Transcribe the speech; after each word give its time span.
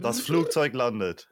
Das 0.00 0.20
Flugzeug 0.20 0.74
landet. 0.74 1.28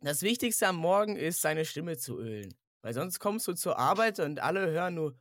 Das 0.00 0.22
Wichtigste 0.22 0.66
am 0.66 0.76
Morgen 0.76 1.16
ist, 1.16 1.40
seine 1.40 1.64
Stimme 1.64 1.96
zu 1.96 2.18
ölen. 2.18 2.54
Weil 2.82 2.94
sonst 2.94 3.20
kommst 3.20 3.46
du 3.46 3.54
zur 3.54 3.78
Arbeit 3.78 4.18
und 4.18 4.40
alle 4.40 4.70
hören 4.70 4.94
nur 4.94 5.16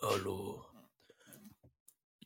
Hallo. 0.00 0.64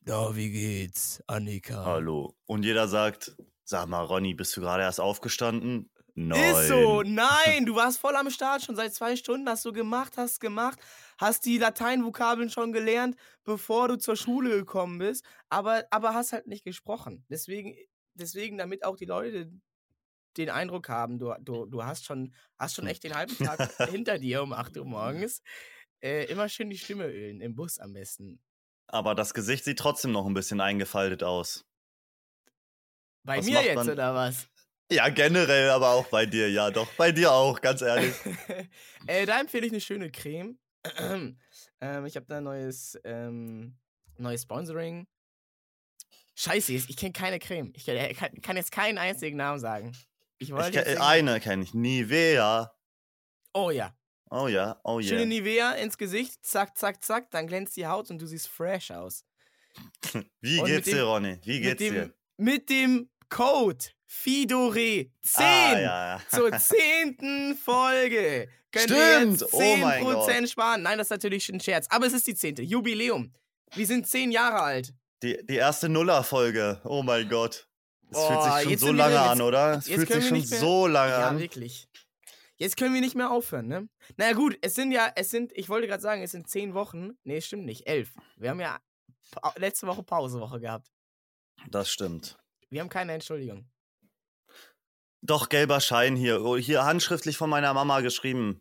Na, 0.05 0.35
wie 0.35 0.51
geht's, 0.51 1.23
Annika? 1.27 1.85
Hallo. 1.85 2.35
Und 2.47 2.65
jeder 2.65 2.89
sagt, 2.89 3.37
sag 3.65 3.89
mal, 3.89 4.05
Ronny, 4.05 4.35
bist 4.35 4.57
du 4.57 4.61
gerade 4.61 4.85
erst 4.85 5.01
aufgestanden? 5.01 5.91
Nein. 6.15 6.55
Ist 6.55 6.69
so, 6.69 7.03
nein, 7.03 7.67
du 7.67 7.75
warst 7.75 7.99
voll 7.99 8.17
am 8.17 8.31
Start, 8.31 8.63
schon 8.63 8.77
seit 8.77 8.95
zwei 8.95 9.17
Stunden 9.17 9.49
hast 9.49 9.65
du 9.65 9.73
gemacht, 9.73 10.15
hast 10.17 10.41
gemacht, 10.41 10.79
hast 11.19 11.45
die 11.45 11.59
Lateinvokabeln 11.59 12.51
schon 12.51 12.73
gelernt, 12.73 13.17
bevor 13.45 13.89
du 13.89 13.99
zur 13.99 14.17
Schule 14.17 14.51
gekommen 14.51 14.99
bist, 14.99 15.25
aber, 15.49 15.85
aber 15.91 16.15
hast 16.15 16.33
halt 16.33 16.47
nicht 16.47 16.65
gesprochen. 16.65 17.25
Deswegen, 17.29 17.77
deswegen, 18.15 18.57
damit 18.59 18.85
auch 18.85 18.97
die 18.97 19.05
Leute 19.05 19.51
den 20.37 20.51
Eindruck 20.51 20.89
haben, 20.89 21.19
du, 21.19 21.35
du, 21.41 21.67
du 21.67 21.85
hast, 21.85 22.05
schon, 22.05 22.35
hast 22.59 22.77
schon 22.77 22.87
echt 22.87 23.03
den 23.05 23.15
halben 23.15 23.37
Tag 23.37 23.59
hinter 23.91 24.19
dir 24.19 24.43
um 24.43 24.53
8 24.53 24.77
Uhr 24.77 24.85
morgens, 24.85 25.43
äh, 26.01 26.25
immer 26.27 26.49
schön 26.49 26.71
die 26.71 26.79
Stimme 26.79 27.07
ölen, 27.07 27.41
im 27.41 27.55
Bus 27.55 27.79
am 27.79 27.93
besten. 27.93 28.41
Aber 28.87 29.15
das 29.15 29.35
Gesicht 29.35 29.65
sieht 29.65 29.79
trotzdem 29.79 30.13
noch 30.13 30.27
ein 30.27 30.35
bisschen 30.35 30.61
eingefaltet 30.61 31.23
aus. 31.23 31.67
Bei 33.25 33.39
Was 33.39 33.47
mir 33.47 33.63
jetzt, 33.63 33.77
man- 33.77 33.91
oder 33.91 34.15
was? 34.15 34.49
Ja, 34.91 35.11
generell, 35.11 35.69
aber 35.69 35.91
auch 35.91 36.07
bei 36.07 36.25
dir, 36.25 36.51
ja, 36.51 36.71
doch. 36.71 36.91
Bei 36.95 37.13
dir 37.13 37.31
auch, 37.31 37.61
ganz 37.61 37.83
ehrlich. 37.83 38.15
äh, 39.07 39.27
da 39.27 39.39
empfehle 39.41 39.67
ich 39.67 39.73
eine 39.73 39.83
schöne 39.83 40.11
Creme. 40.11 40.59
Ähm, 41.81 42.07
ich 42.07 42.17
habe 42.17 42.27
da 42.27 42.39
ein 42.39 42.45
neues, 42.45 42.99
ähm, 43.05 43.77
neues 44.17 44.43
Sponsoring. 44.43 45.07
Scheiße, 46.35 46.73
ich 46.73 46.97
kenne 46.97 47.13
keine 47.13 47.39
Creme. 47.39 47.73
Ich 47.75 47.85
kann, 47.87 47.97
kann, 48.15 48.41
kann 48.41 48.57
jetzt 48.57 48.71
keinen 48.73 48.99
einzigen 48.99 49.37
Namen 49.37 49.59
sagen. 49.59 49.93
Ich 50.39 50.49
Ich 50.49 50.53
wollte 50.53 50.79
jetzt 50.79 50.87
irgendwie- 50.89 51.03
eine 51.07 51.41
kenne 51.41 51.65
ich, 51.65 51.75
Nivea. 51.75 52.73
Oh 53.55 53.71
ja. 53.71 53.95
Oh 54.31 54.47
ja, 54.47 54.79
oh 54.85 55.01
Schöne 55.01 55.21
yeah. 55.21 55.27
Nivea 55.27 55.73
ins 55.77 55.97
Gesicht, 55.97 56.45
zack, 56.45 56.77
zack, 56.77 57.03
zack, 57.03 57.31
dann 57.31 57.47
glänzt 57.47 57.77
die 57.79 57.87
Haut 57.87 58.11
und 58.11 58.21
du 58.21 58.27
siehst 58.27 58.47
fresh 58.49 58.91
aus. 58.91 59.25
Wie 60.43 60.61
Und 60.61 60.67
geht's 60.67 60.87
mit 60.87 60.87
dir, 60.87 60.97
dem- 60.97 61.05
Ronny? 61.07 61.39
Wie 61.45 61.61
geht's 61.61 61.81
mit 61.81 61.81
dem, 61.81 61.95
dir? 61.95 62.15
Mit 62.37 62.69
dem 62.71 63.11
Code 63.29 63.85
FIDORE 64.07 64.75
10 65.23 65.45
Ah, 65.45 65.73
ja, 65.73 65.81
ja. 66.17 66.21
zur 66.31 66.51
zehnten 66.59 67.57
Folge 67.57 68.49
könnt 68.73 68.91
ihr 68.91 69.17
Stimmt, 69.19 69.45
oh 69.53 69.61
10% 69.61 69.77
mein 69.79 70.05
Gott. 70.05 70.49
sparen. 70.49 70.83
Nein, 70.83 70.99
das 70.99 71.07
ist 71.09 71.11
natürlich 71.11 71.49
ein 71.51 71.61
Scherz, 71.61 71.87
aber 71.91 72.07
es 72.07 72.13
ist 72.13 72.27
die 72.27 72.35
zehnte. 72.35 72.63
Jubiläum. 72.63 73.33
Wir 73.75 73.87
sind 73.87 74.07
zehn 74.09 74.31
Jahre 74.31 74.61
alt. 74.63 74.95
Die, 75.23 75.39
die 75.47 75.57
erste 75.57 75.89
Nuller-Folge. 75.89 76.81
Oh 76.85 77.03
mein 77.03 77.29
Gott. 77.29 77.69
Es 78.11 78.17
Boah, 78.17 78.59
fühlt 78.61 78.71
sich 78.71 78.79
schon 78.79 78.79
so 78.79 78.87
wir 78.87 78.93
lange 78.95 79.15
jetzt- 79.15 79.23
an, 79.27 79.41
oder? 79.43 79.73
Es 79.79 79.87
jetzt 79.89 79.97
fühlt 80.07 80.13
sich 80.13 80.29
schon 80.29 80.39
mehr- 80.39 80.61
so 80.61 80.87
lange 80.87 81.13
Ja, 81.13 81.29
an. 81.29 81.39
wirklich. 81.39 81.89
Jetzt 82.57 82.77
können 82.77 82.95
wir 82.95 83.01
nicht 83.03 83.15
mehr 83.15 83.31
aufhören, 83.31 83.67
ne? 83.69 83.89
Naja, 84.17 84.33
gut, 84.33 84.57
es 84.63 84.75
sind 84.75 84.91
ja, 84.91 85.13
es 85.15 85.31
sind, 85.31 85.53
ich 85.55 85.69
wollte 85.69 85.87
gerade 85.87 86.03
sagen, 86.03 86.23
es 86.23 86.31
sind 86.33 86.49
zehn 86.49 86.73
Wochen. 86.75 87.11
Nee, 87.25 87.41
stimmt 87.41 87.67
nicht, 87.67 87.87
elf. 87.87 88.11
Wir 88.37 88.51
haben 88.51 88.61
ja 88.61 88.79
letzte 89.57 89.87
Woche 89.87 90.03
Pausewoche 90.03 90.59
gehabt. 90.61 90.89
Das 91.71 91.91
stimmt. 91.91 92.37
Wir 92.71 92.81
haben 92.81 92.89
keine 92.89 93.13
Entschuldigung. 93.13 93.71
Doch, 95.21 95.49
gelber 95.49 95.81
Schein 95.81 96.17
hier. 96.17 96.43
Oh, 96.43 96.57
hier 96.57 96.85
handschriftlich 96.85 97.37
von 97.37 97.51
meiner 97.51 97.75
Mama 97.75 98.01
geschrieben. 98.01 98.61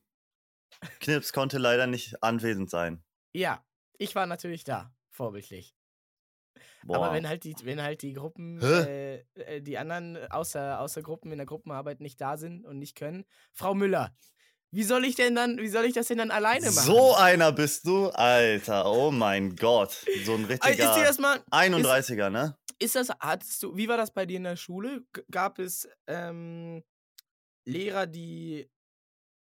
Knips 0.99 1.33
konnte 1.33 1.57
leider 1.57 1.87
nicht 1.87 2.23
anwesend 2.23 2.69
sein. 2.69 3.03
Ja, 3.33 3.63
ich 3.97 4.15
war 4.15 4.25
natürlich 4.25 4.63
da, 4.63 4.93
vorbildlich. 5.11 5.75
Boah. 6.83 6.97
Aber 6.97 7.13
wenn 7.13 7.27
halt 7.27 7.43
die, 7.43 7.55
wenn 7.63 7.81
halt 7.81 8.01
die 8.01 8.13
Gruppen, 8.13 8.61
äh, 8.61 9.17
äh, 9.35 9.61
die 9.61 9.77
anderen 9.77 10.17
außer, 10.31 10.79
außer 10.79 11.01
Gruppen 11.01 11.31
in 11.31 11.37
der 11.37 11.45
Gruppenarbeit 11.45 11.99
nicht 11.99 12.19
da 12.21 12.37
sind 12.37 12.65
und 12.65 12.79
nicht 12.79 12.95
können, 12.95 13.25
Frau 13.53 13.73
Müller, 13.73 14.15
wie 14.71 14.83
soll 14.83 15.05
ich 15.05 15.15
denn 15.15 15.35
dann, 15.35 15.57
wie 15.57 15.67
soll 15.67 15.85
ich 15.85 15.93
das 15.93 16.07
denn 16.07 16.17
dann 16.17 16.31
alleine 16.31 16.65
machen? 16.71 16.85
so 16.85 17.15
einer 17.15 17.51
bist 17.51 17.87
du? 17.87 18.07
Alter, 18.09 18.91
oh 18.91 19.11
mein 19.11 19.55
Gott. 19.55 20.05
So 20.25 20.35
ein 20.35 20.41
Ist 20.43 20.49
richtiger 20.49 20.95
dir 20.95 21.03
das 21.03 21.19
mal, 21.19 21.39
31er, 21.51 22.29
ne? 22.29 22.57
ist 22.79 22.95
das, 22.95 23.09
hattest 23.19 23.63
du, 23.63 23.75
wie 23.75 23.87
war 23.87 23.97
das 23.97 24.11
bei 24.11 24.25
dir 24.25 24.37
in 24.37 24.43
der 24.43 24.55
Schule? 24.55 25.03
Gab 25.31 25.59
es 25.59 25.87
ähm, 26.07 26.83
Lehrer, 27.65 28.05
die 28.05 28.69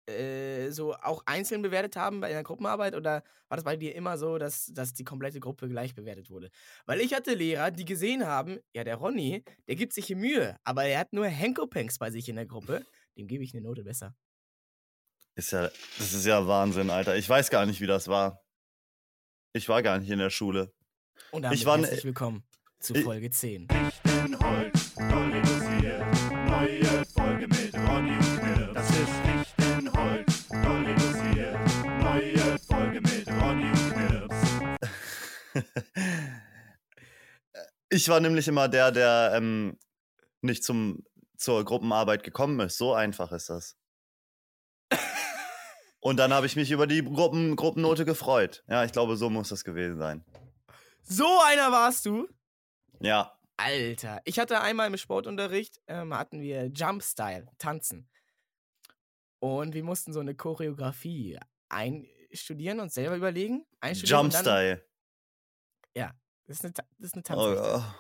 äh, 0.10 0.70
so 0.72 0.94
auch 0.96 1.24
einzeln 1.26 1.62
bewertet 1.62 1.96
haben 1.96 2.20
bei 2.20 2.30
der 2.30 2.44
Gruppenarbeit 2.44 2.96
oder 2.96 3.24
war 3.48 3.58
das 3.58 3.64
bei 3.64 3.78
dir 3.78 3.96
immer 3.96 4.18
so, 4.18 4.38
dass, 4.38 4.66
dass 4.74 4.94
die 4.94 5.04
komplette 5.04 5.40
Gruppe 5.40 5.70
gleich 5.70 5.96
bewertet 5.96 6.30
wurde? 6.30 6.50
Weil 6.86 7.00
ich 7.00 7.14
hatte 7.14 7.34
Lehrer, 7.34 7.72
die 7.72 7.86
gesehen 7.86 8.26
haben, 8.26 8.60
ja, 8.74 8.84
der 8.84 8.98
Ronny, 8.98 9.44
der 9.68 9.76
gibt 9.76 9.94
sich 9.94 10.10
Mühe, 10.16 10.58
aber 10.64 10.84
er 10.86 11.00
hat 11.00 11.14
nur 11.14 11.28
Henkopenks 11.28 12.00
bei 12.00 12.12
sich 12.12 12.28
in 12.30 12.36
der 12.36 12.46
Gruppe, 12.46 12.86
dem 13.18 13.28
gebe 13.28 13.44
ich 13.44 13.54
eine 13.54 13.64
Note 13.64 13.84
besser. 13.84 14.16
Ist 15.36 15.52
ja, 15.52 15.64
das 15.98 16.14
ist 16.14 16.26
ja 16.26 16.46
Wahnsinn, 16.48 16.90
Alter. 16.90 17.16
Ich 17.16 17.28
weiß 17.28 17.50
gar 17.50 17.66
nicht, 17.66 17.82
wie 17.82 17.88
das 17.88 18.08
war. 18.08 18.44
Ich 19.54 19.68
war 19.70 19.82
gar 19.82 19.98
nicht 20.00 20.10
in 20.10 20.20
der 20.20 20.30
Schule. 20.30 20.72
Und 21.32 21.42
damit 21.44 21.58
Ich 21.58 21.66
war 21.66 21.78
herzlich 21.80 22.04
willkommen 22.06 22.44
zu 22.80 22.94
ich- 22.96 23.04
Folge 23.04 23.30
10. 23.32 23.68
in 24.04 24.40
Holz, 24.40 24.94
Dolly 24.96 25.42
dosiert. 25.42 26.04
Neue 26.48 27.06
Folge 27.06 27.48
mit 27.48 27.74
Ronny 27.74 28.12
und 28.12 28.40
Knirps. 28.40 28.74
Das 28.74 28.90
ist 28.90 29.26
nicht 29.26 29.80
in 29.80 29.94
Holz, 29.94 30.48
Dolly. 30.50 30.94
Neue 32.04 32.60
Folge 32.60 33.02
mit 33.02 33.28
Ronny 33.28 33.70
und 33.72 33.94
Knirps. 33.94 34.36
Ich 37.90 38.08
war 38.10 38.20
nämlich 38.20 38.48
immer 38.48 38.68
der, 38.70 38.92
der 38.92 39.34
ähm, 39.36 39.80
nicht 40.42 40.64
zum, 40.64 41.04
zur 41.38 41.64
Gruppenarbeit 41.66 42.22
gekommen 42.24 42.60
ist. 42.60 42.78
So 42.78 42.94
einfach 42.94 43.32
ist 43.32 43.50
das. 43.50 43.76
Und 46.04 46.18
dann 46.18 46.34
habe 46.34 46.46
ich 46.46 46.58
mich 46.58 46.70
über 46.70 46.86
die 46.86 47.02
Gruppen, 47.02 47.56
Gruppennote 47.56 48.04
gefreut. 48.04 48.64
Ja, 48.68 48.84
ich 48.84 48.92
glaube, 48.92 49.16
so 49.16 49.30
muss 49.30 49.48
das 49.48 49.64
gewesen 49.64 49.98
sein. 49.98 50.26
So 51.04 51.26
einer 51.46 51.72
warst 51.72 52.06
du? 52.06 52.28
Ja, 53.00 53.38
Alter, 53.56 54.20
ich 54.26 54.38
hatte 54.40 54.60
einmal 54.60 54.88
im 54.88 54.98
Sportunterricht, 54.98 55.80
ähm, 55.88 56.14
hatten 56.14 56.42
wir 56.42 56.66
Jumpstyle, 56.68 57.48
tanzen. 57.58 58.10
Und 59.40 59.74
wir 59.74 59.84
mussten 59.84 60.12
so 60.12 60.20
eine 60.20 60.36
Choreografie 60.36 61.40
einstudieren 61.70 62.80
und 62.82 62.92
selber 62.92 63.16
überlegen. 63.16 63.66
Jumpstyle. 63.94 64.86
Ja, 65.96 66.12
das 66.48 66.58
ist 66.58 66.66
eine, 66.66 66.74
Ta- 66.74 66.84
das 66.98 67.08
ist 67.08 67.14
eine 67.14 67.22
Oh, 67.22 67.54
Tanzrichtung. 67.56 67.66
ja. 67.82 67.96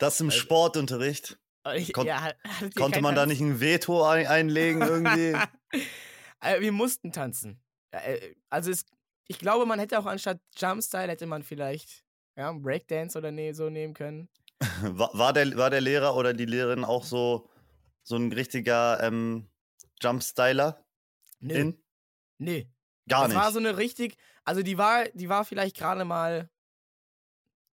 Das 0.00 0.20
im 0.20 0.26
Also- 0.28 0.38
Sportunterricht. 0.38 1.38
Ich- 1.76 1.92
kon- 1.94 2.06
ja, 2.06 2.32
Konnte 2.76 2.90
keinen 2.96 3.02
man 3.02 3.14
da 3.14 3.22
Tanz? 3.22 3.32
nicht 3.32 3.40
ein 3.40 3.60
Veto 3.60 4.04
ein 4.04 4.26
einlegen 4.26 4.82
irgendwie? 4.82 5.34
Äh, 6.46 6.60
wir 6.60 6.72
mussten 6.72 7.12
tanzen. 7.12 7.60
Äh, 7.90 8.34
Also 8.50 8.70
es, 8.70 8.84
ich 9.28 9.38
glaube, 9.38 9.66
man 9.66 9.78
hätte 9.78 9.98
auch 9.98 10.06
anstatt 10.06 10.40
Jumpstyle 10.56 11.08
hätte 11.08 11.26
man 11.26 11.42
vielleicht 11.42 12.04
ja, 12.36 12.52
Breakdance 12.52 13.16
oder 13.18 13.30
nee, 13.30 13.52
so 13.52 13.70
nehmen 13.70 13.94
können. 13.94 14.28
War, 14.82 15.10
war, 15.12 15.32
der, 15.32 15.54
war 15.56 15.68
der 15.70 15.80
Lehrer 15.82 16.16
oder 16.16 16.32
die 16.32 16.46
Lehrerin 16.46 16.84
auch 16.84 17.04
so, 17.04 17.48
so 18.02 18.16
ein 18.16 18.32
richtiger 18.32 19.02
ähm, 19.02 19.48
Jumpstyler? 20.00 20.82
Nö, 21.40 21.54
In? 21.54 21.82
nö. 22.38 22.62
Gar 23.08 23.22
das 23.24 23.28
nicht. 23.28 23.36
war 23.36 23.52
so 23.52 23.58
eine 23.58 23.76
richtig, 23.76 24.16
also 24.44 24.62
die 24.62 24.78
war, 24.78 25.04
die 25.10 25.28
war 25.28 25.44
vielleicht 25.44 25.76
gerade 25.76 26.04
mal 26.04 26.48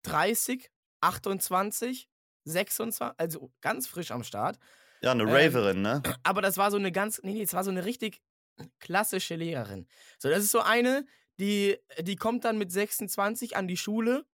30, 0.04 0.70
28, 1.02 2.10
26, 2.46 3.16
also 3.18 3.52
ganz 3.62 3.88
frisch 3.88 4.12
am 4.12 4.24
Start. 4.24 4.60
ja, 5.02 5.12
eine 5.12 5.24
ähm, 5.24 5.30
Raverin, 5.30 5.82
ne? 5.82 6.02
Aber 6.24 6.42
das 6.42 6.58
war 6.58 6.70
so 6.72 6.78
eine 6.78 6.92
ganz, 6.92 7.22
nee, 7.24 7.34
nee, 7.34 7.42
es 7.44 7.54
war 7.54 7.64
so 7.64 7.72
eine 7.72 7.86
richtig 7.86 8.22
klassische 8.80 9.36
Lehrerin. 9.36 9.88
So, 10.20 10.30
das 10.30 10.44
ist 10.44 10.52
so 10.52 10.62
eine, 10.62 11.06
die, 11.40 11.78
die 12.02 12.16
kommt 12.16 12.46
dann 12.46 12.58
mit 12.58 12.72
26 12.72 13.56
an 13.56 13.68
die 13.68 13.78
Schule, 13.78 14.26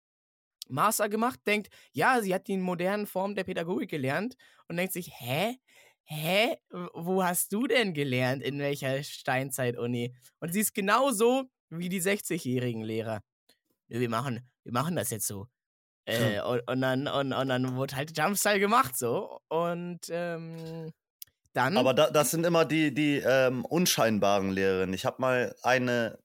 Master 0.70 1.10
gemacht, 1.10 1.40
denkt, 1.46 1.70
ja, 1.94 2.22
sie 2.22 2.34
hat 2.34 2.48
die 2.48 2.58
modernen 2.58 3.08
Formen 3.08 3.36
der 3.36 3.44
Pädagogik 3.44 3.90
gelernt 3.90 4.36
und 4.68 4.78
denkt 4.78 4.94
sich, 4.94 5.12
hä? 5.20 5.58
Hä? 6.04 6.58
Wo 6.94 7.24
hast 7.24 7.54
du 7.54 7.68
denn 7.68 7.94
gelernt? 7.94 8.42
In 8.42 8.60
welcher 8.60 9.04
Steinzeit-Uni? 9.04 10.16
Und 10.40 10.54
sie 10.54 10.62
ist 10.62 10.74
genauso 10.74 11.46
wie 11.70 11.90
die 11.90 12.02
60-jährigen 12.02 12.84
Lehrer. 12.84 13.22
Nö, 13.88 14.00
wir 14.00 14.10
machen, 14.10 14.48
wir 14.64 14.74
machen 14.74 14.96
das 14.96 15.12
jetzt 15.12 15.28
so. 15.28 15.48
Äh, 16.06 16.42
und, 16.42 16.68
und, 16.68 16.82
dann, 16.82 17.08
und, 17.08 17.34
und 17.34 17.50
dann 17.50 17.76
wurde 17.76 17.96
halt 17.96 18.18
Jumpstyle 18.18 18.60
gemacht 18.60 18.98
so. 18.98 19.40
Und 19.50 20.02
ähm, 20.10 20.92
dann. 21.54 21.78
Aber 21.78 21.94
da, 21.94 22.10
das 22.10 22.32
sind 22.32 22.46
immer 22.46 22.66
die, 22.66 22.94
die 22.94 23.18
ähm, 23.18 23.66
unscheinbaren 23.66 24.52
Lehrerinnen. 24.52 24.94
Ich 24.94 25.06
habe 25.06 25.22
mal 25.22 25.56
eine 25.64 26.20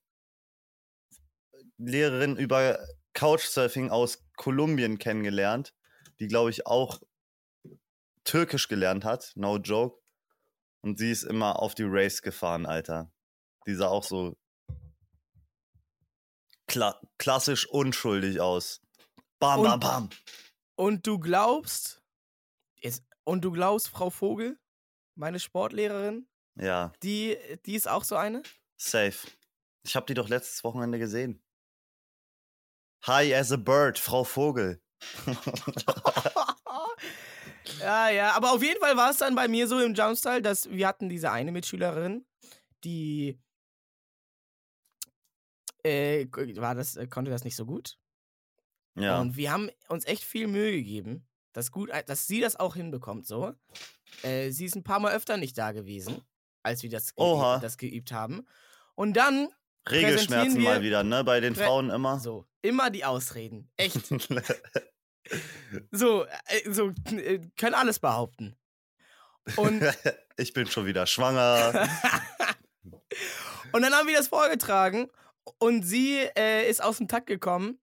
Lehrerin 1.77 2.37
über 2.37 2.79
Couchsurfing 3.13 3.89
aus 3.89 4.25
Kolumbien 4.35 4.97
kennengelernt, 4.97 5.73
die, 6.19 6.27
glaube 6.27 6.49
ich, 6.49 6.67
auch 6.67 7.01
Türkisch 8.23 8.67
gelernt 8.67 9.05
hat, 9.05 9.31
no 9.35 9.57
joke. 9.57 10.01
Und 10.81 10.97
sie 10.99 11.11
ist 11.11 11.23
immer 11.23 11.59
auf 11.59 11.75
die 11.75 11.85
Race 11.85 12.21
gefahren, 12.21 12.65
Alter. 12.65 13.11
Die 13.65 13.73
sah 13.75 13.87
auch 13.87 14.03
so 14.03 14.35
kla 16.67 16.99
klassisch 17.17 17.67
unschuldig 17.67 18.39
aus. 18.39 18.81
Bam, 19.39 19.59
Und- 19.61 19.65
bam, 19.67 19.79
bam. 19.79 20.09
Und 20.75 21.07
du 21.07 21.19
glaubst, 21.19 22.03
jetzt, 22.75 23.03
und 23.23 23.45
du 23.45 23.51
glaubst, 23.51 23.87
Frau 23.87 24.09
Vogel, 24.09 24.59
meine 25.15 25.39
Sportlehrerin, 25.39 26.27
Ja, 26.55 26.93
die, 27.03 27.37
die 27.65 27.75
ist 27.75 27.87
auch 27.87 28.03
so 28.03 28.15
eine? 28.15 28.43
safe. 28.77 29.27
Ich 29.83 29.95
habe 29.95 30.05
die 30.07 30.13
doch 30.15 30.29
letztes 30.29 30.63
Wochenende 30.63 30.97
gesehen. 30.99 31.41
Hi 33.03 33.33
as 33.35 33.51
a 33.51 33.57
bird, 33.57 33.99
Frau 33.99 34.23
Vogel. 34.23 34.81
ja, 37.79 38.09
ja, 38.09 38.31
aber 38.33 38.51
auf 38.51 38.63
jeden 38.63 38.79
Fall 38.79 38.97
war 38.97 39.11
es 39.11 39.17
dann 39.17 39.35
bei 39.35 39.47
mir 39.47 39.67
so 39.67 39.79
im 39.79 39.93
Jumpstyle, 39.93 40.41
dass 40.41 40.69
wir 40.69 40.87
hatten 40.87 41.09
diese 41.09 41.31
eine 41.31 41.51
Mitschülerin, 41.51 42.25
die 42.83 43.39
äh, 45.83 46.25
war 46.57 46.73
das, 46.75 46.95
äh, 46.95 47.07
konnte 47.07 47.31
das 47.31 47.43
nicht 47.43 47.55
so 47.55 47.65
gut. 47.65 47.97
Ja. 48.95 49.19
Und 49.21 49.35
wir 49.35 49.51
haben 49.51 49.69
uns 49.89 50.05
echt 50.05 50.23
viel 50.23 50.47
Mühe 50.47 50.71
gegeben, 50.71 51.27
dass, 51.53 51.71
gut, 51.71 51.91
dass 52.07 52.27
sie 52.27 52.39
das 52.41 52.55
auch 52.55 52.75
hinbekommt. 52.75 53.27
So. 53.27 53.53
Äh, 54.23 54.51
sie 54.51 54.65
ist 54.65 54.75
ein 54.75 54.83
paar 54.83 54.99
Mal 54.99 55.13
öfter 55.13 55.37
nicht 55.37 55.57
da 55.57 55.71
gewesen, 55.71 56.21
als 56.63 56.83
wir 56.83 56.89
das, 56.89 57.13
Oha. 57.15 57.53
geübt, 57.53 57.63
das 57.63 57.77
geübt 57.77 58.11
haben. 58.11 58.47
Und 58.95 59.13
dann, 59.13 59.49
Regelschmerzen 59.89 60.61
mal 60.63 60.81
wieder, 60.81 61.03
ne? 61.03 61.23
Bei 61.23 61.39
den 61.39 61.55
Frauen 61.55 61.89
immer. 61.89 62.19
so, 62.19 62.45
immer 62.61 62.89
die 62.89 63.05
Ausreden. 63.05 63.69
Echt. 63.77 64.07
so, 65.91 66.25
äh, 66.25 66.71
so 66.71 66.91
äh, 67.11 67.39
können 67.57 67.75
alles 67.75 67.99
behaupten. 67.99 68.55
Und 69.55 69.83
ich 70.37 70.53
bin 70.53 70.67
schon 70.67 70.85
wieder 70.85 71.05
schwanger. 71.05 71.87
und 73.71 73.81
dann 73.81 73.93
haben 73.93 74.07
wir 74.07 74.17
das 74.17 74.29
vorgetragen 74.29 75.09
und 75.59 75.83
sie 75.83 76.17
äh, 76.37 76.69
ist 76.69 76.83
aus 76.83 76.97
dem 76.97 77.07
Takt 77.07 77.27
gekommen, 77.27 77.79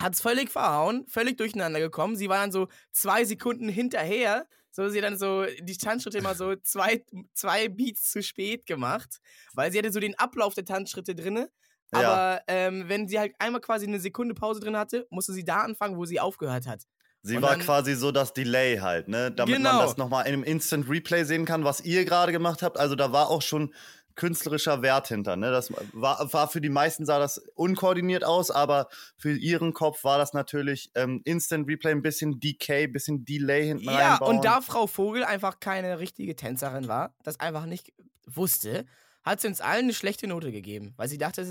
hat 0.00 0.14
es 0.14 0.20
völlig 0.20 0.50
verhauen, 0.50 1.06
völlig 1.08 1.36
durcheinander 1.36 1.80
gekommen. 1.80 2.16
Sie 2.16 2.28
war 2.28 2.38
dann 2.38 2.52
so 2.52 2.68
zwei 2.92 3.24
Sekunden 3.24 3.68
hinterher. 3.68 4.46
So, 4.76 4.88
sie 4.90 5.00
dann 5.00 5.16
so 5.16 5.46
die 5.62 5.76
Tanzschritte 5.78 6.18
immer 6.18 6.34
so 6.34 6.54
zwei, 6.62 7.02
zwei 7.32 7.68
Beats 7.68 8.10
zu 8.10 8.22
spät 8.22 8.66
gemacht, 8.66 9.20
weil 9.54 9.72
sie 9.72 9.78
hatte 9.78 9.90
so 9.90 10.00
den 10.00 10.18
Ablauf 10.18 10.52
der 10.52 10.66
Tanzschritte 10.66 11.14
drinne. 11.14 11.48
Ja. 11.94 11.98
Aber 12.00 12.42
ähm, 12.46 12.84
wenn 12.88 13.08
sie 13.08 13.18
halt 13.18 13.32
einmal 13.38 13.62
quasi 13.62 13.86
eine 13.86 14.00
Sekunde 14.00 14.34
Pause 14.34 14.60
drin 14.60 14.76
hatte, 14.76 15.06
musste 15.08 15.32
sie 15.32 15.44
da 15.44 15.62
anfangen, 15.62 15.96
wo 15.96 16.04
sie 16.04 16.20
aufgehört 16.20 16.66
hat. 16.66 16.82
Sie 17.22 17.36
Und 17.36 17.42
war 17.42 17.52
dann- 17.52 17.60
quasi 17.60 17.94
so 17.94 18.12
das 18.12 18.34
Delay 18.34 18.76
halt, 18.76 19.08
ne? 19.08 19.32
Damit 19.32 19.60
man 19.60 19.72
Genau. 19.72 19.82
das 19.82 19.96
nochmal 19.96 20.26
in 20.26 20.34
einem 20.34 20.42
Instant 20.44 20.88
Replay 20.90 21.24
sehen 21.24 21.46
kann, 21.46 21.64
was 21.64 21.80
ihr 21.80 22.04
gerade 22.04 22.32
gemacht 22.32 22.60
habt. 22.62 22.76
Also 22.78 22.96
da 22.96 23.12
war 23.12 23.30
auch 23.30 23.40
schon 23.42 23.72
künstlerischer 24.16 24.82
Wert 24.82 25.08
hinter, 25.08 25.36
ne? 25.36 25.50
Das 25.50 25.70
war, 25.92 26.32
war 26.32 26.48
für 26.48 26.60
die 26.60 26.68
meisten 26.68 27.06
sah 27.06 27.18
das 27.18 27.38
unkoordiniert 27.54 28.24
aus, 28.24 28.50
aber 28.50 28.88
für 29.16 29.36
ihren 29.36 29.72
Kopf 29.74 30.02
war 30.04 30.18
das 30.18 30.32
natürlich 30.32 30.90
ähm, 30.94 31.20
Instant 31.24 31.68
Replay, 31.68 31.92
ein 31.92 32.02
bisschen 32.02 32.40
Decay, 32.40 32.84
ein 32.84 32.92
bisschen 32.92 33.24
Delay 33.24 33.66
hinten 33.66 33.84
Ja, 33.84 34.10
reinbauen. 34.14 34.36
und 34.38 34.44
da 34.44 34.60
Frau 34.62 34.86
Vogel 34.86 35.22
einfach 35.24 35.60
keine 35.60 35.98
richtige 36.00 36.34
Tänzerin 36.34 36.88
war, 36.88 37.14
das 37.22 37.38
einfach 37.38 37.66
nicht 37.66 37.92
wusste, 38.26 38.86
hat 39.22 39.40
sie 39.40 39.48
uns 39.48 39.60
allen 39.60 39.84
eine 39.84 39.92
schlechte 39.94 40.26
Note 40.26 40.50
gegeben, 40.52 40.94
weil 40.96 41.08
sie 41.08 41.18
dachte, 41.18 41.42
es 41.42 41.48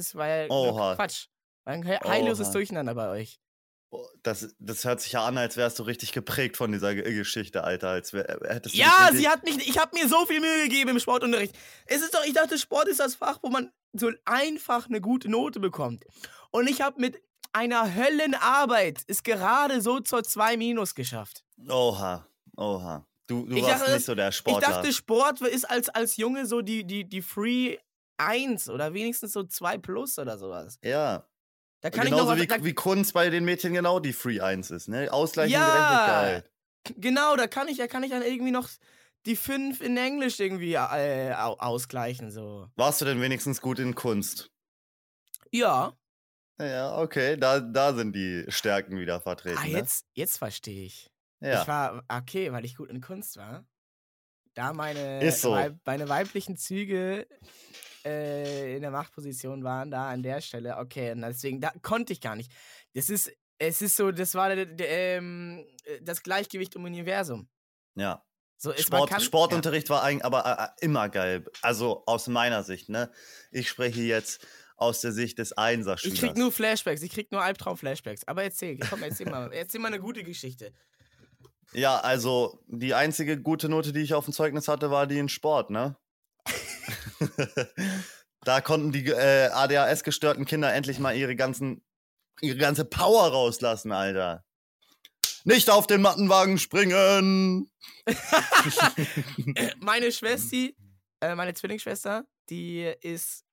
nur 0.49 0.73
Oha. 0.73 0.95
Quatsch. 0.95 1.27
Ein 1.65 1.83
he- 1.83 1.97
heilloses 2.03 2.47
Oha. 2.47 2.53
Durcheinander 2.53 2.95
bei 2.95 3.09
euch. 3.09 3.39
Oh, 3.91 4.05
Das, 4.23 4.53
das 4.59 4.83
hört 4.83 4.99
sich 5.01 5.13
ja 5.13 5.25
an, 5.25 5.37
als 5.37 5.57
wärst 5.57 5.79
du 5.79 5.83
richtig 5.83 6.11
geprägt 6.11 6.57
von 6.57 6.71
dieser 6.71 6.93
Ge- 6.95 7.13
Geschichte, 7.13 7.63
Alter. 7.63 7.89
Als 7.89 8.13
wär, 8.13 8.27
äh, 8.29 8.53
hättest 8.53 8.75
du 8.75 8.79
Ja, 8.79 9.09
sie 9.13 9.29
hat 9.29 9.43
mich, 9.43 9.57
ich 9.67 9.77
habe 9.77 9.97
mir 9.97 10.07
so 10.09 10.25
viel 10.25 10.39
Mühe 10.41 10.63
gegeben 10.63 10.91
im 10.91 10.99
Sportunterricht. 10.99 11.55
Es 11.85 12.01
ist 12.01 12.13
doch, 12.13 12.23
ich 12.25 12.33
dachte, 12.33 12.57
Sport 12.57 12.87
ist 12.87 12.99
das 12.99 13.15
Fach, 13.15 13.39
wo 13.41 13.49
man 13.49 13.71
so 13.93 14.11
einfach 14.25 14.87
eine 14.87 14.99
gute 15.01 15.29
Note 15.29 15.59
bekommt. 15.59 16.03
Und 16.51 16.67
ich 16.69 16.81
habe 16.81 16.99
mit 16.99 17.21
einer 17.53 17.95
Höllenarbeit 17.95 19.03
es 19.07 19.23
gerade 19.23 19.81
so 19.81 19.99
zur 20.01 20.23
2 20.23 20.57
Minus 20.57 20.95
geschafft. 20.95 21.43
Oha, 21.69 22.27
oha. 22.57 23.07
Du, 23.27 23.45
du 23.47 23.55
Ich 23.55 23.63
warst 23.63 23.81
dachte, 23.81 23.93
nicht 23.93 24.05
so 24.05 24.15
der 24.15 24.29
Ich 24.29 24.35
Sportler. 24.35 24.67
dachte, 24.69 24.93
Sport 24.93 25.41
ist 25.41 25.69
als, 25.69 25.89
als 25.89 26.17
Junge 26.17 26.45
so 26.45 26.61
die, 26.61 26.85
die, 26.85 27.07
die 27.07 27.21
Free 27.21 27.77
1 28.17 28.69
oder 28.69 28.93
wenigstens 28.93 29.31
so 29.33 29.43
2 29.43 29.77
plus 29.77 30.19
oder 30.19 30.37
sowas. 30.37 30.77
ja. 30.83 31.25
Da 31.81 31.89
kann 31.89 32.03
ich 32.05 32.11
Genauso 32.11 32.33
noch 32.35 32.49
was, 32.49 32.59
wie, 32.61 32.65
wie 32.65 32.73
Kunst 32.73 33.13
bei 33.13 33.29
den 33.29 33.45
Mädchen 33.45 33.73
genau 33.73 33.99
die 33.99 34.13
Free 34.13 34.39
1 34.41 34.71
ist, 34.71 34.87
ne? 34.87 35.11
Ausgleichen 35.11 35.53
Ja. 35.53 36.07
geil. 36.07 36.49
Genau, 36.97 37.35
da 37.35 37.47
kann 37.47 37.67
ich, 37.67 37.77
da 37.77 37.87
kann 37.87 38.03
ich 38.03 38.11
dann 38.11 38.21
irgendwie 38.21 38.51
noch 38.51 38.69
die 39.25 39.35
5 39.35 39.81
in 39.81 39.97
Englisch 39.97 40.39
irgendwie 40.39 40.73
äh, 40.73 41.33
au- 41.33 41.57
ausgleichen. 41.57 42.31
So. 42.31 42.69
Warst 42.75 43.01
du 43.01 43.05
denn 43.05 43.21
wenigstens 43.21 43.61
gut 43.61 43.79
in 43.79 43.95
Kunst? 43.95 44.51
Ja. 45.51 45.93
Ja, 46.59 46.97
okay, 46.99 47.35
da, 47.37 47.59
da 47.59 47.93
sind 47.93 48.15
die 48.15 48.45
Stärken 48.47 48.97
wieder 48.99 49.19
vertreten. 49.19 49.57
Ah, 49.61 49.65
ne? 49.65 49.71
jetzt, 49.71 50.05
jetzt 50.13 50.37
verstehe 50.37 50.85
ich. 50.85 51.11
Ja. 51.41 51.61
Ich 51.61 51.67
war, 51.67 52.03
okay, 52.07 52.51
weil 52.51 52.63
ich 52.65 52.75
gut 52.77 52.89
in 52.89 53.01
Kunst 53.01 53.35
war. 53.37 53.65
Da 54.53 54.71
meine, 54.71 55.29
so. 55.31 55.57
Meine 55.83 56.07
weiblichen 56.07 56.55
Züge 56.55 57.27
äh, 58.05 58.75
in 58.75 58.81
der 58.81 58.91
Machtposition 58.91 59.63
waren, 59.63 59.91
da 59.91 60.09
an 60.09 60.23
der 60.23 60.41
Stelle, 60.41 60.77
okay, 60.77 61.11
und 61.11 61.21
deswegen, 61.21 61.59
da 61.59 61.71
konnte 61.81 62.13
ich 62.13 62.21
gar 62.21 62.35
nicht. 62.35 62.51
Das 62.93 63.09
ist, 63.09 63.31
es 63.57 63.81
ist 63.81 63.95
so, 63.97 64.11
das 64.11 64.35
war 64.35 64.53
der, 64.55 64.65
der, 64.65 64.89
ähm, 65.17 65.65
äh, 65.85 66.01
das 66.01 66.23
Gleichgewicht 66.23 66.75
im 66.75 66.83
Universum. 66.85 67.49
ja. 67.95 68.23
So, 68.57 68.71
es, 68.71 68.83
Sport, 68.83 69.09
kann, 69.09 69.19
Sportunterricht 69.19 69.89
war 69.89 70.01
eigentlich 70.01 70.23
aber 70.23 70.45
äh, 70.45 70.63
äh, 70.63 70.85
immer 70.85 71.09
geil. 71.09 71.45
Also 71.61 72.03
aus 72.05 72.27
meiner 72.27 72.63
Sicht, 72.63 72.87
ne? 72.87 73.11
Ich 73.51 73.67
spreche 73.67 74.01
jetzt 74.01 74.47
aus 74.77 75.01
der 75.01 75.11
Sicht 75.11 75.39
des 75.39 75.49
Ja. 75.49 75.57
Einserschülers. 75.57 76.15
Ich 76.15 76.21
krieg 76.21 76.37
nur 76.37 76.53
Flashbacks, 76.53 77.01
ich 77.01 77.11
krieg 77.11 77.31
nur 77.33 77.41
Albtraum-Flashbacks. 77.41 78.25
Aber 78.27 78.43
erzähl, 78.43 78.79
komm, 78.89 79.03
erzähl 79.03 79.29
mal, 79.29 79.51
erzähl 79.51 79.81
mal 79.81 79.89
eine 79.89 79.99
gute 79.99 80.23
Geschichte. 80.23 80.71
Ja, 81.73 81.99
also 81.99 82.63
die 82.67 82.93
einzige 82.93 83.41
gute 83.41 83.67
Note, 83.67 83.91
die 83.91 83.99
ich 83.99 84.13
auf 84.13 84.23
dem 84.23 84.33
Zeugnis 84.33 84.69
hatte, 84.69 84.89
war 84.89 85.05
die 85.05 85.19
in 85.19 85.27
Sport, 85.29 85.69
ne? 85.69 85.97
da 88.43 88.61
konnten 88.61 88.91
die 88.91 89.05
äh, 89.07 89.49
ADHS-gestörten 89.49 90.45
Kinder 90.45 90.73
endlich 90.73 90.99
mal 90.99 91.15
ihre 91.15 91.35
ganzen 91.35 91.83
ihre 92.41 92.57
ganze 92.57 92.85
Power 92.85 93.27
rauslassen, 93.31 93.91
Alter. 93.91 94.45
Nicht 95.43 95.69
auf 95.69 95.87
den 95.87 96.01
Mattenwagen 96.01 96.57
springen! 96.57 97.69
meine 99.79 100.11
Schwester, 100.11 100.69
äh, 101.21 101.35
meine 101.35 101.53
Zwillingsschwester, 101.53 102.25
die 102.49 102.91
ist 103.01 103.45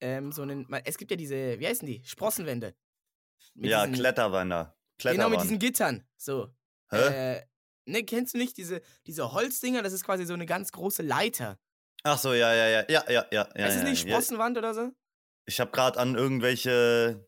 ähm, 0.00 0.30
so 0.32 0.42
ein. 0.42 0.66
Es 0.84 0.96
gibt 0.96 1.10
ja 1.10 1.16
diese, 1.16 1.58
wie 1.58 1.66
heißen 1.66 1.86
die? 1.86 2.02
Sprossenwände. 2.04 2.74
Mit 3.54 3.70
ja, 3.70 3.84
diesen- 3.86 4.00
Kletterwander. 4.00 4.76
Genau, 4.98 5.28
mit 5.28 5.42
diesen 5.42 5.58
Gittern. 5.58 6.04
So. 6.16 6.48
Hä? 6.90 7.36
Äh, 7.36 7.46
ne, 7.86 8.04
kennst 8.04 8.34
du 8.34 8.38
nicht 8.38 8.56
diese, 8.56 8.80
diese 9.06 9.32
Holzdinger? 9.32 9.82
Das 9.82 9.92
ist 9.92 10.04
quasi 10.04 10.24
so 10.24 10.34
eine 10.34 10.46
ganz 10.46 10.72
große 10.72 11.02
Leiter. 11.02 11.58
Ach 12.04 12.18
so, 12.18 12.32
ja, 12.32 12.54
ja, 12.54 12.68
ja, 12.68 12.84
ja, 12.88 13.04
ja, 13.08 13.26
ja. 13.30 13.48
ja 13.56 13.66
ist 13.66 13.76
es 13.76 13.82
ja, 13.82 13.88
nicht 13.88 14.04
ja. 14.04 14.12
Sprossenwand 14.12 14.58
oder 14.58 14.74
so? 14.74 14.92
Ich 15.46 15.60
habe 15.60 15.70
gerade 15.70 15.98
an 15.98 16.14
irgendwelche. 16.14 17.26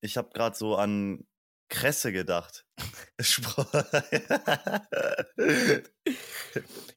Ich 0.00 0.16
habe 0.16 0.30
gerade 0.32 0.56
so 0.56 0.76
an 0.76 1.24
Kresse 1.72 2.12
gedacht. 2.12 2.66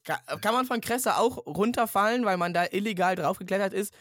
Kann 0.03 0.53
man 0.53 0.65
von 0.65 0.81
Kresse 0.81 1.15
auch 1.17 1.37
runterfallen, 1.45 2.25
weil 2.25 2.35
man 2.37 2.53
da 2.53 2.65
illegal 2.71 3.15
draufgeklettert 3.15 3.73
ist, 3.73 3.93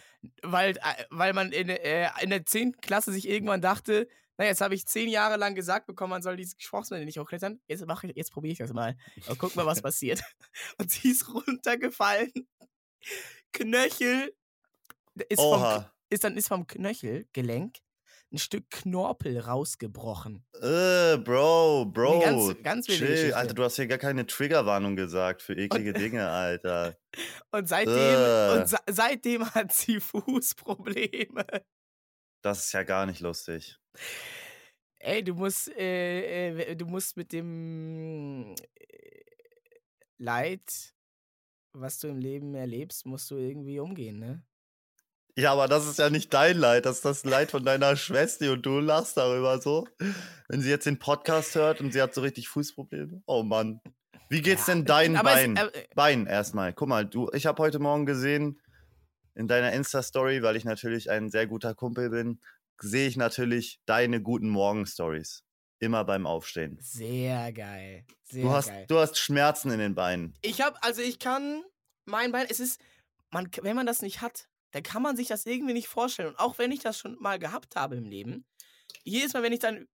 weil, 0.43 0.77
äh, 0.79 1.05
weil 1.11 1.33
man 1.33 1.53
in, 1.53 1.69
äh, 1.69 2.09
in 2.21 2.31
der 2.31 2.45
10. 2.45 2.81
Klasse 2.81 3.13
sich 3.13 3.29
irgendwann 3.29 3.61
dachte, 3.61 4.09
na, 4.37 4.45
jetzt 4.47 4.61
habe 4.61 4.75
ich 4.75 4.87
zehn 4.87 5.09
Jahre 5.09 5.37
lang 5.37 5.55
gesagt 5.55 5.87
bekommen, 5.87 6.11
man 6.11 6.23
soll 6.23 6.37
diese 6.37 6.57
Sprossenwände 6.59 7.07
nicht 7.07 7.19
hochklettern. 7.19 7.61
Jetzt, 7.69 7.85
mach 7.87 8.03
ich- 8.05 8.17
jetzt 8.17 8.33
probiere 8.33 8.53
ich 8.53 8.59
das 8.59 8.73
mal. 8.73 8.97
Und 9.29 9.39
guck 9.39 9.55
mal, 9.57 9.67
was 9.67 9.81
passiert. 9.83 10.23
Und 10.79 10.91
sie 10.91 11.11
ist 11.11 11.33
runtergefallen. 11.33 12.33
Knöchel 13.53 14.35
ist 15.29 15.41
vom, 15.41 15.85
ist 16.11 16.25
dann 16.25 16.37
ist 16.37 16.49
vom 16.49 16.67
Knöchelgelenk 16.67 17.77
ein 18.33 18.39
Stück 18.39 18.69
Knorpel 18.71 19.39
rausgebrochen. 19.39 20.45
Äh, 20.61 21.19
Bro, 21.19 21.85
Bro. 21.93 22.19
Nee, 22.19 22.25
ganz- 22.25 22.63
ganz 22.65 22.87
chill. 22.87 23.07
Geschichte. 23.07 23.37
Alter, 23.37 23.55
du 23.55 23.63
hast 23.63 23.77
hier 23.77 23.87
gar 23.87 23.99
keine 23.99 24.27
Triggerwarnung 24.27 24.97
gesagt 24.97 25.41
für 25.43 25.55
eklige 25.57 25.93
Dinge, 25.93 26.29
Alter. 26.29 26.97
Und 27.53 27.69
seitdem, 27.69 27.95
Äh. 27.95 28.59
und 28.59 28.69
se 28.69 28.77
seitdem 28.91 29.49
hat 29.55 29.73
sie 29.73 30.01
Fußprobleme. 30.01 31.47
Das 32.45 32.67
ist 32.67 32.73
ja 32.73 32.83
gar 32.83 33.07
nicht 33.07 33.21
lustig. 33.21 33.79
Ey, 34.99 35.25
du 35.25 35.35
musst, 35.35 35.69
äh, 35.77 36.49
äh, 36.73 36.77
du 36.77 36.85
musst 36.85 37.17
mit 37.17 37.33
dem 37.33 38.55
äh, 38.79 39.25
Leid, 40.19 40.95
was 41.73 41.99
du 41.99 42.09
im 42.09 42.19
Leben 42.19 42.55
erlebst, 42.55 43.07
musst 43.07 43.31
du 43.31 43.37
irgendwie 43.37 43.79
umgehen, 43.81 44.19
ne? 44.19 44.43
Ja, 45.37 45.53
aber 45.53 45.69
das 45.69 45.87
ist 45.89 45.99
ja 45.99 46.11
nicht 46.11 46.33
dein 46.35 46.59
Leid, 46.59 46.85
das 46.87 46.97
ist 46.97 47.05
das 47.05 47.25
Leid 47.25 47.51
von 47.51 47.65
deiner 47.65 47.97
Schwester 47.97 48.53
und 48.53 48.65
du 48.65 48.79
lachst 48.79 49.17
darüber 49.17 49.59
so. 49.61 49.89
Wenn 50.49 50.61
sie 50.61 50.69
jetzt 50.71 50.87
den 50.87 50.99
Podcast 50.99 51.55
hört 51.55 51.81
und 51.81 51.93
sie 51.93 52.01
hat 52.03 52.15
so 52.15 52.21
richtig 52.21 52.49
Fußprobleme. 52.49 53.23
Oh 53.27 53.43
Mann. 53.43 53.81
Wie 54.29 54.43
geht's 54.43 54.67
Ja, 54.69 54.75
denn 54.75 54.85
dein 54.85 55.17
aber 55.17 55.31
es- 55.31 55.37
Bein? 55.37 55.57
äh, 55.57 55.71
Bein 55.95 56.27
erstmal. 56.27 56.73
Guck 56.75 56.89
mal, 56.89 57.05
du, 57.07 57.31
ich 57.33 57.47
habe 57.47 57.63
heute 57.63 57.79
Morgen 57.79 58.07
gesehen 58.07 58.61
in 59.35 59.49
deiner 59.49 59.73
Insta-Story, 59.73 60.43
weil 60.43 60.57
ich 60.57 60.65
natürlich 60.65 61.11
ein 61.11 61.31
sehr 61.31 61.47
guter 61.47 61.75
Kumpel 61.75 62.11
bin, 62.11 62.41
sehe 62.81 63.09
ich 63.09 63.17
natürlich 63.17 63.81
deine 63.87 64.21
guten 64.23 64.49
Morgen-Stories. 64.49 65.43
Immer 65.81 66.05
beim 66.05 66.27
Aufstehen. 66.27 66.79
Sehr 66.81 67.53
geil. 67.53 68.05
Sehr 68.25 68.43
Du 68.43 68.51
hast, 68.53 68.69
geil. 68.69 68.87
du 68.89 68.99
hast 68.99 69.19
Schmerzen 69.19 69.71
in 69.71 69.79
den 69.81 69.95
Beinen. 69.95 70.35
Ich 70.41 70.61
habe, 70.61 70.81
also 70.83 71.03
ich 71.03 71.19
kann, 71.19 71.63
mein 72.05 72.33
Bein, 72.33 72.47
es 72.49 72.61
ist, 72.61 72.81
man, 73.31 73.51
wenn 73.63 73.77
man 73.77 73.87
das 73.87 74.01
nicht 74.01 74.21
hat, 74.21 74.49
dann 74.71 74.83
kann 74.83 75.03
man 75.03 75.17
sich 75.17 75.29
das 75.29 75.47
irgendwie 75.47 75.75
nicht 75.75 75.89
vorstellen. 75.89 76.29
Und 76.29 76.39
auch 76.39 76.59
wenn 76.59 76.73
ich 76.73 76.81
das 76.81 76.99
schon 76.99 77.17
mal 77.21 77.39
gehabt 77.39 77.77
habe 77.77 77.97
im 77.97 78.05
Leben, 78.05 78.47
jedes 79.03 79.35
Mal, 79.35 79.43
wenn 79.43 79.53
ich 79.53 79.61
dann 79.61 79.89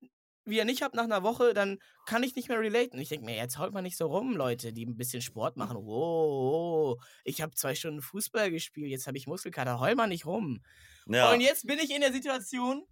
wieder 0.50 0.64
nicht 0.64 0.83
habe 0.83 0.97
nach 0.97 1.04
einer 1.04 1.23
Woche, 1.23 1.54
dann 1.54 1.78
kann 2.07 2.23
ich 2.23 2.35
nicht 2.35 2.49
mehr 2.49 2.61
relaten. 2.61 2.99
Ich 3.00 3.09
denke 3.09 3.25
mir, 3.25 3.37
jetzt 3.37 3.59
haut 3.59 3.73
man 3.73 3.85
nicht 3.85 3.97
so 3.97 4.07
rum, 4.07 4.37
Leute, 4.37 4.73
die 4.73 4.85
ein 4.85 4.97
bisschen 4.97 5.23
Sport 5.23 5.57
machen. 5.57 5.76
Wow, 5.76 6.97
wow 6.97 7.04
ich 7.25 7.40
habe 7.40 7.54
zwei 7.54 7.75
Stunden 7.75 8.02
Fußball 8.02 8.50
gespielt, 8.50 8.90
jetzt 8.90 9.07
habe 9.07 9.16
ich 9.16 9.26
Muskelkater, 9.26 9.80
heul 9.80 9.95
mal 9.95 10.07
nicht 10.07 10.26
rum. 10.26 10.62
Ja. 11.07 11.33
Und 11.33 11.40
jetzt 11.40 11.66
bin 11.66 11.78
ich 11.78 11.90
in 11.90 12.00
der 12.00 12.12
Situation, 12.12 12.87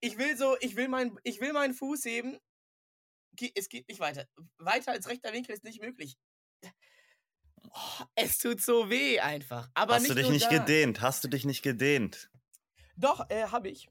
ich 0.00 0.18
will 0.18 0.36
so, 0.36 0.56
ich 0.60 0.76
will, 0.76 0.88
mein, 0.88 1.16
ich 1.22 1.40
will 1.40 1.52
meinen 1.52 1.74
Fuß 1.74 2.04
heben. 2.04 2.38
Es 3.54 3.68
geht 3.68 3.88
nicht 3.88 4.00
weiter. 4.00 4.26
Weiter 4.58 4.92
als 4.92 5.08
rechter 5.08 5.32
Winkel 5.32 5.54
ist 5.54 5.64
nicht 5.64 5.80
möglich. 5.80 6.16
Oh, 7.70 8.04
es 8.14 8.38
tut 8.38 8.60
so 8.60 8.90
weh 8.90 9.18
einfach. 9.18 9.70
Aber 9.74 9.94
Hast 9.94 10.08
du 10.08 10.14
dich 10.14 10.28
nicht 10.28 10.46
da. 10.46 10.58
gedehnt? 10.58 11.00
Hast 11.00 11.24
du 11.24 11.28
dich 11.28 11.44
nicht 11.44 11.62
gedehnt? 11.62 12.30
Doch, 12.96 13.28
äh, 13.30 13.46
habe 13.46 13.68
ich. 13.68 13.88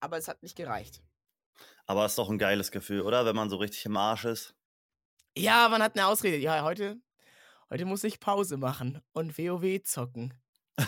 Aber 0.00 0.16
es 0.16 0.28
hat 0.28 0.42
nicht 0.42 0.56
gereicht. 0.56 1.02
Aber 1.90 2.06
ist 2.06 2.16
doch 2.16 2.30
ein 2.30 2.38
geiles 2.38 2.70
Gefühl, 2.70 3.00
oder? 3.00 3.26
Wenn 3.26 3.34
man 3.34 3.50
so 3.50 3.56
richtig 3.56 3.84
im 3.84 3.96
Arsch 3.96 4.24
ist. 4.24 4.54
Ja, 5.36 5.68
man 5.68 5.82
hat 5.82 5.96
eine 5.96 6.06
Ausrede. 6.06 6.36
Ja, 6.36 6.62
heute, 6.62 7.00
heute 7.68 7.84
muss 7.84 8.04
ich 8.04 8.20
Pause 8.20 8.58
machen 8.58 9.02
und 9.12 9.36
WoW 9.36 9.82
zocken. 9.82 10.32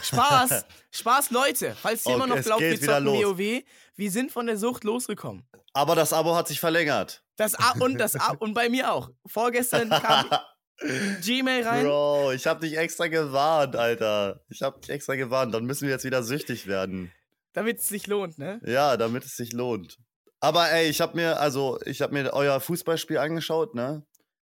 Spaß! 0.01 0.65
Spaß, 0.93 1.33
Leute! 1.33 1.75
Falls 1.75 2.07
ihr 2.07 2.15
immer 2.15 2.23
Okay, 2.23 2.31
noch 2.31 2.37
es 2.37 2.47
glaubt, 2.47 2.61
wir 2.61 2.81
zocken. 2.81 3.07
WoW, 3.07 3.65
wir 3.97 4.11
sind 4.13 4.31
von 4.31 4.47
der 4.47 4.57
Sucht 4.57 4.85
losgekommen. 4.85 5.45
Aber 5.73 5.97
das 5.97 6.13
Abo 6.13 6.37
hat 6.37 6.47
sich 6.47 6.61
verlängert. 6.61 7.25
Das 7.35 7.57
A 7.57 7.73
und 7.81 7.99
das 7.99 8.15
A 8.15 8.35
und 8.39 8.55
bei 8.55 8.69
mir 8.69 8.93
auch. 8.93 9.11
Vorgestern 9.27 9.91
kam 9.91 10.31
Gmail 11.21 11.67
rein. 11.67 11.85
Bro, 11.85 12.31
ich 12.31 12.47
hab 12.47 12.61
dich 12.61 12.79
extra 12.79 13.09
gewarnt, 13.09 13.75
Alter. 13.75 14.45
Ich 14.51 14.63
hab 14.63 14.81
dich 14.81 14.91
extra 14.91 15.17
gewarnt. 15.17 15.53
Dann 15.53 15.65
müssen 15.65 15.89
wir 15.89 15.95
jetzt 15.95 16.05
wieder 16.05 16.23
süchtig 16.23 16.69
werden. 16.69 17.11
Damit 17.55 17.81
es 17.81 17.89
sich 17.89 18.07
lohnt, 18.07 18.39
ne? 18.39 18.61
Ja, 18.65 18.97
damit 18.97 19.25
es 19.25 19.37
sich 19.37 19.53
lohnt. 19.53 19.99
Aber 20.43 20.73
ey, 20.73 20.89
ich 20.89 21.01
hab 21.01 21.15
mir, 21.15 21.39
also, 21.39 21.79
ich 21.87 22.03
hab 22.03 22.11
mir 22.11 22.33
euer 22.33 22.59
Fußballspiel 22.59 23.19
angeschaut, 23.19 23.77
ne? 23.77 24.05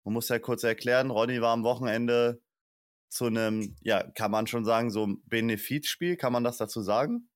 Man 0.05 0.13
muss 0.13 0.29
ja 0.29 0.39
kurz 0.39 0.63
erklären, 0.63 1.11
Ronny 1.11 1.41
war 1.41 1.51
am 1.51 1.65
Wochenende 1.65 2.41
zu 3.09 3.25
einem, 3.25 3.75
ja, 3.81 4.01
kann 4.11 4.31
man 4.31 4.47
schon 4.47 4.63
sagen, 4.63 4.89
so 4.89 5.05
ein 5.05 5.21
Benefizspiel, 5.25 6.15
kann 6.15 6.31
man 6.31 6.45
das 6.45 6.55
dazu 6.55 6.81
sagen? 6.81 7.29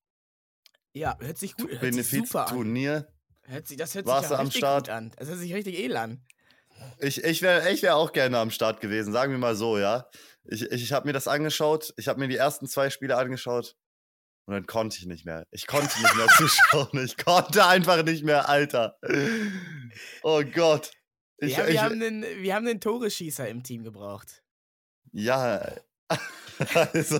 Ja, 0.94 1.18
hört 1.20 1.38
sich 1.38 1.58
gut, 1.58 1.70
hört 1.70 1.94
sich 1.94 2.10
super 2.10 2.44
an. 2.44 2.46
Benefizturnier. 2.46 3.14
Hört 3.42 3.68
sich, 3.68 3.76
das 3.76 3.94
hört 3.94 4.06
Warst 4.06 4.30
sich 4.30 4.32
ja 4.32 4.38
du 4.38 4.40
am 4.40 4.48
richtig 4.48 4.60
Start? 4.60 4.86
gut 4.86 4.90
an. 4.90 5.12
Das 5.18 5.28
hört 5.28 5.40
sich 5.40 5.54
richtig 5.54 5.78
edel 5.78 5.98
an. 5.98 6.26
Ich, 7.00 7.22
ich 7.26 7.42
wäre 7.42 7.70
ich 7.74 7.84
wär 7.84 7.98
auch 7.98 8.14
gerne 8.14 8.38
am 8.38 8.52
Start 8.52 8.80
gewesen, 8.80 9.12
sagen 9.12 9.34
wir 9.34 9.38
mal 9.38 9.58
so, 9.58 9.78
ja. 9.78 10.10
Ich, 10.46 10.62
ich, 10.62 10.82
ich 10.82 10.94
habe 10.94 11.08
mir 11.08 11.14
das 11.14 11.28
angeschaut, 11.28 11.94
ich 11.98 12.08
habe 12.08 12.22
mir 12.22 12.30
die 12.30 12.38
ersten 12.38 12.68
zwei 12.68 12.90
Spiele 12.90 13.18
angeschaut 13.18 13.76
und 14.46 14.54
dann 14.54 14.68
konnte 14.68 14.98
ich 14.98 15.06
nicht 15.06 15.26
mehr. 15.26 15.48
Ich 15.52 15.68
konnte 15.68 16.00
nicht 16.00 16.16
mehr 16.16 16.28
zuschauen. 16.38 17.04
Ich 17.04 17.18
konnte 17.18 17.66
einfach 17.66 18.04
nicht 18.04 18.24
mehr, 18.24 18.48
Alter. 18.48 18.98
Oh 20.24 20.44
Gott. 20.44 20.92
Ich, 21.38 21.58
ja, 21.58 21.66
wir, 21.66 21.74
ich, 21.74 21.82
haben 21.82 22.02
einen, 22.02 22.24
wir 22.24 22.56
haben 22.56 22.68
einen 22.68 22.80
Toreschießer 22.80 23.48
im 23.50 23.64
Team 23.64 23.84
gebraucht. 23.84 24.44
ja, 25.12 25.68
also. 26.74 27.20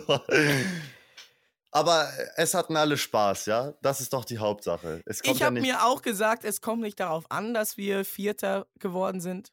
Aber 1.72 2.10
es 2.38 2.54
hatten 2.54 2.78
alle 2.78 2.98
Spaß, 2.98 3.48
ja. 3.48 3.74
Das 3.82 4.00
ist 4.00 4.14
doch 4.14 4.24
die 4.24 4.38
Hauptsache. 4.38 5.02
Ich 5.06 5.22
ja 5.40 5.48
habe 5.48 5.60
mir 5.60 5.84
auch 5.84 6.02
gesagt, 6.02 6.46
es 6.46 6.62
kommt 6.62 6.82
nicht 6.82 7.00
darauf 7.00 7.30
an, 7.30 7.54
dass 7.54 7.76
wir 7.76 8.06
Vierter 8.06 8.68
geworden 8.80 9.20
sind. 9.20 9.52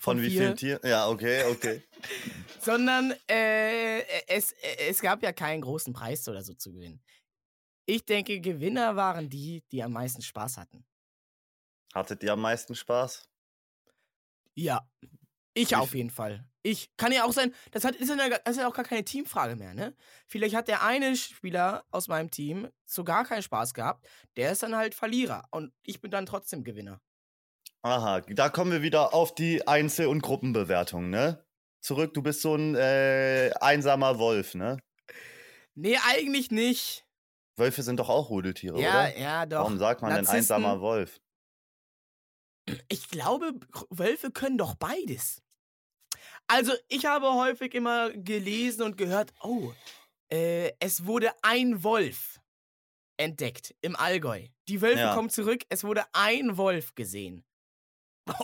Von 0.00 0.20
wie 0.20 0.30
vielen 0.30 0.56
Tieren. 0.56 0.80
Ja, 0.82 1.08
okay, 1.08 1.44
okay. 1.44 1.82
Sondern 2.60 3.14
äh, 3.28 4.00
es, 4.26 4.54
es 4.88 5.00
gab 5.00 5.22
ja 5.22 5.32
keinen 5.32 5.60
großen 5.60 5.92
Preis 5.92 6.26
oder 6.26 6.42
so 6.42 6.54
zu 6.54 6.72
gewinnen. 6.72 7.02
Ich 7.84 8.04
denke, 8.04 8.40
Gewinner 8.40 8.96
waren 8.96 9.28
die, 9.28 9.62
die 9.70 9.82
am 9.82 9.92
meisten 9.92 10.22
Spaß 10.22 10.56
hatten. 10.56 10.86
Hattet 11.94 12.22
ihr 12.22 12.32
am 12.32 12.40
meisten 12.40 12.74
Spaß? 12.74 13.28
Ja. 14.54 14.88
Ich 15.52 15.70
Wie 15.70 15.76
auf 15.76 15.94
jeden 15.94 16.10
Fall. 16.10 16.46
Ich 16.62 16.94
kann 16.96 17.12
ja 17.12 17.24
auch 17.24 17.32
sein, 17.32 17.54
das, 17.72 17.84
hat, 17.84 17.96
ist, 17.96 18.08
ja, 18.08 18.28
das 18.28 18.56
ist 18.56 18.58
ja 18.58 18.68
auch 18.68 18.74
gar 18.74 18.84
keine 18.84 19.04
Teamfrage 19.04 19.56
mehr, 19.56 19.74
ne? 19.74 19.96
Vielleicht 20.26 20.54
hat 20.54 20.68
der 20.68 20.82
eine 20.82 21.16
Spieler 21.16 21.84
aus 21.90 22.08
meinem 22.08 22.30
Team 22.30 22.68
so 22.84 23.02
gar 23.02 23.24
keinen 23.24 23.42
Spaß 23.42 23.74
gehabt, 23.74 24.06
der 24.36 24.52
ist 24.52 24.62
dann 24.62 24.76
halt 24.76 24.94
Verlierer 24.94 25.46
und 25.50 25.72
ich 25.82 26.00
bin 26.00 26.10
dann 26.10 26.26
trotzdem 26.26 26.62
Gewinner. 26.62 27.00
Aha, 27.82 28.20
da 28.20 28.48
kommen 28.50 28.72
wir 28.72 28.82
wieder 28.82 29.14
auf 29.14 29.34
die 29.34 29.66
Einzel- 29.66 30.06
und 30.08 30.22
Gruppenbewertung, 30.22 31.08
ne? 31.08 31.44
Zurück, 31.82 32.12
du 32.12 32.22
bist 32.22 32.42
so 32.42 32.54
ein 32.54 32.74
äh, 32.74 33.50
einsamer 33.60 34.18
Wolf, 34.18 34.54
ne? 34.54 34.78
Nee, 35.74 35.96
eigentlich 36.08 36.50
nicht. 36.50 37.06
Wölfe 37.56 37.82
sind 37.82 37.98
doch 37.98 38.10
auch 38.10 38.28
Rudeltiere, 38.28 38.80
Ja, 38.80 39.00
oder? 39.06 39.18
ja, 39.18 39.46
doch. 39.46 39.58
Warum 39.60 39.78
sagt 39.78 40.02
man 40.02 40.14
denn 40.14 40.26
einsamer 40.26 40.80
Wolf? 40.80 41.20
Ich 42.88 43.08
glaube, 43.08 43.52
Wölfe 43.88 44.30
können 44.30 44.58
doch 44.58 44.74
beides. 44.74 45.42
Also, 46.48 46.72
ich 46.88 47.06
habe 47.06 47.32
häufig 47.34 47.74
immer 47.74 48.10
gelesen 48.10 48.82
und 48.82 48.96
gehört, 48.98 49.32
oh, 49.42 49.72
äh, 50.30 50.72
es 50.80 51.06
wurde 51.06 51.30
ein 51.42 51.82
Wolf 51.82 52.40
entdeckt 53.16 53.74
im 53.80 53.96
Allgäu. 53.96 54.48
Die 54.68 54.80
Wölfe 54.82 55.00
Ja. 55.00 55.14
kommen 55.14 55.30
zurück, 55.30 55.62
es 55.70 55.82
wurde 55.84 56.04
ein 56.12 56.56
Wolf 56.56 56.94
gesehen. 56.94 57.44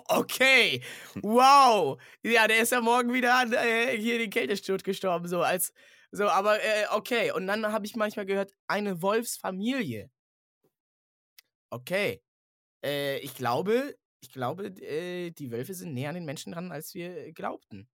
Okay, 0.08 0.82
wow. 1.22 2.00
Ja, 2.22 2.46
der 2.46 2.60
ist 2.60 2.72
ja 2.72 2.80
morgen 2.80 3.12
wieder 3.12 3.38
an 3.38 3.52
äh, 3.52 3.96
hier 3.96 4.18
den 4.18 4.30
Kältesturz 4.30 4.82
gestorben, 4.82 5.28
so 5.28 5.42
als 5.42 5.72
so, 6.10 6.28
aber 6.28 6.62
äh, 6.62 6.86
okay. 6.92 7.32
Und 7.32 7.46
dann 7.46 7.66
habe 7.72 7.84
ich 7.86 7.96
manchmal 7.96 8.26
gehört, 8.26 8.52
eine 8.66 9.02
Wolfsfamilie. 9.02 10.10
Okay. 11.70 12.22
Äh, 12.84 13.18
ich 13.18 13.34
glaube, 13.34 13.96
ich 14.20 14.30
glaube, 14.30 14.66
äh, 14.66 15.30
die 15.30 15.50
Wölfe 15.50 15.74
sind 15.74 15.94
näher 15.94 16.10
an 16.10 16.14
den 16.14 16.24
Menschen 16.24 16.52
dran, 16.52 16.72
als 16.72 16.94
wir 16.94 17.32
glaubten. 17.32 17.88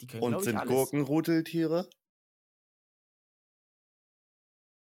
Die 0.00 0.06
können, 0.06 0.22
Und 0.22 0.42
sind 0.42 0.56
alles. 0.56 0.72
Gurken 0.72 1.02
Rudeltiere? 1.02 1.88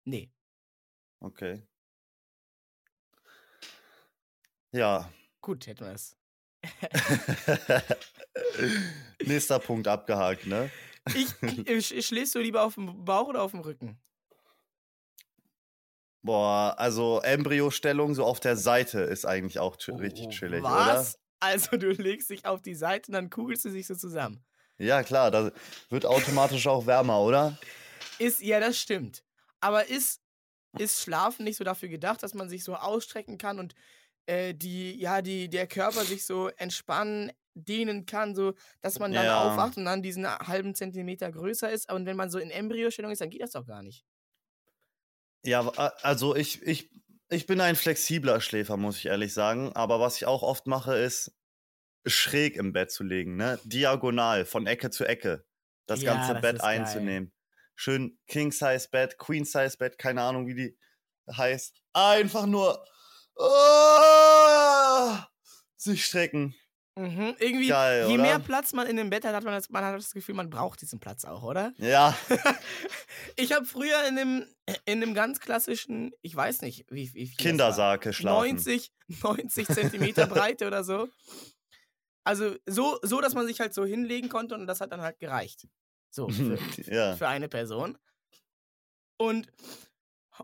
Nee. 0.06 0.32
Okay. 1.20 1.64
Ja. 4.72 5.12
Gut, 5.42 5.66
hätten 5.68 5.86
wir 5.86 5.94
es. 5.94 6.17
Nächster 9.24 9.60
Punkt 9.60 9.88
abgehakt, 9.88 10.46
ne? 10.48 10.70
Ich, 11.16 11.28
ich, 11.42 11.88
sch- 11.88 12.02
schläfst 12.06 12.36
du 12.36 12.40
lieber 12.40 12.64
auf 12.64 12.76
dem 12.76 13.06
Bauch 13.06 13.28
oder 13.28 13.42
auf 13.44 13.52
dem 13.52 13.62
Rücken? 13.62 13.98
Boah, 16.24 16.76
also 16.78 17.22
Embryostellung 17.22 18.14
so 18.14 18.26
auf 18.26 18.40
der 18.40 18.58
Seite 18.58 19.02
ist 19.02 19.26
eigentlich 19.26 19.60
auch 19.60 19.78
chi- 19.78 19.92
richtig 19.92 20.28
Oh, 20.28 20.32
chillig, 20.32 20.64
Was? 20.64 21.18
Also 21.40 21.78
du 21.78 21.92
legst 21.92 22.30
dich 22.30 22.46
auf 22.46 22.62
die 22.62 22.76
Seite 22.76 23.10
und 23.10 23.14
dann 23.14 23.30
kugelst 23.30 23.64
du 23.66 23.70
sich 23.70 23.88
so 23.88 23.96
zusammen. 23.96 24.44
oder? 24.78 24.88
Ja, 24.88 25.04
klar, 25.04 25.32
da 25.32 25.52
wird 25.90 26.06
automatisch 26.06 26.68
auch 26.68 26.86
wärmer, 26.86 27.22
oder? 27.22 27.58
Ist, 28.20 28.42
ja, 28.42 28.60
das 28.60 28.78
stimmt. 28.78 29.24
Aber 29.62 29.88
ist, 29.88 30.22
ist 30.78 31.02
Schlafen 31.02 31.46
nicht 31.46 31.58
so 31.58 31.64
dafür 31.64 31.90
gedacht, 31.90 32.22
dass 32.24 32.34
man 32.34 32.50
sich 32.50 32.64
so 32.64 32.76
ausstrecken 32.76 33.38
kann 33.38 33.60
und 33.60 33.74
äh, 34.28 34.54
die, 34.56 35.00
ja, 35.00 35.22
die, 35.24 35.50
der 35.50 35.68
Körper 35.68 36.06
sich 36.06 36.26
so 36.26 36.50
entspannen, 36.50 37.32
dehnen 37.56 38.06
kann, 38.06 38.36
so 38.36 38.54
dass 38.82 39.00
man 39.00 39.16
dann 39.16 39.30
Ja. 39.30 39.32
aufwacht 39.32 39.78
und 39.78 39.86
dann 39.86 40.04
diesen 40.04 40.28
halben 40.28 40.76
Zentimeter 40.76 41.32
größer 41.32 41.72
ist. 41.72 41.92
Und 41.92 42.06
wenn 42.06 42.18
man 42.18 42.30
so 42.30 42.40
in 42.40 42.52
Embryostellung 42.52 43.12
ist, 43.12 43.22
dann 43.22 43.32
geht 43.32 43.42
das 43.42 43.52
doch 43.52 43.66
gar 43.68 43.84
nicht. 43.84 44.06
Ja, 45.46 45.68
also 46.02 46.36
ich, 46.36 46.62
ich, 46.64 46.90
ich 47.30 47.46
bin 47.46 47.62
ein 47.62 47.76
flexibler 47.76 48.42
Schläfer, 48.42 48.78
muss 48.78 48.98
ich 48.98 49.06
ehrlich 49.06 49.34
sagen. 49.34 49.72
Aber 49.74 50.00
was 50.00 50.18
ich 50.18 50.26
auch 50.26 50.44
oft 50.44 50.68
mache, 50.68 50.96
ist 50.98 51.34
schräg 52.08 52.58
im 52.58 52.74
Bett 52.74 52.92
zu 52.92 53.04
legen, 53.04 53.38
ne? 53.38 53.60
Diagonal, 53.66 54.46
von 54.46 54.68
Ecke 54.68 54.92
zu 54.92 55.06
Ecke. 55.06 55.46
Das 55.88 56.04
Ja, 56.04 56.06
ganze 56.06 56.36
das 56.42 56.54
Bett 56.54 56.62
geil. 56.72 57.18
einzunehmen. 57.18 57.34
Schön 57.76 58.20
King-Size-Bett, 58.28 59.18
Queen-Size-Bett, 59.20 59.98
keine 60.00 60.24
Ahnung, 60.24 60.48
wie 60.48 60.56
die 60.56 60.80
heißt. 61.32 61.84
Einfach 61.94 62.46
nur 62.48 62.86
oh, 63.38 65.18
sich 65.76 66.06
strecken. 66.06 66.56
Mhm. 66.96 67.36
Irgendwie, 67.38 67.68
Geil, 67.68 68.08
je 68.08 68.16
oder? 68.16 68.24
mehr 68.24 68.40
Platz 68.40 68.74
man 68.74 68.88
in 68.88 68.98
dem 68.98 69.12
Bett 69.12 69.24
hat, 69.24 69.36
hat 69.36 69.44
man 69.44 69.54
das, 69.54 69.70
man 69.70 69.86
hat 69.86 69.96
das 69.96 70.14
Gefühl, 70.14 70.34
man 70.34 70.50
braucht 70.50 70.82
diesen 70.82 71.00
Platz 71.00 71.26
auch, 71.26 71.44
oder? 71.44 71.74
Ja, 71.78 72.18
Ich 73.36 73.54
habe 73.54 73.66
früher 73.66 74.04
in 74.08 74.18
einem, 74.18 74.46
in 74.86 75.04
einem 75.04 75.14
ganz 75.14 75.40
klassischen, 75.40 76.12
ich 76.22 76.36
weiß 76.36 76.62
nicht, 76.62 76.86
wie, 76.90 77.14
wie 77.14 77.28
viel. 77.28 77.36
das 77.36 77.38
war, 77.38 77.98
Kindersake 77.98 78.14
schlafen. 78.14 78.50
90, 78.50 78.92
90 79.22 79.68
Zentimeter 79.68 80.26
Breite 80.28 80.68
oder 80.68 80.84
so. 80.84 81.08
Also 82.24 82.56
so, 82.66 82.98
so, 83.04 83.22
dass 83.22 83.36
man 83.36 83.48
sich 83.48 83.60
halt 83.60 83.74
so 83.74 83.86
hinlegen 83.86 84.30
konnte 84.30 84.56
und 84.56 84.68
das 84.68 84.82
hat 84.82 84.92
dann 84.92 85.02
halt 85.02 85.20
gereicht. 85.20 85.68
So, 86.10 86.28
für, 86.30 86.58
ja. 86.92 87.16
für 87.16 87.28
eine 87.28 87.48
Person. 87.48 87.98
Und, 89.18 89.48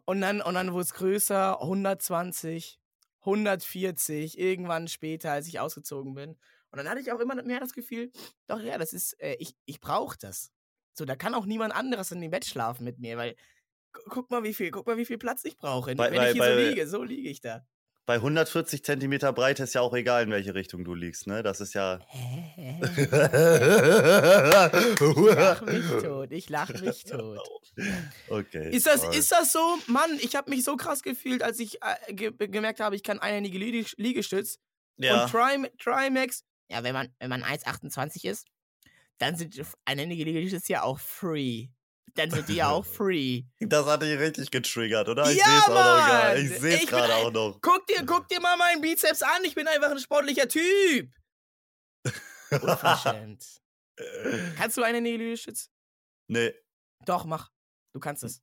und 0.05 0.21
dann, 0.21 0.41
und 0.41 0.53
dann 0.53 0.71
wurde 0.71 0.83
es 0.83 0.93
größer, 0.93 1.61
120, 1.61 2.79
140, 3.25 4.37
irgendwann 4.37 4.87
später, 4.87 5.31
als 5.31 5.47
ich 5.47 5.59
ausgezogen 5.59 6.13
bin. 6.13 6.31
Und 6.71 6.77
dann 6.77 6.89
hatte 6.89 7.01
ich 7.01 7.11
auch 7.11 7.19
immer 7.19 7.41
mehr 7.43 7.59
das 7.59 7.73
Gefühl, 7.73 8.11
doch 8.47 8.59
ja, 8.59 8.77
das 8.77 8.93
ist, 8.93 9.13
äh, 9.21 9.35
ich, 9.39 9.55
ich 9.65 9.79
brauche 9.79 10.17
das. 10.17 10.51
So, 10.97 11.05
da 11.05 11.15
kann 11.15 11.33
auch 11.35 11.45
niemand 11.45 11.73
anderes 11.75 12.11
in 12.11 12.21
dem 12.21 12.31
Bett 12.31 12.45
schlafen 12.45 12.83
mit 12.83 12.99
mir, 12.99 13.17
weil 13.17 13.35
gu- 13.93 14.01
guck 14.09 14.31
mal, 14.31 14.43
wie 14.43 14.53
viel, 14.53 14.71
guck 14.71 14.87
mal, 14.87 14.97
wie 14.97 15.05
viel 15.05 15.17
Platz 15.17 15.43
ich 15.45 15.57
brauche. 15.57 15.91
Wenn 15.91 15.97
bei- 15.97 16.27
ich 16.29 16.33
hier 16.33 16.43
so 16.43 16.49
bei- 16.49 16.63
liege, 16.69 16.87
so 16.87 17.03
liege 17.03 17.29
ich 17.29 17.41
da. 17.41 17.65
Bei 18.05 18.15
140 18.15 18.83
Zentimeter 18.83 19.31
Breite 19.31 19.63
ist 19.63 19.75
ja 19.75 19.81
auch 19.81 19.93
egal, 19.93 20.23
in 20.23 20.31
welche 20.31 20.53
Richtung 20.53 20.83
du 20.83 20.93
liegst, 20.93 21.25
ne? 21.25 21.41
Das 21.41 21.61
ist 21.61 21.73
ja. 21.73 21.99
Ich 25.03 25.35
lach 25.35 25.61
mich 25.61 26.03
tot, 26.03 26.31
ich 26.31 26.49
lach 26.49 26.81
mich 26.81 27.03
tot. 27.05 27.39
okay. 28.29 28.71
Ist 28.71 28.87
das, 28.87 29.03
ist 29.15 29.31
das 29.31 29.53
so? 29.53 29.77
Mann, 29.87 30.17
ich 30.21 30.35
habe 30.35 30.49
mich 30.49 30.65
so 30.65 30.75
krass 30.75 31.01
gefühlt, 31.01 31.43
als 31.43 31.59
ich 31.59 31.79
äh, 31.81 32.13
ge 32.13 32.31
gemerkt 32.47 32.81
habe, 32.81 32.95
ich 32.95 33.03
kann 33.03 33.19
einhändige 33.19 33.57
Lieg 33.57 33.93
Liegestütz. 33.97 34.59
ja. 34.97 35.23
Und 35.23 35.31
Trim 35.31 35.67
Trimax, 35.79 36.43
ja, 36.69 36.83
wenn 36.83 36.93
man, 36.93 37.13
wenn 37.19 37.29
man 37.29 37.43
1,28 37.43 38.25
ist, 38.29 38.47
dann 39.17 39.37
sind 39.37 39.59
einhändige 39.85 40.25
Liegestütze 40.25 40.73
ja 40.73 40.83
auch 40.83 40.99
free. 40.99 41.67
Dann 42.15 42.29
sind 42.29 42.47
die 42.47 42.55
ja 42.55 42.69
auch 42.69 42.85
free. 42.85 43.43
Das 43.59 43.85
hat 43.87 44.03
dich 44.03 44.17
richtig 44.19 44.51
getriggert, 44.51 45.09
oder? 45.09 45.29
Ich 45.31 45.37
Ja, 45.37 45.45
sehe 45.45 45.57
es 45.57 45.63
auch 45.63 45.69
noch 45.69 46.07
gar. 46.07 46.23
Mann! 46.33 46.37
Ich 46.45 46.59
sehe 46.59 46.75
es 46.75 46.83
Ich 46.83 46.89
bin 46.89 46.89
gerade 46.89 47.15
auch 47.15 47.31
noch. 47.31 47.59
Guck 47.61 47.87
dir, 47.87 48.05
guck 48.05 48.27
dir 48.27 48.39
mal 48.39 48.55
meinen 48.57 48.81
Bizeps 48.81 49.21
an, 49.23 49.43
ich 49.45 49.55
bin 49.55 49.67
einfach 49.67 49.91
ein 49.91 49.99
sportlicher 49.99 50.47
Typ. 50.47 51.09
Unverschämt. 52.51 53.43
Kannst 54.57 54.77
du 54.77 54.83
einhändige 54.83 55.17
Liegestütz? 55.17 55.69
nee, 56.27 56.53
Doch, 57.05 57.25
mach. 57.25 57.51
Du 57.93 57.99
kannst 57.99 58.23
es. 58.23 58.41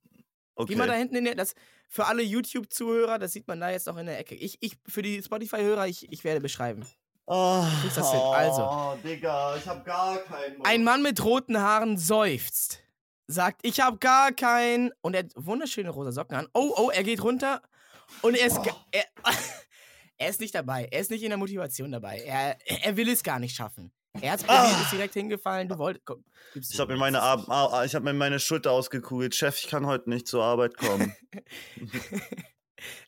okay. 0.55 0.73
Geh 0.73 0.75
mal 0.77 0.87
da 0.87 0.93
hinten 0.93 1.15
in 1.17 1.25
der, 1.25 1.35
das, 1.35 1.55
für 1.89 2.05
alle 2.05 2.23
YouTube-Zuhörer, 2.23 3.19
das 3.19 3.33
sieht 3.33 3.47
man 3.49 3.59
da 3.59 3.69
jetzt 3.69 3.85
noch 3.87 3.97
in 3.97 4.05
der 4.05 4.17
Ecke. 4.17 4.33
Ich, 4.35 4.57
ich, 4.61 4.77
für 4.87 5.01
die 5.01 5.21
Spotify-Hörer, 5.21 5.87
ich, 5.87 6.09
ich 6.09 6.23
werde 6.23 6.39
beschreiben. 6.39 6.85
Oh, 7.25 7.65
das 7.83 8.11
hin. 8.11 8.19
Also. 8.21 8.61
Oh, 8.61 8.97
Digga, 9.03 9.57
ich 9.57 9.67
hab 9.67 9.83
gar 9.85 10.17
keinen 10.19 10.57
Bock. 10.57 10.67
Ein 10.67 10.83
Mann 10.85 11.01
mit 11.03 11.21
roten 11.23 11.59
Haaren 11.59 11.97
seufzt, 11.97 12.81
sagt, 13.27 13.61
ich 13.63 13.79
habe 13.79 13.97
gar 13.97 14.31
keinen. 14.31 14.91
Und 15.01 15.13
er 15.13 15.23
hat 15.23 15.31
wunderschöne 15.35 15.89
rosa 15.89 16.11
Socken 16.11 16.35
an. 16.37 16.47
Oh, 16.53 16.73
oh, 16.77 16.89
er 16.89 17.03
geht 17.03 17.23
runter 17.23 17.61
und 18.21 18.35
er 18.35 18.47
ist, 18.47 18.59
er, 18.91 19.05
er 20.17 20.29
ist 20.29 20.39
nicht 20.41 20.53
dabei. 20.55 20.87
Er 20.91 20.99
ist 21.01 21.11
nicht 21.11 21.23
in 21.23 21.29
der 21.29 21.37
Motivation 21.37 21.91
dabei. 21.91 22.19
Er, 22.19 22.57
er 22.65 22.97
will 22.97 23.09
es 23.09 23.23
gar 23.23 23.39
nicht 23.39 23.55
schaffen. 23.55 23.91
Er 24.19 24.33
hat 24.33 24.43
Ah. 24.49 24.81
ist 24.83 24.91
direkt 24.91 25.13
hingefallen. 25.13 25.69
Du 25.69 25.77
wolltest. 25.77 26.05
komm, 26.05 26.25
Ich 26.53 26.77
habe 26.79 26.91
mir 26.93 26.99
meine, 26.99 27.21
ah, 27.21 27.83
ich 27.85 27.95
hab 27.95 28.03
mir 28.03 28.11
meine 28.13 28.39
Schulter 28.41 28.71
ausgekugelt. 28.71 29.33
Chef, 29.33 29.57
ich 29.57 29.69
kann 29.69 29.85
heute 29.85 30.09
nicht 30.09 30.27
zur 30.27 30.43
Arbeit 30.43 30.75
kommen. 30.77 31.15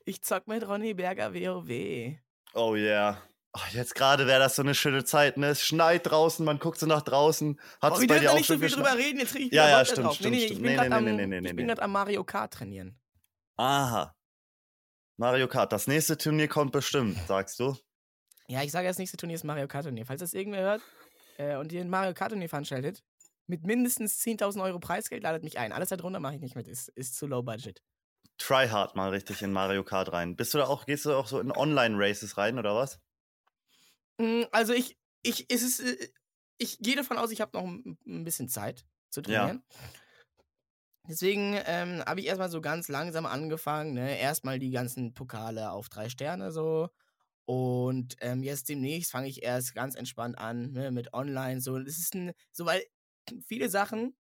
Ich 0.06 0.22
zock 0.22 0.48
mit 0.48 0.68
Ronny 0.68 0.94
Berger 0.94 1.34
WoW. 1.34 2.16
oh 2.54 2.76
yeah. 2.76 3.18
Oh, 3.56 3.60
jetzt 3.72 3.94
gerade 3.94 4.26
wäre 4.26 4.40
das 4.40 4.56
so 4.56 4.64
eine 4.64 4.74
schöne 4.74 5.04
Zeit, 5.06 5.38
ne? 5.38 5.48
Es 5.48 5.62
schneit 5.64 6.08
draußen, 6.08 6.44
man 6.44 6.58
guckt 6.58 6.80
so 6.80 6.88
nach 6.88 7.04
draußen. 7.04 7.60
Hat 7.82 7.94
Oh, 7.94 8.00
wir 8.02 8.08
bei 8.08 8.16
dürfen 8.16 8.22
dir 8.24 8.32
auch 8.32 8.36
nicht 8.38 8.48
so 8.48 8.58
viel 8.58 8.70
drüber 8.70 8.98
reden, 8.98 9.20
jetzt 9.20 9.32
kriege 9.32 9.46
ich 9.46 9.52
Ja, 9.52 9.70
ja, 9.70 9.86
stimmt, 9.86 10.08
drauf. 10.08 10.16
stimmt, 10.16 10.32
nee, 10.34 10.38
nee, 10.40 10.46
stimmt. 10.46 10.58
Ich 10.60 10.64
bin 10.64 10.72
Nee, 10.72 10.76
gerade 10.76 10.90
nee, 10.90 10.96
am, 10.96 11.04
nee, 11.18 11.28
nee, 11.28 11.42
nee, 11.42 11.50
ich 11.50 11.54
nee, 11.68 11.72
am 11.74 11.92
Mario 11.92 12.24
Kart 12.24 12.54
trainieren. 12.54 13.00
Aha. 13.58 14.16
Mario 15.18 15.48
Kart, 15.48 15.72
das 15.72 15.86
nächste 15.86 16.18
Turnier 16.18 16.48
kommt 16.48 16.72
bestimmt, 16.72 17.18
sagst 17.28 17.60
du? 17.60 17.78
Ja, 18.48 18.64
ich 18.64 18.72
sage, 18.72 18.88
das 18.88 18.98
nächste 18.98 19.18
Turnier 19.18 19.36
ist 19.36 19.44
Mario 19.44 19.68
Kart 19.68 19.84
Turnier. 19.86 20.06
Falls 20.08 20.22
das 20.22 20.34
irgendwer 20.34 20.62
hört 20.62 20.82
äh, 21.38 21.56
und 21.58 21.72
ihr 21.72 21.82
ein 21.82 21.90
Mario 21.90 22.14
Kart 22.16 22.32
Turnier 22.32 22.50
veranstaltet, 22.50 23.04
mit 23.46 23.64
mindestens 23.66 24.20
10.000 24.20 24.64
Euro 24.64 24.80
Preisgeld 24.80 25.22
ladet 25.22 25.44
mich 25.44 25.60
ein. 25.60 25.72
Alles 25.72 25.90
darunter 25.90 26.20
mache 26.20 26.36
ich 26.36 26.42
nicht 26.42 26.56
mit, 26.56 26.68
ist, 26.68 26.90
ist 26.90 27.16
zu 27.16 27.28
low 27.28 27.44
budget. 27.44 27.84
Try 28.40 28.68
hard 28.68 28.96
mal 28.96 29.10
richtig 29.12 29.44
in 29.44 29.54
Mario 29.54 29.84
Kart 29.84 30.12
rein. 30.12 30.36
Bist 30.36 30.54
du 30.56 30.58
da 30.58 30.66
auch, 30.66 30.86
gehst 30.88 31.06
du 31.06 31.14
auch 31.14 31.28
so 31.28 31.40
in 31.40 31.52
Online-Races 31.52 32.38
rein, 32.38 32.58
oder 32.58 32.76
was? 32.76 33.00
Mm, 34.20 34.44
Also 34.52 34.74
ich, 34.74 34.98
ich, 35.24 35.50
ist 35.50 35.64
es, 35.64 35.80
äh, 35.80 36.10
ich 36.58 36.80
gehe 36.80 36.96
davon 36.96 37.18
aus, 37.18 37.32
ich 37.32 37.42
habe 37.42 37.58
noch 37.58 37.66
ein, 37.66 38.24
bisschen 38.24 38.50
Zeit 38.50 38.86
zu 39.10 39.22
Ja. 39.26 39.54
trainieren. 39.54 39.64
Deswegen 41.08 41.56
ähm, 41.66 42.02
habe 42.06 42.22
ich 42.22 42.28
erstmal 42.28 42.50
so 42.50 42.62
ganz 42.62 42.88
langsam 42.88 43.26
angefangen, 43.26 43.94
ne? 43.94 44.18
Erstmal 44.18 44.58
die 44.60 44.72
ganzen 44.72 45.14
Pokale 45.14 45.72
auf 45.72 45.90
drei 45.90 46.08
Sterne 46.10 46.52
so. 46.52 46.90
Und 47.46 48.18
ähm, 48.22 48.44
jetzt 48.44 48.70
demnächst 48.70 49.12
fange 49.12 49.28
ich 49.30 49.44
erst 49.44 49.76
ganz 49.76 49.96
entspannt 49.96 50.38
an, 50.38 50.72
ne, 50.74 50.92
mit 50.92 51.14
online. 51.14 51.62
So, 51.62 51.80
das 51.80 51.98
ist 52.00 52.16
ein, 52.16 52.34
so, 52.54 52.66
weil 52.66 52.84
viele 53.48 53.70
Sachen, 53.70 54.16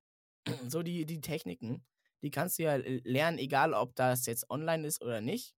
so 0.67 0.83
die, 0.83 1.05
die 1.05 1.21
Techniken, 1.21 1.85
die 2.23 2.31
kannst 2.31 2.59
du 2.59 2.63
ja 2.63 2.75
lernen, 2.77 3.39
egal 3.39 3.73
ob 3.73 3.95
das 3.95 4.25
jetzt 4.27 4.49
online 4.51 4.87
ist 4.87 5.01
oder 5.03 5.21
nicht. 5.21 5.55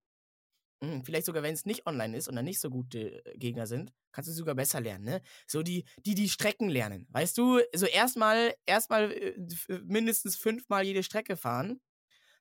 Mm, 0.82 1.02
Vielleicht 1.04 1.26
sogar, 1.26 1.44
wenn 1.44 1.54
es 1.54 1.66
nicht 1.66 1.86
online 1.88 2.18
ist 2.18 2.28
und 2.28 2.36
dann 2.36 2.46
nicht 2.46 2.60
so 2.60 2.70
gute 2.70 3.26
äh, 3.26 3.38
Gegner 3.38 3.68
sind, 3.68 3.94
kannst 4.12 4.30
du 4.30 4.34
sogar 4.34 4.56
besser 4.56 4.82
lernen, 4.82 5.06
ne? 5.06 5.22
So 5.48 5.64
die, 5.64 5.86
die 6.06 6.16
die 6.16 6.30
Strecken 6.30 6.70
lernen. 6.70 7.08
Weißt 7.12 7.38
du, 7.38 7.60
so 7.74 7.86
erstmal, 7.86 8.54
erstmal 8.66 9.12
äh, 9.12 9.30
äh, 9.70 9.80
mindestens 9.86 10.36
fünfmal 10.38 10.86
jede 10.86 11.04
Strecke 11.04 11.38
fahren, 11.38 11.82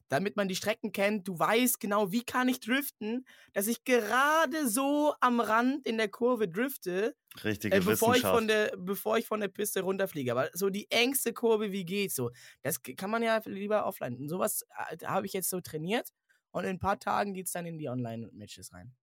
damit 0.08 0.36
man 0.36 0.48
die 0.48 0.56
Strecken 0.56 0.92
kennt. 0.92 1.28
Du 1.28 1.38
weißt 1.38 1.80
genau, 1.80 2.12
wie 2.12 2.24
kann 2.24 2.48
ich 2.48 2.60
driften, 2.60 3.26
dass 3.52 3.66
ich 3.66 3.84
gerade 3.84 4.68
so 4.68 5.14
am 5.20 5.40
Rand 5.40 5.86
in 5.86 5.96
der 5.98 6.08
Kurve 6.08 6.48
drifte, 6.48 7.16
Richtige 7.42 7.76
äh, 7.76 7.80
bevor, 7.80 8.14
ich 8.14 8.22
von 8.22 8.46
der, 8.46 8.72
bevor 8.78 9.18
ich 9.18 9.26
von 9.26 9.40
der 9.40 9.48
Piste 9.48 9.82
runterfliege. 9.82 10.30
Aber 10.32 10.50
so 10.52 10.70
die 10.70 10.90
engste 10.90 11.32
Kurve, 11.32 11.72
wie 11.72 11.84
geht's 11.84 12.14
so? 12.14 12.30
Das 12.62 12.80
kann 12.82 13.10
man 13.10 13.22
ja 13.22 13.40
lieber 13.44 13.86
offline. 13.86 14.16
Und 14.16 14.28
sowas 14.28 14.64
habe 15.04 15.26
ich 15.26 15.32
jetzt 15.32 15.50
so 15.50 15.60
trainiert. 15.60 16.10
Und 16.54 16.62
in 16.64 16.70
ein 16.70 16.78
paar 16.78 17.00
Tagen 17.00 17.34
geht's 17.34 17.50
dann 17.50 17.66
in 17.66 17.78
die 17.78 17.88
Online-Matches 17.88 18.72
rein. 18.72 18.94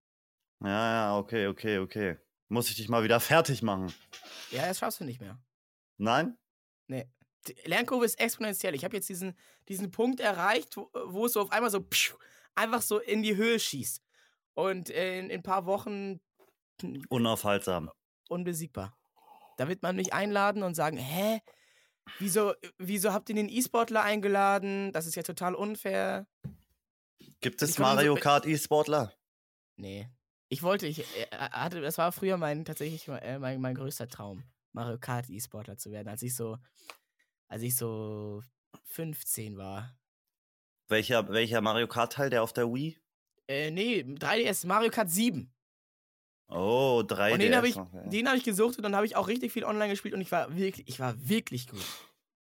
ja, 0.61 0.69
ja, 0.69 1.17
okay, 1.17 1.47
okay, 1.47 1.79
okay. 1.79 2.17
Muss 2.47 2.69
ich 2.69 2.77
dich 2.77 2.87
mal 2.87 3.03
wieder 3.03 3.19
fertig 3.19 3.61
machen? 3.61 3.93
Ja, 4.51 4.67
das 4.67 4.79
schaffst 4.79 5.01
du 5.01 5.03
nicht 5.03 5.19
mehr. 5.19 5.37
Nein? 5.97 6.37
Die 6.87 7.05
Lernkurve 7.65 8.05
ist 8.05 8.19
exponentiell. 8.19 8.73
Ich 8.75 8.85
habe 8.85 8.95
jetzt 8.95 9.09
diesen, 9.09 9.35
diesen 9.67 9.91
Punkt 9.91 10.19
erreicht, 10.19 10.77
wo, 10.77 10.89
wo 11.07 11.25
es 11.25 11.33
so 11.33 11.41
auf 11.41 11.51
einmal 11.51 11.71
so 11.71 11.81
pschuh, 11.81 12.15
einfach 12.55 12.81
so 12.81 12.99
in 12.99 13.21
die 13.23 13.35
Höhe 13.35 13.59
schießt. 13.59 14.01
Und 14.53 14.89
in, 14.89 15.29
in 15.29 15.39
ein 15.39 15.43
paar 15.43 15.65
Wochen 15.65 16.21
Unaufhaltsam. 17.09 17.91
unbesiegbar. 18.29 18.97
Da 19.57 19.67
wird 19.67 19.81
man 19.81 19.95
mich 19.97 20.13
einladen 20.13 20.63
und 20.63 20.75
sagen, 20.75 20.97
hä? 20.97 21.41
Wieso, 22.19 22.53
wieso 22.77 23.11
habt 23.11 23.29
ihr 23.29 23.35
den 23.35 23.49
E-Sportler 23.49 24.03
eingeladen? 24.03 24.91
Das 24.93 25.05
ist 25.05 25.15
ja 25.15 25.23
total 25.23 25.53
unfair. 25.55 26.27
Gibt 27.41 27.61
es 27.61 27.75
komm 27.75 27.85
so- 27.85 27.93
Mario 27.93 28.15
Kart 28.15 28.45
E-Sportler? 28.45 29.13
Nee. 29.75 30.07
Ich 30.47 30.63
wollte, 30.63 30.85
ich 30.85 30.99
äh, 30.99 31.27
hatte, 31.31 31.81
das 31.81 31.97
war 31.97 32.11
früher 32.11 32.37
mein 32.37 32.65
tatsächlich 32.65 33.07
äh, 33.07 33.39
mein, 33.39 33.61
mein 33.61 33.75
größter 33.75 34.07
Traum, 34.07 34.43
Mario 34.73 34.97
Kart 34.99 35.29
E-Sportler 35.29 35.77
zu 35.77 35.91
werden, 35.91 36.09
als 36.09 36.21
ich 36.23 36.35
so, 36.35 36.57
als 37.47 37.61
ich 37.61 37.75
so 37.75 38.43
15 38.85 39.57
war. 39.57 39.97
Welcher, 40.87 41.27
welcher 41.29 41.61
Mario 41.61 41.87
Kart-Teil, 41.87 42.29
der 42.29 42.43
auf 42.43 42.51
der 42.53 42.71
Wii? 42.71 42.99
Äh, 43.47 43.71
nee, 43.71 44.01
3DS, 44.01 44.67
Mario 44.67 44.91
Kart 44.91 45.09
7. 45.09 45.53
Oh, 46.49 47.01
3 47.07 47.33
Und 47.33 47.39
den 47.39 47.55
habe 47.55 47.69
ich, 47.69 47.75
den 47.75 48.27
habe 48.27 48.37
ich 48.37 48.43
gesucht 48.43 48.75
und 48.75 48.83
dann 48.83 48.95
habe 48.95 49.05
ich 49.05 49.15
auch 49.15 49.29
richtig 49.29 49.53
viel 49.53 49.63
online 49.63 49.89
gespielt 49.89 50.13
und 50.13 50.19
ich 50.21 50.33
war 50.33 50.53
wirklich, 50.57 50.85
ich 50.89 50.99
war 50.99 51.15
wirklich 51.29 51.67
gut. 51.67 51.85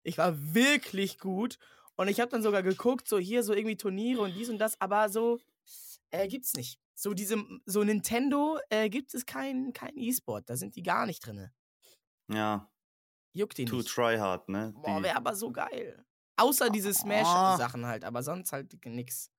Ich 0.03 0.17
war 0.17 0.55
wirklich 0.55 1.19
gut. 1.19 1.59
Und 1.99 2.09
ich 2.09 2.21
habe 2.21 2.31
dann 2.31 2.43
sogar 2.43 2.63
geguckt, 2.63 3.09
so 3.09 3.19
hier 3.19 3.43
so 3.43 3.53
irgendwie 3.53 3.77
Turniere 3.77 4.23
und 4.23 4.35
dies 4.35 4.49
und 4.49 4.59
das, 4.59 4.81
aber 4.81 5.09
so 5.09 5.39
äh, 6.11 6.29
gibt's 6.29 6.55
nicht. 6.55 6.79
So 6.95 7.13
diese, 7.13 7.45
so 7.67 7.83
Nintendo 7.85 8.59
äh, 8.71 8.89
gibt 8.89 9.15
es 9.15 9.27
kein, 9.27 9.73
kein 9.73 9.97
E-Sport. 9.97 10.49
Da 10.49 10.57
sind 10.57 10.77
die 10.77 10.83
gar 10.83 11.07
nicht 11.07 11.27
drinne. 11.27 11.53
Ja, 12.33 12.71
Juckt 13.33 13.59
die 13.59 13.65
to 13.65 13.77
nicht. 13.77 13.89
try 13.89 14.17
hard, 14.17 14.49
ne? 14.49 14.73
Boah, 14.83 15.03
wäre 15.03 15.17
aber 15.17 15.35
so 15.37 15.51
geil. 15.53 16.05
Außer 16.37 16.71
diese 16.71 16.91
Ah. 16.91 16.93
Smash-Sachen 16.95 17.85
halt, 17.87 18.05
aber 18.05 18.23
sonst 18.23 18.53
halt 18.53 18.73
nix. 18.87 19.31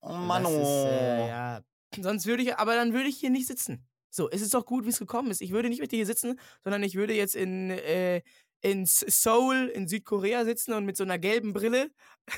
oh 0.00 0.12
Mann, 0.14 0.44
ist, 0.44 0.50
oh. 0.50 0.86
äh, 0.86 1.28
ja. 1.28 1.62
Sonst 2.00 2.26
würde 2.26 2.42
ich, 2.44 2.56
aber 2.56 2.74
dann 2.76 2.92
würde 2.92 3.08
ich 3.08 3.18
hier 3.18 3.30
nicht 3.30 3.46
sitzen. 3.46 3.84
So, 4.10 4.30
es 4.30 4.40
ist 4.42 4.54
doch 4.54 4.64
gut, 4.64 4.84
wie 4.84 4.90
es 4.90 4.98
gekommen 4.98 5.30
ist. 5.30 5.40
Ich 5.42 5.50
würde 5.52 5.68
nicht 5.68 5.80
mit 5.80 5.92
dir 5.92 5.96
hier 5.96 6.06
sitzen, 6.06 6.38
sondern 6.62 6.82
ich 6.82 6.94
würde 6.94 7.14
jetzt 7.14 7.34
in, 7.34 7.70
äh, 7.70 8.22
in 8.60 8.86
Seoul 8.86 9.70
in 9.74 9.88
Südkorea 9.88 10.44
sitzen 10.44 10.72
und 10.72 10.84
mit 10.84 10.96
so 10.96 11.04
einer 11.04 11.18
gelben 11.18 11.52
Brille. 11.52 11.90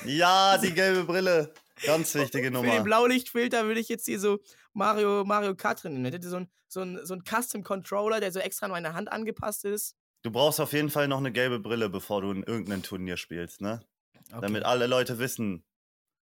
Ja, 0.05 0.57
die 0.61 0.73
gelbe 0.73 1.03
Brille. 1.03 1.53
Ganz 1.83 2.13
wichtige 2.15 2.47
Für 2.47 2.51
den 2.51 2.53
Nummer. 2.53 2.81
Blaulichtfilter 2.81 3.65
würde 3.65 3.79
ich 3.79 3.89
jetzt 3.89 4.05
hier 4.05 4.19
so 4.19 4.39
Mario, 4.73 5.23
Mario 5.25 5.55
Kart 5.55 5.83
drin. 5.83 6.05
Ich 6.05 6.13
hätte 6.13 6.29
so 6.29 6.37
ein, 6.37 6.51
so 6.67 6.81
ein, 6.81 6.99
so 7.03 7.15
ein 7.15 7.23
Custom-Controller, 7.23 8.19
der 8.19 8.31
so 8.31 8.39
extra 8.39 8.67
an 8.67 8.71
meine 8.71 8.93
Hand 8.93 9.11
angepasst 9.11 9.65
ist. 9.65 9.95
Du 10.23 10.31
brauchst 10.31 10.59
auf 10.59 10.73
jeden 10.73 10.91
Fall 10.91 11.07
noch 11.07 11.17
eine 11.17 11.31
gelbe 11.31 11.59
Brille, 11.59 11.89
bevor 11.89 12.21
du 12.21 12.31
in 12.31 12.43
irgendeinem 12.43 12.83
Turnier 12.83 13.17
spielst, 13.17 13.61
ne? 13.61 13.81
Okay. 14.29 14.41
Damit 14.41 14.63
alle 14.63 14.85
Leute 14.85 15.17
wissen, 15.17 15.65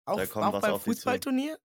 auch 0.06 0.18
da 0.18 0.26
kommt 0.26 0.46
auch 0.46 0.54
was 0.54 0.62
beim 0.62 0.74
auf. 0.74 0.84
Fußballturnier? 0.84 1.58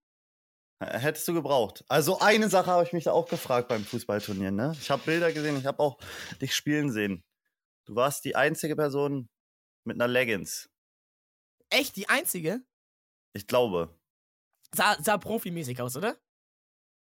Hättest 0.81 1.27
du 1.29 1.33
gebraucht. 1.33 1.85
Also 1.89 2.19
eine 2.19 2.51
Sache 2.51 2.71
habe 2.71 2.85
ich 2.85 2.93
mich 2.93 3.05
da 3.05 3.13
auch 3.13 3.29
gefragt 3.29 3.69
beim 3.69 3.85
Fußballturnier, 3.85 4.51
ne? 4.51 4.77
Ich 4.79 4.91
habe 4.91 5.03
Bilder 5.07 5.33
gesehen, 5.33 5.57
ich 5.57 5.65
habe 5.65 5.81
auch 5.81 5.99
dich 6.43 6.55
spielen 6.55 6.93
sehen. 6.93 7.25
Du 7.87 7.95
warst 7.95 8.25
die 8.25 8.35
einzige 8.35 8.75
Person 8.75 9.29
mit 9.85 9.97
einer 9.97 10.09
Leggings. 10.09 10.69
Echt, 11.71 11.97
die 11.97 12.09
einzige? 12.09 12.65
Ich 13.33 13.47
glaube. 13.47 13.97
Sah, 14.75 15.01
sah 15.01 15.19
profimäßig 15.19 15.81
aus, 15.81 15.97
oder? 15.97 16.19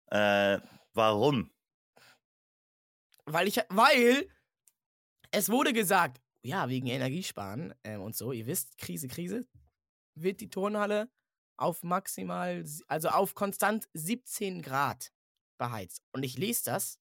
Äh, 0.06 0.60
warum? 0.94 1.52
Weil 3.24 3.48
ich, 3.48 3.56
weil 3.68 4.28
es 5.32 5.48
wurde 5.50 5.72
gesagt, 5.72 6.20
ja, 6.42 6.68
wegen 6.68 6.86
Energiesparen 6.86 7.74
ähm, 7.84 8.02
und 8.02 8.16
so, 8.16 8.32
ihr 8.32 8.46
wisst, 8.46 8.78
Krise, 8.78 9.08
Krise, 9.08 9.46
wird 10.14 10.40
die 10.40 10.50
Turnhalle 10.50 11.10
auf 11.56 11.82
maximal, 11.82 12.64
also 12.86 13.08
auf 13.08 13.34
konstant 13.34 13.88
17 13.94 14.62
Grad 14.62 15.12
beheizt. 15.58 16.02
Und 16.12 16.22
ich 16.22 16.38
lese 16.38 16.64
das, 16.64 17.00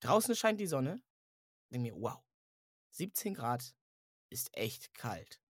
draußen 0.00 0.34
scheint 0.34 0.58
die 0.58 0.66
Sonne, 0.66 1.02
denke 1.70 1.92
mir, 1.92 2.00
wow, 2.00 2.22
17 2.92 3.34
Grad 3.34 3.74
ist 4.30 4.56
echt 4.56 4.94
kalt. 4.94 5.40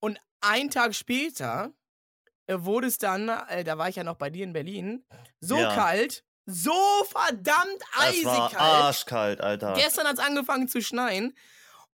Und 0.00 0.18
ein 0.40 0.70
Tag 0.70 0.94
später 0.94 1.72
wurde 2.48 2.86
es 2.86 2.98
dann, 2.98 3.28
äh, 3.28 3.64
da 3.64 3.78
war 3.78 3.88
ich 3.88 3.96
ja 3.96 4.04
noch 4.04 4.16
bei 4.16 4.30
dir 4.30 4.44
in 4.44 4.52
Berlin, 4.52 5.04
so 5.40 5.58
Ja. 5.58 5.74
kalt, 5.74 6.24
so 6.44 6.72
verdammt 7.08 7.82
eisig 7.98 8.24
Es 8.26 8.52
kalt. 8.52 8.54
arschkalt, 8.56 9.40
Alter. 9.40 9.74
Gestern 9.74 10.06
hat 10.06 10.14
es 10.18 10.24
angefangen 10.24 10.68
zu 10.68 10.80
schneien. 10.80 11.36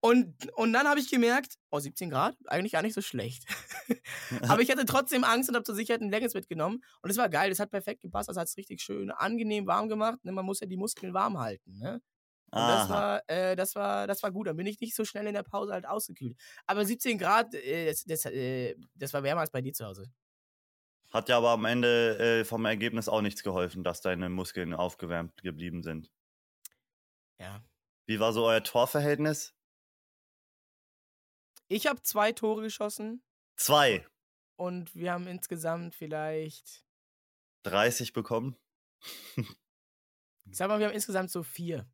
Und, 0.03 0.51
und 0.53 0.73
dann 0.73 0.87
habe 0.87 0.99
ich 0.99 1.11
gemerkt, 1.11 1.59
oh, 1.69 1.79
17 1.79 2.09
Grad, 2.09 2.35
eigentlich 2.47 2.71
gar 2.71 2.81
nicht 2.81 2.95
so 2.95 3.01
schlecht. 3.01 3.45
Aber 4.49 4.61
ich 4.63 4.71
hatte 4.71 4.83
trotzdem 4.85 5.23
Angst 5.23 5.47
und 5.47 5.55
habe 5.55 5.63
zur 5.63 5.75
Sicherheit 5.75 6.01
ein 6.01 6.09
längeres 6.09 6.33
mitgenommen. 6.33 6.83
Und 7.03 7.11
es 7.11 7.17
war 7.17 7.29
geil, 7.29 7.51
das 7.51 7.59
hat 7.59 7.69
perfekt 7.69 8.01
gepasst. 8.01 8.27
Das 8.27 8.35
hat 8.35 8.47
es 8.47 8.57
richtig 8.57 8.81
schön 8.81 9.11
angenehm 9.11 9.67
warm 9.67 9.89
gemacht. 9.89 10.17
Ne? 10.25 10.31
Man 10.31 10.43
muss 10.43 10.59
ja 10.59 10.65
die 10.65 10.75
Muskeln 10.75 11.13
warm 11.13 11.37
halten. 11.37 11.77
Ne? 11.77 12.01
Und 12.53 12.59
das 12.59 12.89
war, 12.89 13.29
äh, 13.29 13.55
das, 13.55 13.75
war, 13.75 14.07
das 14.07 14.21
war 14.23 14.31
gut. 14.31 14.47
Dann 14.47 14.57
bin 14.57 14.67
ich 14.67 14.79
nicht 14.81 14.93
so 14.93 15.05
schnell 15.05 15.25
in 15.25 15.33
der 15.33 15.43
Pause 15.43 15.71
halt 15.71 15.85
ausgekühlt. 15.85 16.37
Aber 16.65 16.83
17 16.85 17.17
Grad, 17.17 17.55
äh, 17.55 17.87
das, 17.87 18.03
das, 18.03 18.25
äh, 18.25 18.75
das 18.93 19.13
war 19.13 19.23
wärmer 19.23 19.41
als 19.41 19.51
bei 19.51 19.61
dir 19.61 19.73
zu 19.73 19.85
Hause. 19.85 20.11
Hat 21.11 21.29
ja 21.29 21.37
aber 21.37 21.51
am 21.51 21.65
Ende 21.65 22.17
äh, 22.41 22.45
vom 22.45 22.65
Ergebnis 22.65 23.07
auch 23.07 23.21
nichts 23.21 23.43
geholfen, 23.43 23.83
dass 23.83 24.01
deine 24.01 24.29
Muskeln 24.29 24.73
aufgewärmt 24.73 25.41
geblieben 25.41 25.81
sind. 25.81 26.11
Ja. 27.39 27.63
Wie 28.05 28.19
war 28.19 28.33
so 28.33 28.45
euer 28.45 28.63
Torverhältnis? 28.63 29.53
Ich 31.69 31.87
habe 31.87 32.01
zwei 32.01 32.33
Tore 32.33 32.61
geschossen 32.61 33.23
Zwei. 33.55 34.05
und 34.57 34.93
wir 34.93 35.13
haben 35.13 35.27
insgesamt 35.27 35.95
vielleicht, 35.95 36.85
30 37.63 38.11
bekommen. 38.11 38.57
ich 39.37 40.57
sag 40.57 40.67
mal, 40.67 40.79
wir 40.79 40.87
haben 40.87 40.93
insgesamt 40.93 41.31
so 41.31 41.43
vier. 41.43 41.89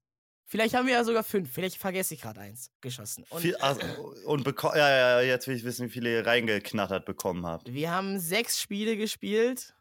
Vielleicht 0.50 0.76
haben 0.76 0.88
wir 0.88 0.94
ja 0.94 1.04
sogar 1.04 1.26
fünf. 1.26 1.52
Vielleicht 1.52 1.78
vergesse 1.78 2.14
ich 2.14 2.22
gerade 2.22 2.40
eins 2.40 2.72
geschossen. 2.80 3.26
Und 3.30 3.42
Viel, 3.42 3.58
also, 3.58 3.82
und 4.26 4.48
ja, 4.76 4.90
ja, 4.90 5.22
jetzt 5.22 5.46
will 5.48 5.58
ich 5.58 5.66
wissen, 5.66 5.88
wie 5.88 5.92
viele 5.92 6.10
ihr 6.10 6.26
reingeknattert 6.26 7.06
bekommen 7.06 7.46
habt. 7.46 7.72
wir 7.72 7.92
haben 7.92 8.18
sechs 8.18 8.62
Spiele 8.62 8.96
gespielt. 8.96 9.76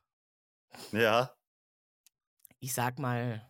Ja. 0.90 1.33
Ich 2.59 2.74
sag 2.74 2.98
mal, 2.98 3.48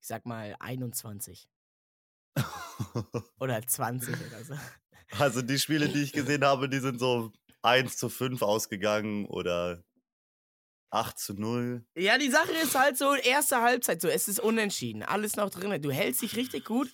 ich 0.00 0.06
sag 0.06 0.24
mal 0.24 0.56
21 0.58 1.50
oder 3.38 3.60
20 3.60 4.14
oder 4.14 4.44
so. 4.44 4.54
Also 5.18 5.42
die 5.42 5.58
Spiele, 5.58 5.90
die 5.90 6.02
ich 6.02 6.12
gesehen 6.12 6.44
habe, 6.44 6.70
die 6.70 6.78
sind 6.78 6.98
so 6.98 7.30
1 7.60 7.98
zu 7.98 8.08
5 8.08 8.40
ausgegangen 8.40 9.26
oder 9.26 9.84
8 10.90 11.18
zu 11.18 11.34
0. 11.34 11.84
Ja, 11.96 12.18
die 12.18 12.30
Sache 12.30 12.52
ist 12.62 12.78
halt 12.78 12.96
so, 12.96 13.14
erste 13.14 13.60
Halbzeit 13.60 14.00
so, 14.00 14.08
es 14.08 14.28
ist 14.28 14.40
unentschieden, 14.40 15.02
alles 15.02 15.36
noch 15.36 15.50
drin. 15.50 15.80
Du 15.82 15.90
hältst 15.90 16.22
dich 16.22 16.36
richtig 16.36 16.64
gut. 16.64 16.88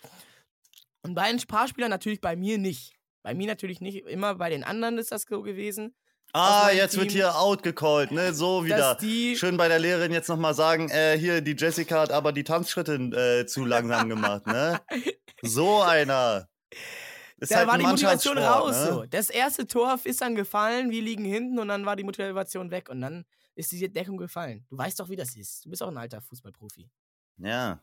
Und 1.03 1.15
bei 1.15 1.23
ein 1.23 1.39
paar 1.39 1.69
Spielern 1.69 1.91
natürlich 1.91 2.21
bei 2.21 2.35
mir 2.35 2.59
nicht. 2.59 2.95
Bei 3.23 3.35
mir 3.35 3.47
natürlich 3.47 3.81
nicht, 3.81 4.07
immer 4.07 4.35
bei 4.35 4.51
den 4.51 4.65
anderen 4.65 4.99
ist 4.99 5.13
das 5.13 5.27
so 5.29 5.43
gewesen. 5.43 5.95
Ah, 6.37 6.71
jetzt 6.73 6.97
wird 6.97 7.11
Team, 7.11 7.19
hier 7.19 7.37
outgecallt, 7.37 8.11
ne? 8.11 8.35
So 8.35 8.65
wieder. 8.65 8.97
Die, 8.97 9.37
Schön 9.37 9.57
bei 9.57 9.69
der 9.69 9.79
Lehrerin 9.79 10.11
jetzt 10.11 10.29
nochmal 10.29 10.53
sagen, 10.53 10.91
äh, 10.91 11.17
hier, 11.17 11.41
die 11.41 11.55
Jessica 11.57 12.01
hat 12.01 12.11
aber 12.11 12.33
die 12.33 12.43
Tanzschritte 12.43 12.95
äh, 12.95 13.47
zu 13.47 13.65
langsam 13.65 14.09
gemacht, 14.09 14.47
ne? 14.47 14.81
So 15.43 15.83
einer. 15.83 16.49
Ist 17.39 17.53
da 17.53 17.59
halt 17.59 17.69
war 17.69 17.79
die 17.79 17.85
Motivation 17.85 18.39
raus. 18.39 18.73
ne? 18.73 18.87
So. 18.87 19.05
Das 19.05 19.31
erste 19.31 19.67
Tor 19.67 20.01
ist 20.05 20.23
dann 20.23 20.35
gefallen, 20.35 20.91
wir 20.91 21.03
liegen 21.03 21.25
hinten 21.25 21.59
und 21.59 21.69
dann 21.69 21.87
war 21.87 21.97
die 21.97 22.05
Motivation 22.05 22.71
weg 22.71 22.89
und 22.89 23.01
dann 23.01 23.25
ist 23.55 23.73
diese 23.73 23.89
Deckung 23.89 24.17
gefallen. 24.17 24.65
Du 24.69 24.77
weißt 24.77 24.99
doch, 25.01 25.09
wie 25.09 25.17
das 25.17 25.37
ist. 25.37 25.65
Du 25.65 25.71
bist 25.71 25.83
auch 25.83 25.89
ein 25.89 25.97
alter 25.99 26.21
Fußballprofi. 26.21 26.91
Ja. 27.39 27.81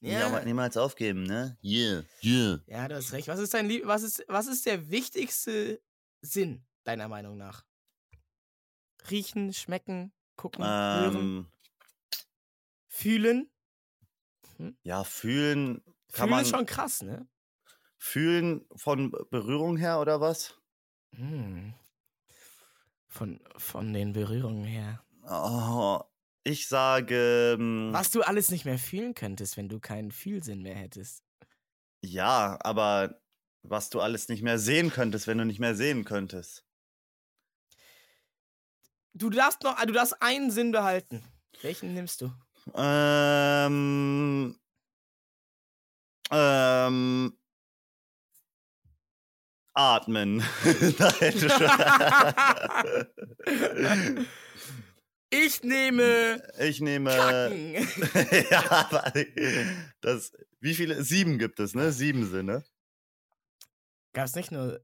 Ja, 0.00 0.30
ja. 0.30 0.44
Niemals 0.44 0.76
aufgeben, 0.76 1.22
ne? 1.22 1.56
Yeah, 1.62 2.04
yeah. 2.22 2.60
ja, 2.66 2.86
du 2.88 2.96
hast 2.96 3.12
recht. 3.12 3.28
Was 3.28 3.40
ist, 3.40 3.54
dein 3.54 3.66
Lieb 3.66 3.86
was, 3.86 4.02
ist, 4.02 4.24
was 4.28 4.46
ist 4.46 4.66
der 4.66 4.90
wichtigste 4.90 5.80
Sinn, 6.20 6.64
deiner 6.84 7.08
Meinung 7.08 7.36
nach? 7.38 7.64
Riechen, 9.10 9.52
schmecken, 9.54 10.12
gucken, 10.36 10.64
hören, 10.64 11.14
Ähm, 11.16 11.46
fühlen. 12.88 13.50
ja, 14.82 15.02
fühlen. 15.04 15.82
Kann 16.12 16.28
Fühlen 16.28 16.30
man 16.30 16.42
ist 16.42 16.50
schon 16.50 16.66
krass, 16.66 17.02
ne? 17.02 17.26
fühlen 17.98 18.66
von 18.76 19.10
Berührung 19.30 19.76
her 19.76 20.00
oder 20.00 20.20
was? 20.20 20.54
Hm. 21.14 21.74
Von, 23.16 23.40
von 23.56 23.94
den 23.94 24.12
Berührungen 24.12 24.64
her. 24.64 25.02
Oh, 25.26 26.00
ich 26.44 26.68
sage. 26.68 27.56
ähm, 27.58 27.88
Was 27.92 28.10
du 28.10 28.20
alles 28.20 28.50
nicht 28.50 28.66
mehr 28.66 28.78
fühlen 28.78 29.14
könntest, 29.14 29.56
wenn 29.56 29.70
du 29.70 29.80
keinen 29.80 30.10
Fühlsinn 30.10 30.60
mehr 30.60 30.74
hättest. 30.74 31.24
Ja, 32.02 32.58
aber 32.60 33.18
was 33.62 33.88
du 33.88 34.00
alles 34.00 34.28
nicht 34.28 34.42
mehr 34.42 34.58
sehen 34.58 34.90
könntest, 34.90 35.26
wenn 35.26 35.38
du 35.38 35.46
nicht 35.46 35.60
mehr 35.60 35.74
sehen 35.74 36.04
könntest. 36.04 36.62
Du 39.14 39.30
darfst 39.30 39.62
noch, 39.62 39.82
du 39.82 39.92
darfst 39.94 40.20
einen 40.20 40.50
Sinn 40.50 40.72
behalten. 40.72 41.24
Welchen 41.62 41.94
nimmst 41.94 42.20
du? 42.20 42.30
Ähm. 42.74 44.60
Ähm. 46.30 47.38
Atmen. 49.76 50.42
Ich 55.30 55.62
nehme 55.62 56.42
ich 56.58 56.80
nehme. 56.80 57.10
Ja, 58.50 58.70
aber 58.70 59.12
das. 60.00 60.32
Wie 60.60 60.74
viele? 60.74 61.02
Sieben 61.02 61.38
gibt 61.38 61.60
es, 61.60 61.74
ne? 61.74 61.92
Sieben 61.92 62.30
Sinne. 62.30 62.64
Gab's 64.12 64.34
nicht 64.34 64.52
nur. 64.52 64.80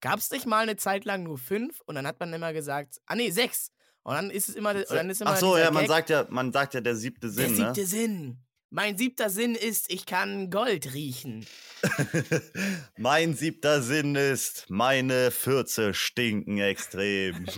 Gab's 0.00 0.30
nicht 0.30 0.46
mal 0.46 0.62
eine 0.62 0.76
Zeit 0.76 1.04
lang 1.04 1.22
nur 1.22 1.38
fünf 1.38 1.80
und 1.86 1.94
dann 1.94 2.06
hat 2.06 2.18
man 2.18 2.32
immer 2.32 2.52
gesagt, 2.52 3.00
ah 3.06 3.14
nee, 3.14 3.30
sechs. 3.30 3.70
Und 4.02 4.14
dann 4.14 4.30
ist 4.30 4.48
es 4.48 4.56
immer, 4.56 4.74
dann 4.74 5.10
ist 5.10 5.20
immer 5.20 5.30
Ach 5.30 5.36
so, 5.36 5.56
ja, 5.56 5.70
man 5.70 5.84
Gag, 5.84 5.88
sagt 5.88 6.10
ja, 6.10 6.26
man 6.28 6.52
sagt 6.52 6.74
ja 6.74 6.80
der 6.80 6.96
siebte 6.96 7.28
der 7.28 7.30
Sinn, 7.30 7.54
siebte 7.54 7.80
ne? 7.80 7.86
Sinn. 7.86 8.44
Mein 8.74 8.96
siebter 8.96 9.28
Sinn 9.28 9.54
ist, 9.54 9.92
ich 9.92 10.06
kann 10.06 10.48
Gold 10.48 10.94
riechen. 10.94 11.44
mein 12.96 13.34
siebter 13.34 13.82
Sinn 13.82 14.14
ist, 14.14 14.70
meine 14.70 15.30
Fürze 15.30 15.92
stinken 15.92 16.58
extrem. 16.58 17.46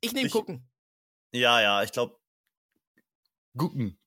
Ich 0.00 0.12
nehme 0.12 0.28
gucken. 0.28 0.68
ja, 1.32 1.60
ja, 1.60 1.82
ich 1.82 1.90
glaube. 1.92 2.18
Gucken. 3.56 3.98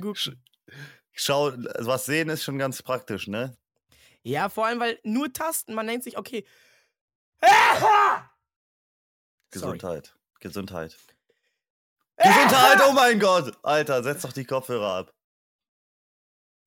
gucken. 0.00 0.42
Schau, 1.12 1.52
was 1.52 2.06
sehen 2.06 2.28
ist 2.28 2.42
schon 2.44 2.58
ganz 2.58 2.82
praktisch, 2.82 3.28
ne? 3.28 3.56
Ja, 4.22 4.48
vor 4.48 4.66
allem, 4.66 4.80
weil 4.80 4.98
nur 5.04 5.32
Tasten, 5.32 5.74
man 5.74 5.86
denkt 5.86 6.04
sich, 6.04 6.18
okay. 6.18 6.46
Sorry. 9.52 9.78
Gesundheit. 10.40 10.96
Gesundheit. 12.22 12.80
Oh 12.88 12.92
mein 12.92 13.18
Gott! 13.20 13.56
Alter, 13.62 14.02
setz 14.02 14.22
doch 14.22 14.32
die 14.32 14.44
Kopfhörer 14.44 14.94
ab. 14.96 15.12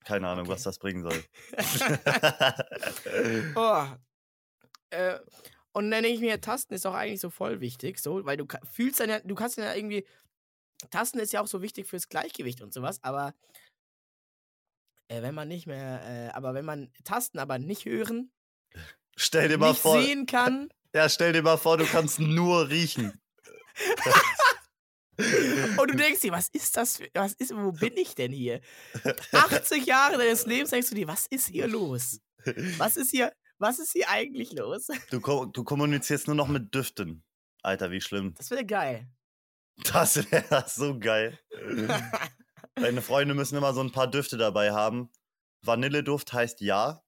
Keine 0.06 0.28
Ahnung, 0.28 0.46
Okay. 0.46 0.54
was 0.56 0.64
das 0.64 0.80
bringen 0.80 1.04
soll. 1.04 1.24
Oh. 3.56 3.86
Äh, 4.90 5.20
und 5.72 5.90
dann 5.90 6.04
denke 6.04 6.10
ich 6.16 6.20
mir, 6.20 6.40
Tasten 6.42 6.74
ist 6.76 6.86
auch 6.86 6.94
eigentlich 6.94 7.22
so 7.22 7.30
voll 7.30 7.62
wichtig, 7.62 8.00
so, 8.00 8.24
weil 8.26 8.36
du 8.38 8.46
fühlst 8.72 9.00
dann 9.00 9.10
ja, 9.10 9.20
du 9.22 9.34
kannst 9.34 9.58
dann 9.58 9.66
ja 9.66 9.74
irgendwie, 9.74 10.06
Tasten 10.92 11.18
ist 11.20 11.32
ja 11.34 11.42
auch 11.42 11.48
so 11.48 11.62
wichtig 11.64 11.88
fürs 11.88 12.10
Gleichgewicht 12.10 12.62
und 12.62 12.72
sowas, 12.74 13.00
aber 13.04 13.34
äh, 15.08 15.22
wenn 15.24 15.34
man 15.34 15.48
nicht 15.48 15.66
mehr, 15.66 16.02
äh, 16.04 16.30
aber 16.36 16.54
wenn 16.54 16.66
man 16.66 16.92
Tasten 17.06 17.40
aber 17.40 17.58
nicht 17.58 17.86
hören, 17.86 18.32
stell 19.16 19.48
dir 19.50 19.58
mal 19.58 19.70
nicht 19.70 19.82
vor. 19.82 20.00
sehen 20.02 20.26
kann 20.28 20.70
Ja, 20.94 21.10
stell 21.10 21.34
dir 21.34 21.42
mal 21.42 21.58
vor, 21.58 21.78
du 21.78 21.86
kannst 21.86 22.20
nur 22.20 22.70
riechen. 22.70 23.20
und 25.78 25.92
du 25.92 25.96
denkst 25.96 26.22
dir, 26.22 26.32
was 26.32 26.50
ist 26.50 26.76
das, 26.76 26.98
für, 26.98 27.08
was 27.14 27.34
ist, 27.34 27.56
wo 27.56 27.72
bin 27.72 27.96
ich 27.98 28.16
denn 28.16 28.32
hier? 28.32 28.62
80 29.32 29.86
Jahre 29.86 30.18
deines 30.18 30.46
Lebens 30.46 30.72
denkst 30.72 30.90
du 30.90 30.96
dir, 30.96 31.08
was 31.08 31.28
ist 31.28 31.48
hier 31.48 31.68
los? 31.68 32.20
Was 32.78 32.98
ist 32.98 33.12
hier, 33.12 33.32
was 33.60 33.80
ist 33.80 33.94
hier 33.94 34.10
eigentlich 34.10 34.52
los? 34.54 34.88
Du, 35.10 35.22
ko 35.22 35.46
du 35.46 35.64
kommunizierst 35.64 36.28
nur 36.28 36.36
noch 36.36 36.48
mit 36.48 36.74
Düften. 36.74 37.24
Alter, 37.62 37.92
wie 37.92 38.02
schlimm. 38.02 38.34
Das 38.38 38.52
wäre 38.52 38.66
geil. 38.66 39.08
Das 39.92 40.18
wäre 40.32 40.66
so 40.68 41.00
geil. 41.00 41.40
Deine 42.76 43.02
Freunde 43.02 43.36
müssen 43.36 43.56
immer 43.56 43.74
so 43.74 43.82
ein 43.82 43.92
paar 43.92 44.10
Düfte 44.10 44.38
dabei 44.38 44.72
haben. 44.72 45.10
Vanilleduft 45.62 46.34
heißt 46.34 46.62
ja. 46.62 47.04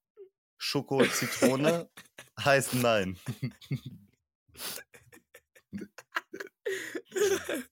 Schoko 0.58 1.04
Zitrone 1.04 1.90
heißt 2.40 2.74
nein. 2.74 3.18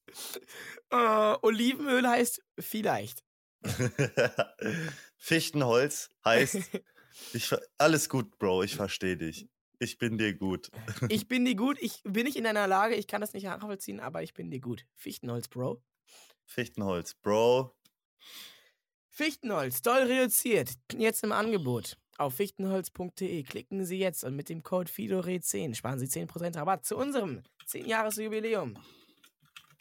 Äh, 0.91 1.37
Olivenöl 1.43 2.07
heißt 2.07 2.41
vielleicht. 2.61 3.25
Fichtenholz 5.17 6.11
heißt, 6.25 6.57
ich, 7.33 7.51
alles 7.79 8.09
gut, 8.09 8.39
Bro, 8.39 8.63
ich 8.63 8.77
verstehe 8.77 9.17
dich. 9.17 9.49
Ich 9.81 9.99
bin 9.99 10.19
dir 10.19 10.35
gut. 10.35 10.71
Ich 11.09 11.27
bin 11.27 11.45
dir 11.45 11.57
gut, 11.57 11.79
ich 11.81 12.01
bin 12.05 12.25
nicht 12.25 12.37
in 12.37 12.47
einer 12.47 12.69
Lage, 12.69 12.95
ich 12.95 13.09
kann 13.09 13.21
das 13.21 13.33
nicht 13.33 13.45
nachvollziehen, 13.45 13.99
aber 13.99 14.23
ich 14.23 14.35
bin 14.35 14.51
dir 14.51 14.61
gut. 14.61 14.87
Fichtenholz, 14.95 15.49
Bro. 15.49 15.83
Fichtenholz, 16.47 17.15
Bro. 17.15 17.75
Fichtenholz, 19.09 19.83
doll 19.83 20.03
reduziert. 20.03 20.71
Jetzt 20.97 21.25
im 21.25 21.33
Angebot. 21.33 21.97
Auf 22.17 22.35
fichtenholz.de 22.35 23.43
klicken 23.43 23.85
Sie 23.85 23.99
jetzt 23.99 24.23
und 24.25 24.37
mit 24.37 24.49
dem 24.49 24.63
Code 24.63 24.91
FIDORE10 24.91 25.75
sparen 25.75 25.99
Sie 25.99 26.07
10% 26.07 26.57
Rabatt 26.57 26.85
zu 26.85 26.97
unserem 26.97 27.43
10-Jahres-Jubiläum. 27.67 28.79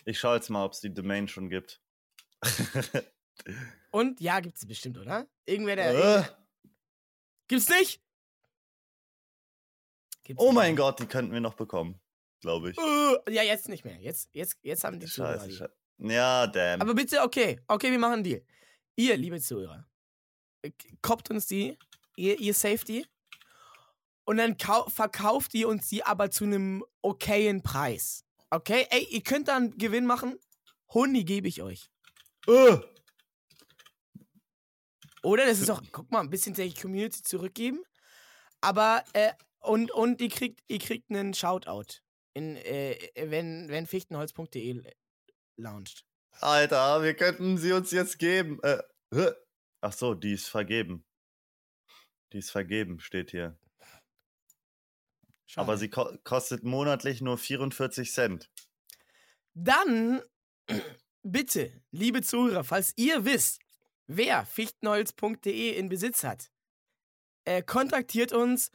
Ich 0.05 0.19
schaue 0.19 0.35
jetzt 0.35 0.49
mal, 0.49 0.65
ob 0.65 0.73
es 0.73 0.79
die 0.81 0.93
Domain 0.93 1.27
schon 1.27 1.49
gibt. 1.49 1.81
Und 3.91 4.19
ja, 4.19 4.39
gibt's 4.39 4.61
sie 4.61 4.67
bestimmt, 4.67 4.97
oder? 4.97 5.27
Irgendwer, 5.45 5.75
der. 5.75 6.17
äh, 6.19 6.23
Gibt's 7.47 7.69
nicht? 7.69 8.01
Gibt's 10.23 10.41
oh 10.41 10.47
nicht. 10.47 10.55
mein 10.55 10.75
Gott, 10.75 10.99
die 10.99 11.05
könnten 11.05 11.31
wir 11.33 11.39
noch 11.41 11.53
bekommen, 11.53 12.01
glaube 12.41 12.71
ich. 12.71 12.77
Äh, 12.77 13.33
ja, 13.33 13.43
jetzt 13.43 13.69
nicht 13.69 13.85
mehr. 13.85 13.97
Jetzt, 13.99 14.29
jetzt, 14.33 14.57
jetzt 14.63 14.83
haben 14.83 14.99
die 14.99 15.05
Zuhörer 15.05 15.35
Scheiße, 15.35 15.47
die. 15.47 15.55
scheiße. 15.55 15.73
Ja, 15.99 16.47
damn. 16.47 16.81
Aber 16.81 16.95
bitte, 16.95 17.21
okay. 17.21 17.59
Okay, 17.67 17.91
wir 17.91 17.99
machen 17.99 18.13
einen 18.13 18.23
Deal. 18.23 18.43
Ihr, 18.95 19.15
liebe 19.17 19.39
Zuhörer, 19.39 19.87
koppt 21.01 21.29
uns 21.29 21.45
die, 21.45 21.77
ihr, 22.15 22.39
ihr 22.39 22.53
die 22.87 23.05
und 24.25 24.37
dann 24.37 24.57
kau- 24.57 24.89
verkauft 24.89 25.53
ihr 25.53 25.67
uns 25.67 25.87
die 25.89 26.03
aber 26.03 26.31
zu 26.31 26.43
einem 26.45 26.83
okayen 27.01 27.61
Preis. 27.63 28.23
Okay? 28.49 28.87
Ey, 28.89 29.05
ihr 29.09 29.21
könnt 29.23 29.47
dann 29.47 29.77
Gewinn 29.77 30.05
machen. 30.05 30.37
Hundi 30.93 31.23
gebe 31.23 31.47
ich 31.47 31.61
euch. 31.61 31.89
Äh, 32.47 32.77
Oder? 35.23 35.45
Das 35.45 35.59
ist 35.59 35.69
auch, 35.69 35.81
guck 35.91 36.11
mal, 36.11 36.19
ein 36.21 36.29
bisschen 36.29 36.53
der 36.53 36.71
Community 36.73 37.21
zurückgeben. 37.23 37.83
Aber, 38.61 39.03
äh, 39.13 39.31
und, 39.59 39.91
und 39.91 40.21
ihr 40.21 40.29
kriegt, 40.29 40.61
ihr 40.67 40.79
kriegt 40.79 41.09
einen 41.09 41.33
Shoutout. 41.33 41.99
In, 42.33 42.57
äh, 42.57 42.97
wenn, 43.15 43.69
wenn 43.69 43.85
fichtenholz.de 43.87 44.81
launcht. 45.57 46.05
Alter, 46.41 47.03
wir 47.03 47.13
könnten 47.15 47.57
sie 47.57 47.71
uns 47.73 47.91
jetzt 47.91 48.17
geben. 48.19 48.59
Äh. 48.63 48.81
Ach 49.81 49.93
so, 49.93 50.15
die 50.15 50.33
ist 50.33 50.47
vergeben. 50.47 51.05
Die 52.33 52.39
ist 52.39 52.49
vergeben, 52.49 52.99
steht 52.99 53.29
hier. 53.29 53.55
Aber 55.55 55.73
Schade. 55.73 55.77
sie 55.77 55.89
ko 55.89 56.17
kostet 56.23 56.63
monatlich 56.63 57.21
nur 57.21 57.37
44 57.37 58.11
Cent. 58.11 58.49
Dann 59.53 60.23
bitte, 61.23 61.71
liebe 61.91 62.23
Zuhörer, 62.23 62.63
falls 62.63 62.93
ihr 62.97 63.23
wisst, 63.23 63.59
wer 64.07 64.47
fichtenholz.de 64.47 65.77
in 65.77 65.89
Besitz 65.89 66.23
hat, 66.23 66.49
äh, 67.45 67.61
kontaktiert 67.61 68.33
uns. 68.33 68.71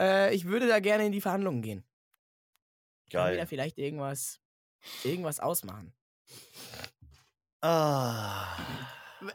Äh, 0.00 0.34
ich 0.34 0.46
würde 0.46 0.66
da 0.66 0.80
gerne 0.80 1.04
in 1.04 1.12
die 1.12 1.20
Verhandlungen 1.20 1.60
gehen. 1.60 1.84
Können 3.10 3.24
wir 3.24 3.30
da 3.32 3.36
Geil. 3.36 3.46
vielleicht 3.46 3.76
irgendwas, 3.76 4.40
irgendwas 5.04 5.38
ausmachen? 5.38 5.92
Ah. 7.60 8.56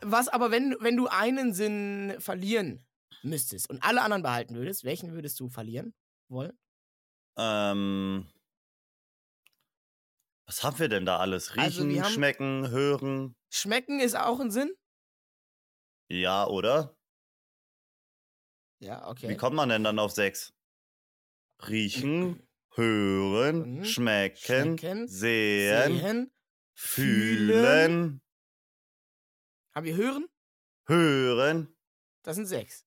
Was 0.01 0.29
aber, 0.29 0.49
wenn, 0.49 0.75
wenn 0.79 0.97
du 0.97 1.07
einen 1.07 1.53
Sinn 1.53 2.15
verlieren 2.19 2.83
müsstest 3.23 3.69
und 3.69 3.83
alle 3.83 4.01
anderen 4.01 4.23
behalten 4.23 4.55
würdest, 4.55 4.83
welchen 4.83 5.11
würdest 5.13 5.39
du 5.39 5.49
verlieren 5.49 5.93
wollen? 6.29 6.57
Ähm. 7.37 8.29
Was 10.45 10.63
haben 10.63 10.79
wir 10.79 10.89
denn 10.89 11.05
da 11.05 11.17
alles? 11.17 11.51
Riechen, 11.51 11.63
Also, 11.63 11.87
wir 11.87 12.03
haben- 12.03 12.11
schmecken, 12.11 12.69
hören. 12.69 13.35
Schmecken 13.49 13.99
ist 13.99 14.15
auch 14.17 14.39
ein 14.39 14.51
Sinn? 14.51 14.73
Ja, 16.09 16.45
oder? 16.47 16.97
Ja, 18.79 19.07
okay. 19.07 19.29
Wie 19.29 19.37
kommt 19.37 19.55
man 19.55 19.69
denn 19.69 19.83
dann 19.83 19.99
auf 19.99 20.11
sechs? 20.11 20.53
Riechen, 21.67 22.45
hören, 22.73 23.77
Mhm. 23.77 23.85
schmecken, 23.85 24.37
Schmecken, 24.77 25.07
sehen, 25.07 25.99
Sehen. 25.99 26.31
fühlen, 26.73 28.21
Haben 29.73 29.85
wir 29.85 29.95
hören? 29.95 30.27
hören. 30.87 31.77
Das 32.23 32.35
sind 32.35 32.47
sechs. 32.47 32.85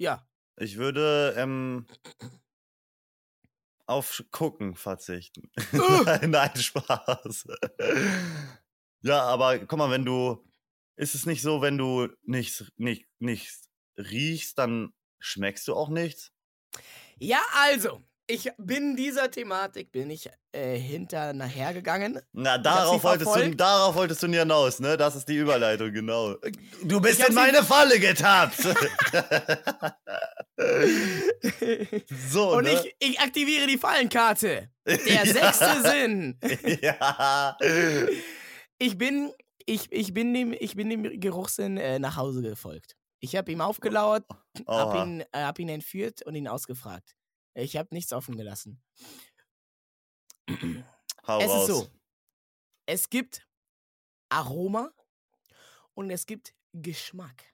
Ja. 0.00 0.26
Ich 0.56 0.78
würde 0.78 1.34
ähm, 1.36 1.86
auf 3.86 4.24
Gucken 4.30 4.74
verzichten. 4.74 5.50
Nein, 6.26 6.56
Spaß. 6.56 7.46
ja, 9.02 9.22
aber 9.22 9.58
guck 9.58 9.78
mal, 9.78 9.90
wenn 9.90 10.06
du. 10.06 10.42
Ist 10.96 11.14
es 11.14 11.26
nicht 11.26 11.42
so, 11.42 11.62
wenn 11.62 11.78
du 11.78 12.08
nichts, 12.22 12.70
nicht, 12.76 13.06
nichts 13.18 13.70
riechst, 13.96 14.58
dann 14.58 14.92
schmeckst 15.18 15.68
du 15.68 15.74
auch 15.74 15.88
nichts? 15.88 16.32
Ja, 17.18 17.42
also, 17.54 18.02
ich 18.30 18.50
bin 18.58 18.96
dieser 18.96 19.30
Thematik, 19.30 19.92
bin 19.92 20.10
ich 20.10 20.30
äh, 20.52 20.76
hinter 20.76 21.32
nachher 21.32 21.74
gegangen. 21.74 22.20
Na, 22.32 22.58
darauf 22.58 23.02
wolltest, 23.02 23.34
du, 23.36 23.56
darauf 23.56 23.94
wolltest 23.94 24.22
du 24.22 24.28
hinaus, 24.28 24.80
ne? 24.80 24.96
Das 24.96 25.16
ist 25.16 25.28
die 25.28 25.36
Überleitung, 25.36 25.92
genau. 25.92 26.36
Du 26.82 27.00
bist 27.00 27.26
in 27.26 27.34
meine 27.34 27.62
Falle 27.62 27.98
getappt! 27.98 28.60
so, 32.30 32.56
Und 32.56 32.64
ne? 32.64 32.72
ich, 32.72 32.94
ich 32.98 33.20
aktiviere 33.20 33.66
die 33.66 33.78
Fallenkarte. 33.78 34.70
Der 34.86 34.96
sechste 35.26 35.82
Sinn. 35.82 36.38
ja. 36.80 37.56
Ich 38.78 38.96
bin, 38.96 39.32
ich, 39.66 39.90
ich 39.90 40.14
bin 40.14 40.32
dem, 40.32 40.54
ich 40.58 40.74
bin 40.76 40.88
dem 40.90 41.20
Geruchssinn 41.20 41.76
äh, 41.76 41.98
nach 41.98 42.16
Hause 42.16 42.42
gefolgt. 42.42 42.96
Ich 43.20 43.36
habe 43.36 43.52
ihm 43.52 43.60
aufgelauert, 43.60 44.24
hab 44.66 44.94
Oha. 44.94 45.04
ihn, 45.04 45.20
äh, 45.20 45.26
hab 45.42 45.58
ihn 45.58 45.68
entführt 45.68 46.22
und 46.22 46.34
ihn 46.34 46.48
ausgefragt. 46.48 47.14
Ich 47.54 47.76
habe 47.76 47.88
nichts 47.92 48.12
offen 48.12 48.36
gelassen. 48.36 48.82
Hau 51.26 51.40
es 51.40 51.48
raus. 51.50 51.68
ist 51.68 51.74
so. 51.76 51.90
Es 52.86 53.08
gibt 53.10 53.46
Aroma 54.28 54.92
und 55.94 56.10
es 56.10 56.26
gibt 56.26 56.54
Geschmack. 56.72 57.44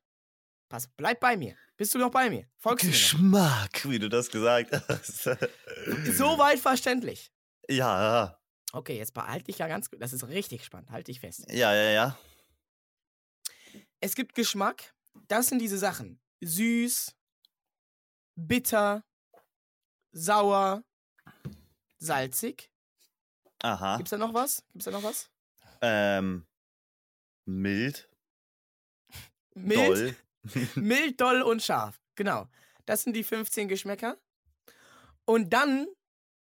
Pass, 0.68 0.88
bleib 0.96 1.20
bei 1.20 1.36
mir. 1.36 1.56
Bist 1.76 1.94
du 1.94 1.98
noch 1.98 2.10
bei 2.10 2.28
mir? 2.30 2.48
Folgst 2.58 2.84
du 2.84 2.88
mir 2.88 2.92
Geschmack, 2.92 3.88
wie 3.88 3.98
du 3.98 4.08
das 4.08 4.30
gesagt 4.30 4.72
hast. 4.88 5.24
Soweit 6.16 6.58
verständlich. 6.58 7.30
ja, 7.68 8.38
Okay, 8.72 8.98
jetzt 8.98 9.14
behalte 9.14 9.44
dich 9.44 9.58
ja 9.58 9.68
ganz 9.68 9.88
gut. 9.90 10.02
Das 10.02 10.12
ist 10.12 10.26
richtig 10.28 10.64
spannend. 10.64 10.90
Halt 10.90 11.08
dich 11.08 11.20
fest. 11.20 11.44
ja, 11.48 11.74
ja, 11.74 11.90
ja. 11.90 12.18
Es 14.00 14.14
gibt 14.14 14.34
Geschmack. 14.34 14.94
Das 15.28 15.46
sind 15.46 15.60
diese 15.60 15.78
Sachen. 15.78 16.20
Süß, 16.42 17.16
bitter, 18.34 19.02
sauer, 20.12 20.82
salzig. 21.98 22.70
Aha. 23.62 23.96
Gibt's 23.96 24.10
da 24.10 24.18
noch 24.18 24.34
was? 24.34 24.62
Gibt's 24.72 24.84
da 24.84 24.90
noch 24.90 25.02
was? 25.02 25.30
Ähm, 25.80 26.46
mild, 27.44 28.08
Mild, 29.54 29.88
doll. 29.88 30.16
mild, 30.74 31.20
doll 31.20 31.42
und 31.42 31.62
scharf. 31.62 32.00
Genau. 32.14 32.48
Das 32.84 33.02
sind 33.02 33.14
die 33.14 33.24
15 33.24 33.68
Geschmäcker. 33.68 34.18
Und 35.24 35.52
dann 35.52 35.88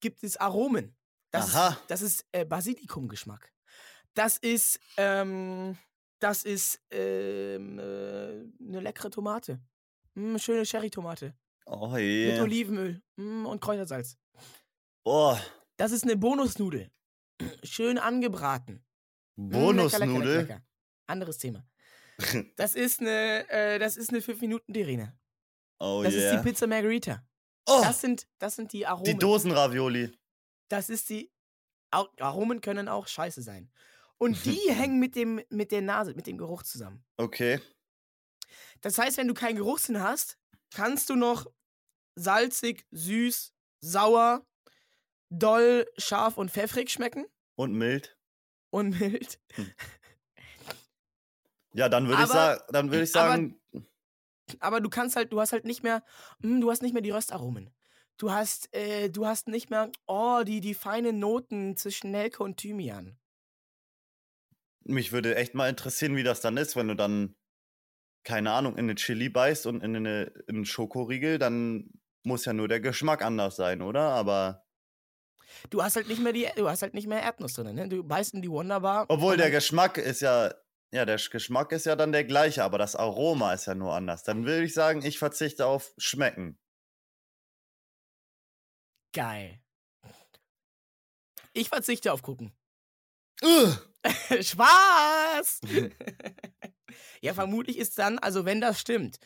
gibt 0.00 0.22
es 0.22 0.36
Aromen. 0.36 0.94
Das 1.30 1.54
Aha. 1.54 1.68
ist, 1.70 1.82
das 1.88 2.02
ist 2.02 2.26
äh, 2.32 2.44
Basilikumgeschmack. 2.44 3.52
Das 4.14 4.36
ist, 4.36 4.78
ähm, 4.96 5.76
das 6.20 6.44
ist 6.44 6.80
ähm, 6.90 7.78
äh, 7.78 7.82
eine 7.82 8.80
leckere 8.80 9.10
Tomate. 9.10 9.60
Mm, 10.14 10.36
schöne 10.36 10.64
Cherry-Tomate. 10.64 11.34
Oh 11.66 11.88
Mit 11.88 12.00
je. 12.02 12.40
Olivenöl 12.40 13.02
mm, 13.16 13.46
und 13.46 13.60
Kräutersalz. 13.60 14.16
Oh, 15.04 15.36
Das 15.76 15.92
ist 15.92 16.04
eine 16.04 16.16
Bonusnudel. 16.16 16.90
Schön 17.62 17.98
angebraten. 17.98 18.84
Mm, 19.36 19.48
Bonusnudel. 19.50 20.62
Anderes 21.06 21.38
Thema. 21.38 21.66
Das 22.56 22.74
ist 22.74 23.00
eine, 23.00 23.48
äh, 23.48 23.78
das 23.78 23.96
ist 23.96 24.10
eine 24.10 24.20
5-Minuten-Terrine. 24.20 25.18
Oh 25.80 26.02
Das 26.04 26.14
ist 26.14 26.22
yeah. 26.22 26.36
die 26.36 26.42
Pizza 26.48 26.66
Margarita. 26.66 27.26
oh, 27.68 27.80
Das 27.82 28.00
sind, 28.00 28.28
das 28.38 28.54
sind 28.56 28.72
die 28.72 28.86
Aromen. 28.86 29.04
die 29.04 29.16
Dosenravioli. 29.16 30.16
Das 30.68 30.88
ist 30.90 31.08
die. 31.10 31.30
Aromen 31.90 32.60
können 32.60 32.88
auch 32.88 33.06
scheiße 33.06 33.42
sein. 33.42 33.70
Und 34.18 34.44
die 34.44 34.60
hängen 34.70 34.98
mit 35.00 35.16
dem, 35.16 35.40
mit 35.50 35.72
der 35.72 35.82
Nase, 35.82 36.14
mit 36.14 36.26
dem 36.26 36.38
Geruch 36.38 36.62
zusammen. 36.62 37.04
Okay. 37.16 37.60
Das 38.80 38.98
heißt, 38.98 39.16
wenn 39.16 39.28
du 39.28 39.34
keinen 39.34 39.56
Geruchssinn 39.56 40.00
hast, 40.00 40.38
kannst 40.74 41.08
du 41.10 41.16
noch 41.16 41.46
salzig, 42.16 42.86
süß, 42.90 43.54
sauer, 43.80 44.46
doll, 45.30 45.86
scharf 45.96 46.36
und 46.38 46.50
pfeffrig 46.50 46.90
schmecken 46.90 47.24
Und 47.56 47.72
mild. 47.72 48.16
und 48.70 48.98
mild. 49.00 49.40
Ja, 51.76 51.88
dann 51.88 52.06
würde 52.06 52.22
ich, 52.22 52.30
Aber- 52.30 52.32
sagen, 52.32 52.60
dann 52.70 52.90
würd 52.92 53.02
ich 53.02 53.16
aber- 53.16 53.30
sagen, 53.30 53.60
Aber 54.60 54.80
du 54.80 54.88
kannst 54.88 55.16
halt, 55.16 55.32
du 55.32 55.40
hast 55.40 55.52
halt 55.52 55.64
nicht 55.64 55.82
mehr, 55.82 56.04
mm, 56.38 56.60
du 56.60 56.70
hast 56.70 56.82
nicht 56.82 56.92
mehr 56.92 57.02
die 57.02 57.10
Röstaromen. 57.10 57.74
du 58.16 58.30
hast, 58.30 58.72
äh, 58.72 59.10
du 59.10 59.26
hast 59.26 59.48
nicht 59.48 59.70
mehr, 59.70 59.90
oh, 60.06 60.42
die, 60.46 60.60
die 60.60 60.74
feinen 60.74 61.18
Noten 61.18 61.76
zwischen 61.76 62.12
Nelke 62.12 62.44
und 62.44 62.58
Thymian. 62.58 63.18
Mich 64.84 65.10
würde 65.10 65.34
echt 65.34 65.54
mal 65.54 65.68
interessieren, 65.68 66.14
wie 66.14 66.22
das 66.22 66.40
dann 66.40 66.56
ist, 66.56 66.76
wenn 66.76 66.86
du 66.86 66.94
dann, 66.94 67.34
keine 68.24 68.52
Ahnung, 68.52 68.74
in 68.76 68.86
eine 68.86 68.94
Chili 68.94 69.28
beißt 69.28 69.66
und 69.66 69.82
in, 69.82 69.94
eine, 69.96 70.24
in 70.48 70.56
einen 70.56 70.64
Schokoriegel, 70.64 71.38
dann 71.38 71.90
muss 72.22 72.44
ja 72.46 72.52
nur 72.52 72.68
der 72.68 72.80
Geschmack 72.80 73.22
anders 73.22 73.56
sein, 73.56 73.82
oder? 73.82 74.08
Aber 74.10 74.64
Du 75.70 75.82
hast 75.82 75.96
halt 75.96 76.08
nicht 76.08 76.20
mehr 76.20 76.32
die, 76.32 76.48
du 76.56 76.68
hast 76.68 76.82
halt 76.82 76.94
nicht 76.94 77.06
mehr 77.06 77.22
Erdnuss 77.22 77.54
drin, 77.54 77.74
ne? 77.74 77.88
Du 77.88 78.02
beißt 78.02 78.34
in 78.34 78.42
die 78.42 78.50
Wonderbar. 78.50 79.06
obwohl 79.08 79.36
der 79.36 79.50
Geschmack 79.50 79.98
ist 79.98 80.20
ja, 80.20 80.52
ja, 80.92 81.04
der 81.04 81.16
Geschmack 81.16 81.72
ist 81.72 81.86
ja 81.86 81.96
dann 81.96 82.12
der 82.12 82.24
gleiche, 82.24 82.64
aber 82.64 82.78
das 82.78 82.96
Aroma 82.96 83.52
ist 83.52 83.66
ja 83.66 83.74
nur 83.74 83.94
anders. 83.94 84.24
Dann 84.24 84.46
würde 84.46 84.64
ich 84.64 84.74
sagen, 84.74 85.02
ich 85.04 85.18
verzichte 85.18 85.66
auf 85.66 85.94
Schmecken. 85.96 86.58
Geil. 89.12 89.60
Ich 91.52 91.68
verzichte 91.68 92.12
auf 92.12 92.22
gucken. 92.22 92.52
Ugh. 93.42 93.78
Spaß! 94.40 95.60
ja, 97.22 97.34
vermutlich 97.34 97.78
ist 97.78 97.98
dann, 97.98 98.18
also 98.18 98.44
wenn 98.44 98.60
das 98.60 98.80
stimmt. 98.80 99.18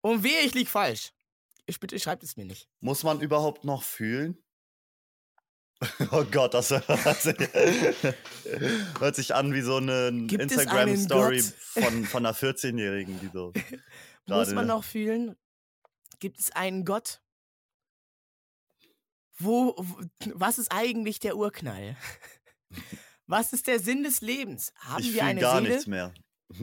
Und 0.00 0.22
wehe, 0.22 0.40
ich 0.42 0.54
lieg 0.54 0.68
falsch. 0.68 1.12
Ich 1.66 1.80
bitte 1.80 1.98
schreibt 1.98 2.22
es 2.22 2.36
mir 2.36 2.44
nicht. 2.44 2.68
Muss 2.80 3.02
man 3.02 3.20
überhaupt 3.20 3.64
noch 3.64 3.82
fühlen? 3.82 4.42
Oh 6.10 6.24
Gott, 6.24 6.54
das 6.54 6.70
hört 6.70 7.24
sich, 9.14 9.34
an 9.34 9.52
wie 9.52 9.60
so 9.60 9.76
eine 9.76 10.08
Instagram-Story 10.08 11.42
von, 11.42 12.06
von 12.06 12.24
einer 12.24 12.34
14-Jährigen, 12.34 13.20
die 13.20 13.28
so. 13.30 13.52
Muss 14.26 14.54
man 14.54 14.68
noch 14.68 14.84
fühlen? 14.84 15.36
Gibt 16.18 16.38
es 16.38 16.50
einen 16.52 16.86
Gott? 16.86 17.20
Wo, 19.36 19.76
was 20.32 20.58
ist 20.58 20.72
eigentlich 20.72 21.18
der 21.18 21.36
Urknall? 21.36 21.98
Was 23.26 23.52
ist 23.52 23.66
der 23.66 23.80
Sinn 23.80 24.02
des 24.02 24.20
Lebens? 24.20 24.72
Haben 24.76 25.02
ich 25.02 25.14
wir 25.14 25.24
eine 25.24 25.40
gar 25.40 25.60
Seele? 25.60 25.70
nichts 25.70 25.86
mehr. 25.86 26.14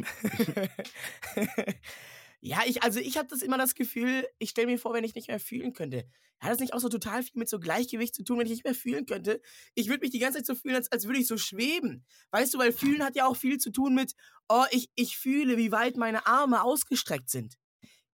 ja, 2.41 2.62
ich, 2.65 2.84
also 2.84 2.99
ich 2.99 3.17
habe 3.17 3.28
das 3.30 3.41
immer 3.41 3.58
das 3.58 3.76
Gefühl, 3.76 4.28
ich 4.39 4.49
stelle 4.52 4.67
mir 4.67 4.78
vor, 4.80 4.93
wenn 4.93 5.04
ich 5.04 5.15
nicht 5.15 5.28
mehr 5.28 5.39
fühlen 5.39 5.73
könnte. 5.73 6.06
Hat 6.39 6.52
das 6.52 6.60
nicht 6.60 6.73
auch 6.73 6.80
so 6.80 6.89
total 6.89 7.23
viel 7.23 7.39
mit 7.39 7.49
so 7.49 7.60
Gleichgewicht 7.60 8.13
zu 8.15 8.23
tun, 8.23 8.38
wenn 8.39 8.45
ich 8.45 8.52
nicht 8.52 8.65
mehr 8.65 8.76
fühlen 8.76 9.06
könnte? 9.06 9.41
Ich 9.76 9.88
würde 9.88 10.02
mich 10.02 10.12
die 10.12 10.19
ganze 10.19 10.39
Zeit 10.39 10.45
so 10.45 10.56
fühlen, 10.56 10.76
als, 10.76 10.91
als 10.91 11.06
würde 11.06 11.19
ich 11.19 11.28
so 11.28 11.38
schweben. 11.38 12.06
Weißt 12.32 12.54
du, 12.54 12.58
weil 12.60 12.73
fühlen 12.73 13.04
hat 13.04 13.15
ja 13.15 13.28
auch 13.28 13.38
viel 13.38 13.58
zu 13.60 13.71
tun 13.71 13.93
mit, 13.95 14.13
oh, 14.49 14.65
ich, 14.71 14.89
ich 14.95 15.17
fühle, 15.17 15.58
wie 15.58 15.71
weit 15.71 15.95
meine 15.97 16.26
Arme 16.28 16.63
ausgestreckt 16.63 17.30
sind. 17.30 17.56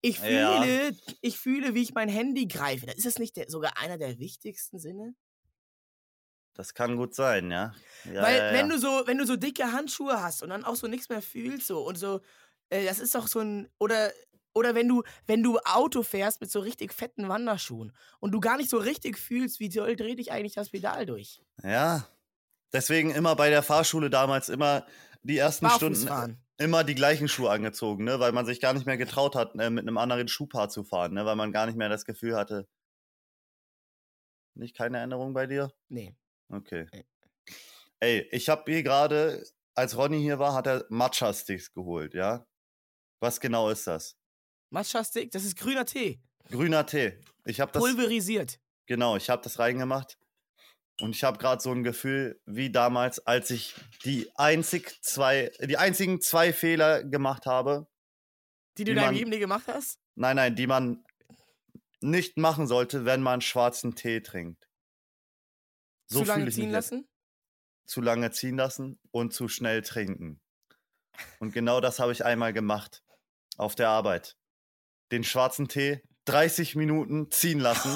Ich 0.02 0.18
Ja. 0.18 0.61
fühle, 0.61 0.96
ich 1.22 1.38
fühle, 1.38 1.74
wie 1.74 1.82
ich 1.82 1.94
mein 1.94 2.08
Handy 2.08 2.46
greife. 2.46 2.87
Ist 2.87 3.06
das 3.06 3.18
nicht 3.18 3.37
der, 3.37 3.50
sogar 3.50 3.78
einer 3.78 3.98
der 3.98 4.18
wichtigsten 4.18 4.78
Sinne? 4.78 5.14
Das 6.59 6.75
kann 6.75 6.97
gut 6.97 7.14
sein, 7.14 7.53
ja. 7.53 7.73
ja 8.12 8.21
Weil 8.21 8.37
ja, 8.37 8.53
wenn 8.53 8.68
du 8.68 8.81
so, 8.81 9.05
wenn 9.07 9.16
du 9.16 9.25
so 9.25 9.37
dicke 9.37 9.71
Handschuhe 9.71 10.21
hast 10.21 10.42
und 10.42 10.51
dann 10.51 10.64
auch 10.64 10.75
so 10.75 10.88
nichts 10.88 11.09
mehr 11.09 11.23
fühlst 11.23 11.68
so 11.68 11.87
und 11.87 11.97
so, 11.97 12.21
äh, 12.68 12.85
das 12.85 12.99
ist 12.99 13.14
doch 13.14 13.29
so 13.29 13.38
ein 13.38 13.68
oder 13.79 14.11
oder 14.55 14.75
wenn 14.75 14.88
du 14.88 15.05
wenn 15.29 15.44
du 15.44 15.61
Auto 15.61 16.03
fährst 16.03 16.40
mit 16.40 16.51
so 16.51 16.59
richtig 16.59 16.92
fetten 16.92 17.29
Wanderschuhen 17.29 17.92
und 18.18 18.33
du 18.33 18.40
gar 18.40 18.57
nicht 18.57 18.71
so 18.71 18.79
richtig 18.79 19.18
fühlst, 19.18 19.61
wie 19.61 19.68
doll 19.68 19.94
dreht 19.94 20.18
dich 20.18 20.33
eigentlich 20.33 20.55
das 20.55 20.71
Pedal 20.71 21.07
durch. 21.07 21.40
Ja. 21.62 22.09
Deswegen 22.73 23.12
immer 23.12 23.37
bei 23.37 23.51
der 23.51 23.62
Fahrschule 23.62 24.11
damals 24.11 24.49
immer 24.49 24.85
die 25.23 25.38
ersten 25.38 25.66
Barfuß 25.66 25.77
Stunden 25.77 26.09
fahren. 26.09 26.42
immer 26.59 26.83
die 26.83 26.97
gleichen 26.97 27.29
Schuhe 27.29 27.51
angezogen, 27.51 28.03
ne? 28.03 28.18
Weil 28.18 28.33
man 28.33 28.47
sich 28.47 28.61
gar 28.61 28.73
nicht 28.75 28.85
mehr 28.85 28.99
getraut 28.99 29.37
hat, 29.37 29.55
äh, 29.61 29.71
mit 29.71 29.87
einem 29.87 29.97
anderen 29.97 30.27
Schuhpaar 30.27 30.68
zu 30.68 30.83
fahren, 30.83 31.14
ne? 31.14 31.25
Weil 31.25 31.37
man 31.37 31.53
gar 31.53 31.66
nicht 31.66 31.79
mehr 31.79 31.88
das 31.88 32.05
Gefühl 32.05 32.35
hatte. 32.35 32.66
Nicht 34.57 34.77
keine 34.77 34.99
Erinnerung 34.99 35.35
bei 35.35 35.47
dir? 35.47 35.71
Nee. 35.88 36.16
Okay. 36.50 36.87
Ey, 38.00 38.28
ich 38.30 38.48
habe 38.48 38.70
hier 38.70 38.82
gerade, 38.82 39.44
als 39.74 39.96
Ronny 39.96 40.20
hier 40.20 40.38
war, 40.38 40.54
hat 40.54 40.66
er 40.66 40.84
Matcha-Sticks 40.88 41.72
geholt, 41.72 42.14
ja? 42.14 42.46
Was 43.20 43.40
genau 43.40 43.70
ist 43.70 43.87
das? 43.87 44.16
Matcha 44.70 45.02
Stick, 45.02 45.30
das 45.30 45.44
ist 45.44 45.56
grüner 45.56 45.87
Tee, 45.87 46.20
Grüner 46.50 46.87
Tee. 46.87 47.18
Ich 47.44 47.61
habe 47.61 47.72
das 47.72 47.82
pulverisiert. 47.82 48.61
Genau, 48.87 49.16
ich 49.16 49.30
habe 49.30 49.42
das 49.42 49.58
reingemacht. 49.58 50.18
Und 51.00 51.14
ich 51.14 51.22
habe 51.22 51.38
gerade 51.38 51.62
so 51.62 51.70
ein 51.70 51.84
Gefühl 51.84 52.40
wie 52.44 52.70
damals, 52.70 53.24
als 53.24 53.50
ich 53.50 53.74
die 54.04 54.30
einzig 54.34 55.00
zwei, 55.02 55.52
die 55.61 55.76
einzigen 55.76 56.20
zwei 56.20 56.52
Fehler 56.52 57.04
gemacht 57.04 57.46
habe. 57.46 57.87
Die 58.76 58.84
du 58.84 58.92
in 58.92 58.96
deinem 58.96 59.14
Leben 59.14 59.30
nie 59.30 59.38
gemacht 59.38 59.68
hast? 59.68 60.00
Nein, 60.16 60.37
nein, 60.37 60.56
die 60.56 60.66
man 60.66 61.04
nicht 62.00 62.37
machen 62.37 62.66
sollte, 62.66 63.04
wenn 63.04 63.22
man 63.22 63.40
schwarzen 63.40 63.94
Tee 63.94 64.20
trinkt. 64.20 64.67
So 66.09 66.21
Zu 66.21 66.25
lange 66.27 66.51
ziehen 66.51 66.64
jetzt. 66.64 66.73
lassen? 66.73 67.09
Zu 67.87 68.01
lange 68.01 68.31
ziehen 68.31 68.57
lassen 68.57 68.99
und 69.11 69.33
zu 69.33 69.49
schnell 69.49 69.83
trinken. 69.83 70.40
Und 71.38 71.53
genau 71.53 71.81
das 71.81 71.99
habe 71.99 72.12
ich 72.12 72.25
einmal 72.25 72.53
gemacht. 72.53 73.03
Auf 73.57 73.75
der 73.75 73.88
Arbeit. 73.88 74.37
Den 75.11 75.25
schwarzen 75.25 75.68
Tee 75.68 76.03
30 76.29 76.77
Minuten 76.77 77.31
ziehen 77.31 77.59
lassen. 77.59 77.94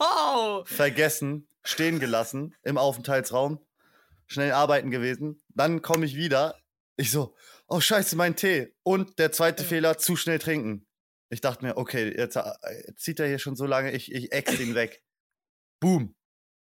Vergessen, 0.66 1.48
stehen 1.62 2.00
gelassen 2.00 2.54
im 2.62 2.76
Aufenthaltsraum, 2.76 3.64
schnell 4.26 4.52
arbeiten 4.52 4.90
gewesen. 4.90 5.42
Dann 5.48 5.80
komme 5.80 6.04
ich 6.04 6.14
wieder. 6.14 6.58
Ich 6.96 7.10
so, 7.10 7.34
oh 7.68 7.80
scheiße, 7.80 8.14
mein 8.16 8.36
Tee. 8.36 8.74
Und 8.82 9.18
der 9.18 9.32
zweite. 9.32 9.64
Fehler, 9.64 9.96
zu 9.96 10.16
schnell 10.16 10.38
trinken. 10.38 10.86
Ich 11.30 11.40
dachte 11.40 11.64
mir, 11.64 11.78
okay, 11.78 12.14
jetzt 12.14 12.36
äh, 12.36 12.94
zieht 12.96 13.18
er 13.18 13.26
hier 13.26 13.38
schon 13.38 13.56
so 13.56 13.64
lange, 13.64 13.92
ich, 13.92 14.12
ich 14.12 14.32
ex 14.32 14.56
den 14.58 14.74
weg. 14.74 15.02
Boom. 15.80 16.14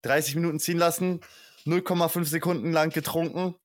30 0.04 0.36
Minuten 0.36 0.60
ziehen 0.60 0.78
lassen, 0.78 1.22
0,5 1.66 2.26
Sekunden 2.26 2.72
lang 2.72 2.90
getrunken. 2.90 3.56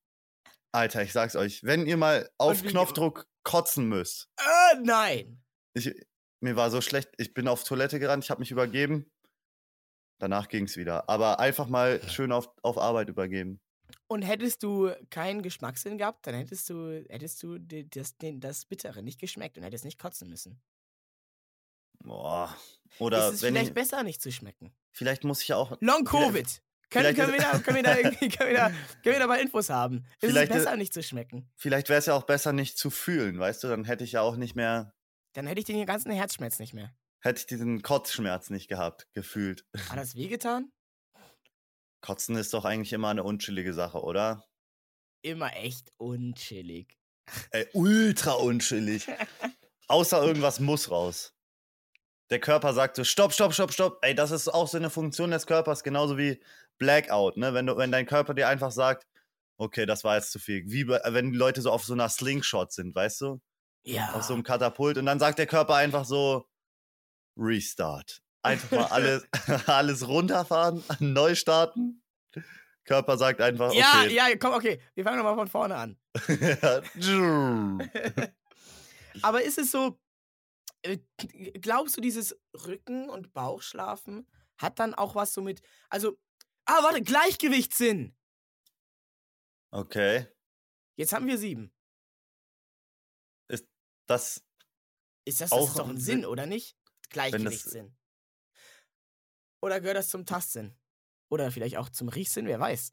Alter, 0.73 1.03
ich 1.03 1.13
sag's 1.13 1.37
euch, 1.37 1.63
wenn 1.63 1.87
ihr 1.87 1.97
mal 1.97 2.29
auf 2.39 2.63
Knopfdruck 2.63 3.27
kotzen 3.45 3.89
müsst, 3.89 4.29
äh, 4.39 4.77
nein. 4.83 5.43
ich, 5.75 5.95
mir 6.41 6.57
war 6.57 6.71
so 6.71 6.81
schlecht, 6.81 7.11
ich 7.17 7.33
bin 7.33 7.47
auf 7.47 7.65
Toilette 7.65 7.99
gerannt, 7.99 8.25
ich 8.25 8.31
habe 8.31 8.41
mich 8.41 8.51
übergeben. 8.51 9.11
Danach 10.19 10.49
ging's 10.49 10.77
wieder. 10.77 11.09
Aber 11.09 11.41
einfach 11.41 11.69
mal 11.69 12.01
schön 12.09 12.33
auf, 12.33 12.51
auf 12.63 12.79
Arbeit 12.79 13.09
übergeben. 13.09 13.61
Und 14.07 14.23
hättest 14.23 14.63
du 14.63 14.91
keinen 15.11 15.43
Geschmackssinn 15.43 15.99
gehabt, 15.99 16.27
dann 16.27 16.35
hättest 16.35 16.69
du, 16.71 17.05
hättest 17.09 17.43
du 17.43 17.59
das, 17.59 18.15
das 18.19 18.65
Bittere 18.65 19.03
nicht 19.03 19.21
geschmeckt 19.21 19.57
und 19.57 19.65
hättest 19.65 19.85
nicht 19.85 19.99
kotzen 19.99 20.29
müssen. 20.29 20.61
Boah. 22.05 22.57
Oder 22.99 23.29
ist 23.29 23.35
es 23.35 23.41
vielleicht 23.41 23.69
ich, 23.69 23.75
besser, 23.75 24.03
nicht 24.05 24.23
zu 24.23 24.31
schmecken? 24.31 24.73
vielleicht 24.93 25.25
muss 25.25 25.43
ich 25.43 25.49
ja 25.49 25.57
auch. 25.57 25.77
Long 25.81 26.05
Covid. 26.05 26.63
Können, 26.91 27.17
wir 27.17 27.39
da, 27.39 27.59
können, 27.59 27.77
wir 27.77 27.83
da 27.83 27.97
irgendwie, 27.97 28.29
können, 28.29 28.51
wir 28.51 28.57
da, 28.57 28.69
können 28.69 29.15
wir 29.15 29.19
da 29.19 29.27
mal 29.27 29.41
Infos 29.41 29.69
haben? 29.69 30.07
Ist 30.21 30.31
Vielleicht 30.31 30.53
es 30.53 30.59
besser, 30.59 30.77
nicht 30.77 30.93
zu 30.95 31.03
schmecken? 31.03 31.51
Vielleicht 31.57 31.89
wäre 31.89 31.99
es 31.99 32.07
ja 32.07 32.15
auch 32.15 32.23
besser, 32.23 32.53
nicht 32.53 32.79
zu 32.79 32.91
fühlen, 32.91 33.37
weißt 33.41 33.65
du? 33.65 33.69
Dann 33.69 33.85
hätte 33.85 34.05
ich 34.05 34.13
ja 34.13 34.21
auch 34.21 34.37
nicht 34.37 34.55
mehr, 34.55 34.95
Dann 35.33 35.49
hätte 35.49 35.59
ich 35.59 35.65
den 35.65 35.85
ganzen 35.87 36.13
Herzschmerz 36.13 36.61
nicht 36.61 36.73
mehr. 36.73 36.95
hätte 37.21 37.41
ich 37.41 37.47
diesen 37.47 37.83
Kotzschmerz 37.83 38.51
nicht 38.51 38.69
gehabt, 38.69 39.09
gefühlt. 39.13 39.65
Hat 39.91 39.99
das 39.99 40.15
wehgetan? 40.15 40.71
Kotzen 42.01 42.37
ist 42.37 42.55
doch 42.55 42.65
eigentlich 42.65 42.93
immer 42.93 43.09
eine 43.09 43.25
unchillige 43.25 43.73
Sache, 43.73 44.01
oder? 44.03 44.45
Immer 45.23 45.57
echt 45.57 45.91
unchillig. 45.97 46.97
Ey, 47.51 47.67
ultra 47.73 48.33
unchillig. 48.35 49.09
Außer 49.89 50.23
irgendwas 50.23 50.61
muss 50.61 50.91
raus. 50.93 51.34
Der 52.31 52.41
Körper 52.41 52.73
sagt 52.73 52.97
so, 52.97 53.05
stopp, 53.05 53.33
stopp, 53.33 53.53
stopp, 53.53 53.73
stopp. 53.73 53.99
Ey, 54.03 54.15
das 54.15 54.31
ist 54.31 54.49
auch 54.49 54.67
so 54.69 54.79
eine 54.79 54.91
Funktion 54.91 55.31
des 55.31 55.47
Körpers, 55.47 55.83
genauso 55.85 56.17
wie 56.17 56.41
Blackout, 56.79 57.37
ne? 57.37 57.53
Wenn, 57.55 57.67
du, 57.67 57.77
wenn 57.77 57.93
dein 57.93 58.07
Körper 58.07 58.35
dir 58.35 58.49
einfach 58.49 58.71
sagt, 58.73 59.07
okay, 59.59 59.87
das 59.87 60.05
war 60.05 60.17
jetzt 60.17 60.33
zu 60.33 60.39
viel. 60.39 60.63
Wie 60.67 60.85
bei- 60.85 61.01
wenn 61.05 61.33
die 61.33 61.39
Leute 61.39 61.61
so 61.61 61.71
auf 61.71 61.85
so 61.85 61.93
einer 61.93 62.09
Slingshot 62.09 62.73
sind, 62.73 62.95
weißt 62.95 63.21
du? 63.21 63.41
Ja. 63.85 64.13
Auf 64.15 64.23
so 64.23 64.33
einem 64.35 64.43
Katapult 64.43 64.97
und 64.99 65.07
dann 65.07 65.19
sagt 65.21 65.39
der 65.39 65.47
Körper 65.47 65.75
einfach 65.77 66.05
so, 66.07 66.47
Restart. 67.37 68.23
Einfach 68.43 68.71
mal 68.71 68.85
alles, 68.87 69.27
alles 69.67 70.09
runterfahren, 70.09 70.83
neu 71.01 71.35
starten. 71.35 72.03
Körper 72.85 73.17
sagt 73.17 73.41
einfach, 73.41 73.73
ja, 73.73 74.03
okay. 74.05 74.15
ja, 74.15 74.37
komm, 74.37 74.53
okay. 74.55 74.81
Wir 74.95 75.05
fangen 75.05 75.17
nochmal 75.19 75.37
von 75.37 75.49
vorne 75.49 75.75
an. 75.77 75.97
Aber 79.23 79.43
ist 79.43 79.59
es 79.59 79.71
so, 79.71 79.99
glaubst 81.61 81.97
du, 81.97 82.01
dieses 82.01 82.37
Rücken- 82.55 83.09
und 83.11 83.33
Bauchschlafen 83.33 84.29
hat 84.59 84.79
dann 84.79 84.95
auch 84.95 85.15
was 85.15 85.33
so 85.35 85.43
mit, 85.43 85.63
also, 85.91 86.19
ah, 86.67 86.83
warte, 86.83 87.03
Gleichgewichtssinn. 87.03 88.17
okay. 89.73 90.27
Jetzt 90.97 91.13
haben 91.13 91.27
wir 91.27 91.39
sieben. 91.39 91.73
Das, 94.07 94.43
Ist 95.27 95.41
das, 95.41 95.51
das 95.51 95.53
Auch 95.53 95.69
ist 95.71 95.79
doch 95.79 95.89
ein 95.89 95.97
ein 95.97 95.99
Sinn, 96.01 96.21
Sinn. 96.21 96.27
oder 96.27 96.47
nicht? 96.47 96.77
Gleichgewichtssinn. 97.11 97.97
Oder 99.63 99.81
gehört 99.81 99.97
das 99.97 100.09
zum 100.11 100.27
Tastsinn? 100.27 100.77
Oder 101.31 101.51
vielleicht 101.51 101.77
auch 101.77 101.89
zum 101.91 102.09
Riechsinn, 102.09 102.47
wer 102.47 102.61
weiß. 102.61 102.93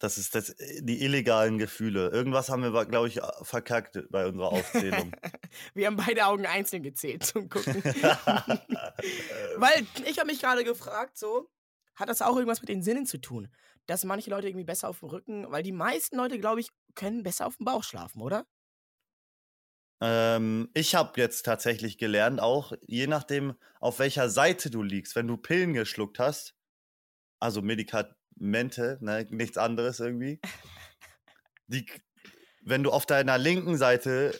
Das 0.00 0.16
ist 0.16 0.34
das, 0.34 0.56
die 0.80 1.04
illegalen 1.04 1.58
Gefühle. 1.58 2.08
Irgendwas 2.08 2.48
haben 2.48 2.62
wir, 2.62 2.86
glaube 2.86 3.08
ich, 3.08 3.20
verkackt 3.42 4.02
bei 4.10 4.26
unserer 4.26 4.48
Aufzählung. 4.48 5.12
Wir 5.74 5.86
haben 5.86 5.96
beide 5.96 6.24
Augen 6.24 6.46
einzeln 6.46 6.82
gezählt 6.82 7.24
zum 7.24 7.50
Gucken. 7.50 7.74
Weil 7.84 9.86
ich 10.06 10.18
habe 10.18 10.28
mich 10.28 10.40
gerade 10.40 10.64
gefragt, 10.64 11.18
so, 11.18 11.50
hat 11.94 12.08
das 12.08 12.22
auch 12.22 12.34
irgendwas 12.34 12.62
mit 12.62 12.70
den 12.70 12.82
Sinnen 12.82 13.04
zu 13.04 13.18
tun? 13.18 13.48
Dass 13.86 14.04
manche 14.04 14.30
Leute 14.30 14.48
irgendwie 14.48 14.64
besser 14.64 14.88
auf 14.88 15.00
dem 15.00 15.10
Rücken, 15.10 15.50
weil 15.50 15.62
die 15.62 15.72
meisten 15.72 16.16
Leute, 16.16 16.38
glaube 16.38 16.60
ich, 16.60 16.70
können 16.94 17.22
besser 17.22 17.46
auf 17.46 17.58
dem 17.58 17.66
Bauch 17.66 17.84
schlafen, 17.84 18.22
oder? 18.22 18.46
ähm, 20.00 20.70
ich 20.72 20.94
habe 20.94 21.20
jetzt 21.20 21.44
tatsächlich 21.44 21.98
gelernt, 21.98 22.40
auch 22.40 22.72
je 22.86 23.06
nachdem, 23.06 23.54
auf 23.80 23.98
welcher 23.98 24.30
Seite 24.30 24.70
du 24.70 24.82
liegst, 24.82 25.14
wenn 25.14 25.26
du 25.26 25.36
Pillen 25.36 25.74
geschluckt 25.74 26.18
hast, 26.18 26.54
also 27.38 27.60
Medikamente, 28.40 28.98
ne, 29.00 29.26
nichts 29.30 29.58
anderes 29.58 30.00
irgendwie, 30.00 30.40
die, 31.68 31.86
wenn 32.62 32.82
du 32.82 32.90
auf 32.90 33.06
deiner 33.06 33.38
linken 33.38 33.76
Seite 33.76 34.38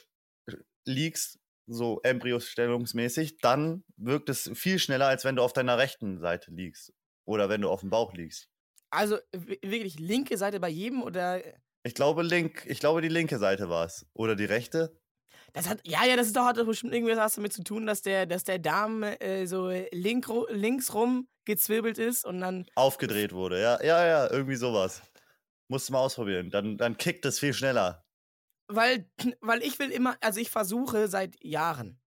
liegst, 0.85 1.39
so 1.67 2.01
embryosstellungsmäßig, 2.03 3.39
dann 3.39 3.85
wirkt 3.97 4.29
es 4.29 4.51
viel 4.55 4.79
schneller, 4.79 5.07
als 5.07 5.25
wenn 5.25 5.37
du 5.37 5.43
auf 5.43 5.53
deiner 5.53 5.79
rechten 5.79 6.19
Seite 6.19 6.51
liegst. 6.51 6.93
Oder 7.25 7.49
wenn 7.49 7.61
du 7.61 7.71
auf 7.71 7.81
dem 7.81 7.91
Bauch 7.91 8.13
liegst. 8.13 8.49
Also 8.91 9.19
wirklich 9.33 10.01
linke 10.01 10.37
Seite 10.37 10.59
bei 10.59 10.69
jedem 10.69 11.03
oder 11.03 11.41
Ich 11.85 11.95
glaube, 11.95 12.23
link, 12.25 12.65
ich 12.67 12.81
glaube, 12.81 13.03
die 13.03 13.09
linke 13.09 13.39
Seite 13.39 13.69
war 13.69 13.87
es. 13.87 14.05
Oder 14.15 14.35
die 14.35 14.47
rechte. 14.47 15.00
Das 15.53 15.69
hat, 15.69 15.81
ja, 15.87 16.05
ja, 16.05 16.17
das 16.17 16.29
ist 16.29 16.37
doch, 16.37 16.45
hat 16.45 16.59
doch 16.59 16.67
bestimmt 16.67 16.95
irgendwie 16.95 17.17
was 17.17 17.35
damit 17.35 17.53
zu 17.53 17.63
tun, 17.63 17.87
dass 17.87 18.03
der, 18.03 18.27
dass 18.27 18.45
der 18.45 18.59
Darm 18.59 19.03
äh, 19.03 19.47
so 19.47 19.71
link, 19.93 20.27
links 20.49 20.95
rum 20.95 21.29
gezwirbelt 21.45 21.99
ist 21.99 22.25
und 22.25 22.41
dann. 22.41 22.67
Aufgedreht 22.75 23.33
wurde. 23.33 23.61
Ja, 23.61 23.83
ja, 23.83 24.07
ja, 24.07 24.31
irgendwie 24.31 24.57
sowas. 24.57 25.03
Musst 25.69 25.89
du 25.89 25.93
mal 25.93 26.01
ausprobieren. 26.01 26.51
Dann, 26.51 26.77
dann 26.77 26.97
kickt 26.97 27.25
es 27.25 27.39
viel 27.39 27.55
schneller. 27.55 28.05
Weil, 28.69 29.11
weil 29.41 29.63
ich 29.63 29.79
will 29.79 29.91
immer, 29.91 30.17
also 30.21 30.41
ich 30.41 30.51
versuche 30.51 31.09
seit 31.09 31.43
Jahren, 31.45 32.01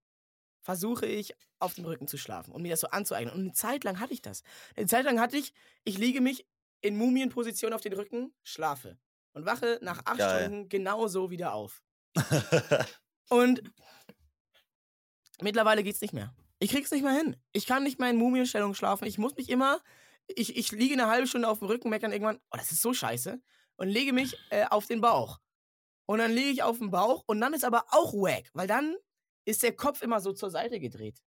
versuche 0.62 1.06
ich 1.06 1.36
auf 1.60 1.74
dem 1.74 1.86
Rücken 1.86 2.08
zu 2.08 2.18
schlafen 2.18 2.54
und 2.54 2.62
mir 2.62 2.72
das 2.72 2.82
so 2.82 2.88
anzueignen. 2.88 3.34
Und 3.34 3.42
eine 3.42 3.54
Zeit 3.54 3.84
lang 3.84 4.00
hatte 4.00 4.14
ich 4.14 4.22
das. 4.22 4.44
Eine 4.76 4.88
Zeit 4.88 5.06
lang 5.06 5.20
hatte 5.20 5.38
ich, 5.38 5.54
ich 5.84 5.98
liege 5.98 6.22
mich 6.22 6.46
in 6.82 6.98
Mumienposition 6.98 7.74
auf 7.74 7.82
den 7.82 7.94
Rücken, 7.94 8.34
schlafe 8.44 8.98
und 9.34 9.46
wache 9.46 9.80
nach 9.82 10.02
acht 10.06 10.18
Geil. 10.18 10.46
Stunden 10.46 10.70
genauso 10.70 11.30
wieder 11.32 11.54
auf. 11.54 11.84
Und 13.30 13.62
mittlerweile 15.42 15.84
geht's 15.84 16.02
nicht 16.02 16.14
mehr. 16.14 16.34
Ich 16.60 16.72
krieg's 16.72 16.92
nicht 16.92 17.04
mehr 17.04 17.14
hin. 17.14 17.36
Ich 17.52 17.66
kann 17.66 17.84
nicht 17.84 18.00
mehr 18.00 18.10
in 18.10 18.18
Mumienstellung 18.18 18.74
schlafen. 18.74 19.06
Ich 19.06 19.18
muss 19.18 19.36
mich 19.36 19.50
immer, 19.50 19.82
ich, 20.28 20.56
ich 20.56 20.72
liege 20.72 20.94
eine 20.94 21.08
halbe 21.08 21.28
Stunde 21.28 21.50
auf 21.50 21.60
dem 21.60 21.68
Rücken, 21.68 21.90
meckern 21.90 22.12
irgendwann, 22.12 22.40
oh, 22.52 22.58
das 22.58 22.72
ist 22.72 22.82
so 22.82 22.94
scheiße, 22.94 23.42
und 23.76 23.88
lege 23.88 24.14
mich 24.14 24.38
äh, 24.50 24.66
auf 24.70 24.86
den 24.86 25.02
Bauch. 25.02 25.40
Und 26.06 26.20
dann 26.20 26.32
liege 26.32 26.50
ich 26.50 26.64
auf 26.64 26.78
dem 26.78 26.92
Bauch 26.92 27.24
und 27.28 27.40
dann 27.40 27.54
ist 27.54 27.64
aber 27.64 27.86
auch 27.90 28.14
wack, 28.14 28.50
weil 28.54 28.68
dann 28.68 28.96
ist 29.46 29.64
der 29.64 29.76
Kopf 29.76 30.02
immer 30.02 30.20
so 30.20 30.34
zur 30.34 30.50
Seite 30.50 30.80
gedreht. 30.80 31.22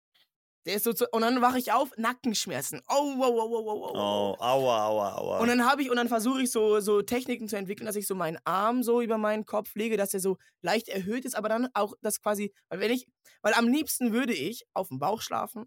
Der 0.67 0.75
ist 0.75 0.83
so 0.83 0.93
zu, 0.93 1.07
und 1.13 1.23
dann 1.23 1.41
wache 1.41 1.61
ich 1.61 1.71
auf, 1.71 1.97
Nackenschmerzen. 1.97 2.83
Oh, 2.89 3.15
wow, 3.17 3.33
wow, 3.33 3.51
wow, 3.51 3.65
wow, 3.65 3.81
wow. 3.81 3.91
oh, 3.95 4.43
aua, 4.43 4.87
aua, 4.87 5.15
aua. 5.15 5.39
Und 5.39 5.47
dann 5.47 5.65
habe 5.65 5.81
ich 5.81 5.91
und 5.91 5.97
dann 5.97 6.09
versuche 6.09 6.43
ich 6.43 6.51
so 6.51 6.81
so 6.81 7.03
Techniken 7.03 7.47
zu 7.49 7.57
entwickeln, 7.57 7.87
dass 7.87 7.95
ich 7.95 8.09
so 8.09 8.17
meinen 8.17 8.39
Arm 8.45 8.83
so 8.83 9.01
über 9.01 9.17
meinen 9.17 9.45
Kopf 9.45 9.77
lege, 9.77 9.97
dass 9.97 10.13
er 10.13 10.19
so 10.19 10.39
leicht 10.63 10.89
erhöht 10.89 11.25
ist, 11.25 11.37
aber 11.37 11.49
dann 11.49 11.69
auch 11.75 11.95
das 12.03 12.21
quasi, 12.21 12.53
weil 12.69 12.81
wenn 12.81 12.91
ich, 12.91 13.07
weil 13.43 13.55
am 13.55 13.69
liebsten 13.69 14.13
würde 14.13 14.35
ich 14.35 14.67
auf 14.75 14.89
dem 14.89 14.99
Bauch 14.99 15.21
schlafen, 15.21 15.67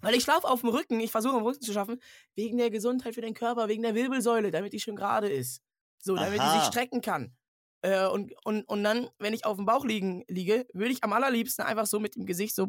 weil 0.00 0.14
ich 0.14 0.22
schlafe 0.22 0.48
auf 0.48 0.62
dem 0.62 0.70
Rücken, 0.70 0.98
ich 1.00 1.10
versuche 1.10 1.36
am 1.36 1.42
Rücken 1.42 1.60
zu 1.60 1.72
schlafen, 1.72 2.00
wegen 2.34 2.56
der 2.56 2.70
Gesundheit 2.70 3.14
für 3.14 3.20
den 3.20 3.34
Körper, 3.34 3.68
wegen 3.68 3.82
der 3.82 3.94
Wirbelsäule, 3.94 4.50
damit 4.50 4.72
die 4.72 4.80
schön 4.80 4.96
gerade 4.96 5.28
ist, 5.28 5.60
so 5.98 6.16
damit 6.16 6.40
die 6.40 6.46
sich 6.46 6.62
Aha. 6.62 6.72
strecken 6.72 7.02
kann. 7.02 7.36
Äh, 7.82 8.06
und, 8.06 8.32
und, 8.44 8.64
und 8.64 8.82
dann, 8.82 9.10
wenn 9.18 9.34
ich 9.34 9.44
auf 9.44 9.56
dem 9.56 9.66
Bauch 9.66 9.84
liegen, 9.84 10.24
liege, 10.28 10.66
würde 10.72 10.92
ich 10.92 11.04
am 11.04 11.12
allerliebsten 11.12 11.66
einfach 11.66 11.86
so 11.86 12.00
mit 12.00 12.16
dem 12.16 12.24
Gesicht 12.24 12.54
so 12.54 12.68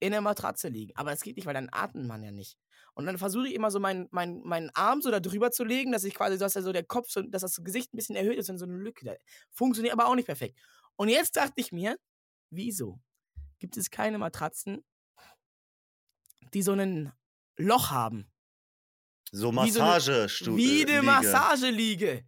in 0.00 0.12
der 0.12 0.20
Matratze 0.20 0.68
liegen. 0.68 0.92
Aber 0.96 1.10
das 1.10 1.22
geht 1.22 1.36
nicht, 1.36 1.46
weil 1.46 1.54
dann 1.54 1.68
atmet 1.72 2.06
man 2.06 2.22
ja 2.22 2.30
nicht. 2.30 2.58
Und 2.94 3.06
dann 3.06 3.18
versuche 3.18 3.48
ich 3.48 3.54
immer 3.54 3.70
so 3.70 3.78
meinen, 3.80 4.08
meinen, 4.10 4.42
meinen 4.46 4.70
Arm 4.74 5.02
so 5.02 5.10
da 5.10 5.20
drüber 5.20 5.50
zu 5.50 5.64
legen, 5.64 5.92
dass 5.92 6.04
ich 6.04 6.14
quasi, 6.14 6.38
dass 6.38 6.54
so 6.54 6.72
der 6.72 6.84
Kopf, 6.84 7.08
so, 7.10 7.22
dass 7.22 7.42
das 7.42 7.56
Gesicht 7.62 7.92
ein 7.92 7.96
bisschen 7.96 8.16
erhöht 8.16 8.38
ist 8.38 8.48
und 8.50 8.58
so 8.58 8.64
eine 8.64 8.76
Lücke. 8.76 9.04
Da 9.04 9.14
funktioniert 9.52 9.92
aber 9.92 10.06
auch 10.06 10.14
nicht 10.14 10.26
perfekt. 10.26 10.58
Und 10.96 11.08
jetzt 11.08 11.36
dachte 11.36 11.54
ich 11.56 11.72
mir, 11.72 11.98
wieso 12.50 13.00
gibt 13.58 13.76
es 13.76 13.90
keine 13.90 14.18
Matratzen, 14.18 14.84
die 16.54 16.62
so 16.62 16.72
ein 16.72 17.12
Loch 17.56 17.90
haben? 17.90 18.30
so 19.32 19.52
wie 19.52 19.70
so 19.70 19.80
eine- 19.80 19.90
Massagestuhl. 19.90 20.56
Wie 20.56 20.86
eine 20.86 21.02
Massageliege. 21.02 22.24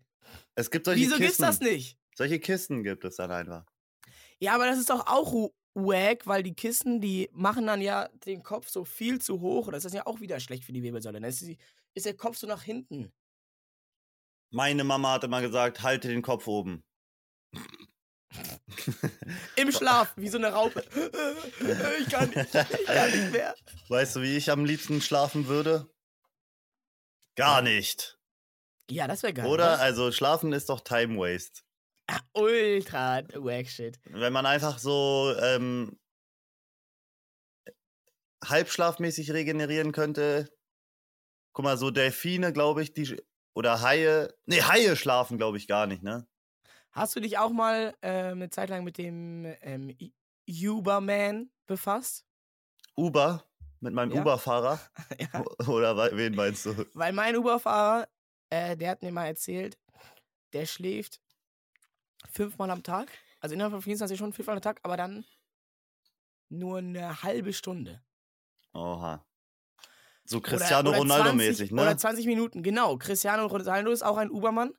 Es 0.54 0.70
gibt 0.70 0.84
solche 0.84 1.00
Wieso 1.00 1.12
Kissen. 1.16 1.22
gibt's 1.26 1.36
das 1.38 1.60
nicht? 1.60 1.96
Solche 2.16 2.40
Kisten 2.40 2.82
gibt 2.82 3.04
es 3.04 3.16
dann 3.16 3.30
einfach. 3.30 3.64
Ja, 4.40 4.54
aber 4.54 4.66
das 4.66 4.78
ist 4.78 4.90
doch 4.90 5.06
auch 5.06 5.50
wack, 5.74 6.26
weil 6.26 6.42
die 6.42 6.54
Kissen, 6.54 7.00
die 7.00 7.28
machen 7.32 7.66
dann 7.66 7.80
ja 7.80 8.08
den 8.26 8.42
Kopf 8.42 8.68
so 8.68 8.84
viel 8.84 9.20
zu 9.20 9.40
hoch. 9.40 9.70
Das 9.70 9.84
ist 9.84 9.94
ja 9.94 10.06
auch 10.06 10.20
wieder 10.20 10.40
schlecht 10.40 10.64
für 10.64 10.72
die 10.72 10.82
Wirbelsäule. 10.82 11.20
Dann 11.20 11.28
ist, 11.28 11.40
die, 11.42 11.58
ist 11.94 12.06
der 12.06 12.16
Kopf 12.16 12.36
so 12.36 12.46
nach 12.46 12.62
hinten. 12.62 13.12
Meine 14.50 14.84
Mama 14.84 15.12
hat 15.12 15.24
immer 15.24 15.42
gesagt, 15.42 15.82
halte 15.82 16.08
den 16.08 16.22
Kopf 16.22 16.46
oben. 16.46 16.82
Im 19.56 19.72
Schlaf, 19.72 20.12
wie 20.16 20.28
so 20.28 20.38
eine 20.38 20.52
Raupe. 20.52 20.84
Ich 22.00 22.08
kann 22.08 22.30
nicht, 22.30 22.54
ich 22.54 22.86
kann 22.86 23.10
nicht 23.10 23.32
mehr. 23.32 23.54
Weißt 23.88 24.16
du, 24.16 24.22
wie 24.22 24.36
ich 24.36 24.50
am 24.50 24.64
liebsten 24.64 25.00
schlafen 25.00 25.46
würde? 25.48 25.88
Gar 27.36 27.62
nicht. 27.62 28.18
Ja, 28.90 29.06
das 29.06 29.22
wäre 29.22 29.34
geil. 29.34 29.46
Oder? 29.46 29.78
Also 29.80 30.12
schlafen 30.12 30.52
ist 30.52 30.68
doch 30.70 30.80
Time 30.80 31.18
Waste. 31.18 31.62
Ultra 32.32 33.22
wack 33.34 33.68
shit. 33.68 33.98
Wenn 34.04 34.32
man 34.32 34.46
einfach 34.46 34.78
so 34.78 35.34
ähm, 35.40 35.98
halbschlafmäßig 38.44 39.32
regenerieren 39.32 39.92
könnte. 39.92 40.48
Guck 41.52 41.64
mal, 41.64 41.76
so 41.76 41.90
Delfine, 41.90 42.52
glaube 42.52 42.82
ich, 42.82 42.94
die 42.94 43.20
oder 43.54 43.82
Haie. 43.82 44.32
Nee, 44.46 44.62
Haie 44.62 44.96
schlafen, 44.96 45.38
glaube 45.38 45.56
ich, 45.56 45.66
gar 45.66 45.86
nicht, 45.86 46.02
ne? 46.02 46.26
Hast 46.92 47.16
du 47.16 47.20
dich 47.20 47.38
auch 47.38 47.50
mal 47.50 47.94
ähm, 48.02 48.32
eine 48.38 48.50
Zeit 48.50 48.70
lang 48.70 48.84
mit 48.84 48.96
dem 48.98 49.44
ähm, 49.60 49.96
Uberman 50.48 51.50
befasst? 51.66 52.24
Uber 52.96 53.44
mit 53.80 53.92
meinem 53.94 54.12
Ja. 54.12 54.20
Uber-Fahrer. 54.22 54.80
ja. 55.18 55.44
Oder 55.66 56.16
wen 56.16 56.34
meinst 56.34 56.66
du? 56.66 56.86
Weil 56.94 57.12
mein 57.12 57.36
Uberfahrer, 57.36 58.08
äh, 58.50 58.76
der 58.76 58.90
hat 58.90 59.02
mir 59.02 59.12
mal 59.12 59.26
erzählt, 59.26 59.78
der 60.52 60.66
schläft 60.66 61.20
fünfmal 62.30 62.70
am 62.70 62.82
Tag. 62.82 63.08
Also 63.40 63.54
innerhalb 63.54 63.72
von 63.72 63.82
24 63.82 64.16
Stunden 64.16 64.34
fünfmal 64.34 64.56
am 64.56 64.62
Tag, 64.62 64.80
aber 64.82 64.96
dann 64.96 65.24
nur 66.48 66.78
eine 66.78 67.22
halbe 67.22 67.52
Stunde. 67.52 68.02
Oha. 68.72 69.24
So 70.24 70.40
Cristiano 70.40 70.90
Ronaldo-mäßig, 70.90 71.68
20 71.68 71.72
ne? 71.72 71.82
Oder 71.82 71.96
20 71.96 72.26
Minuten, 72.26 72.62
genau. 72.62 72.96
Cristiano 72.98 73.46
Ronaldo 73.46 73.90
ist 73.90 74.02
auch 74.02 74.16
ein 74.18 74.30
Ubermann. 74.30 74.74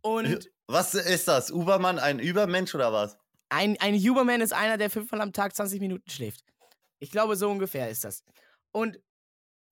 Und 0.00 0.50
Was 0.66 0.94
ist 0.94 1.28
das? 1.28 1.50
Ubermann, 1.50 1.98
ein 1.98 2.18
Übermensch 2.18 2.74
oder 2.74 2.92
was? 2.92 3.18
ein, 3.54 3.76
ein 3.80 3.94
Uberman 3.94 4.40
ist 4.40 4.52
einer, 4.52 4.76
der 4.78 4.90
fünfmal 4.90 5.20
am 5.20 5.32
Tag 5.32 5.54
20 5.54 5.80
Minuten 5.80 6.10
schläft. 6.10 6.44
Ich 6.98 7.10
glaube, 7.10 7.36
so 7.36 7.48
ungefähr 7.50 7.88
ist 7.88 8.04
das. 8.04 8.24
Und 8.72 8.98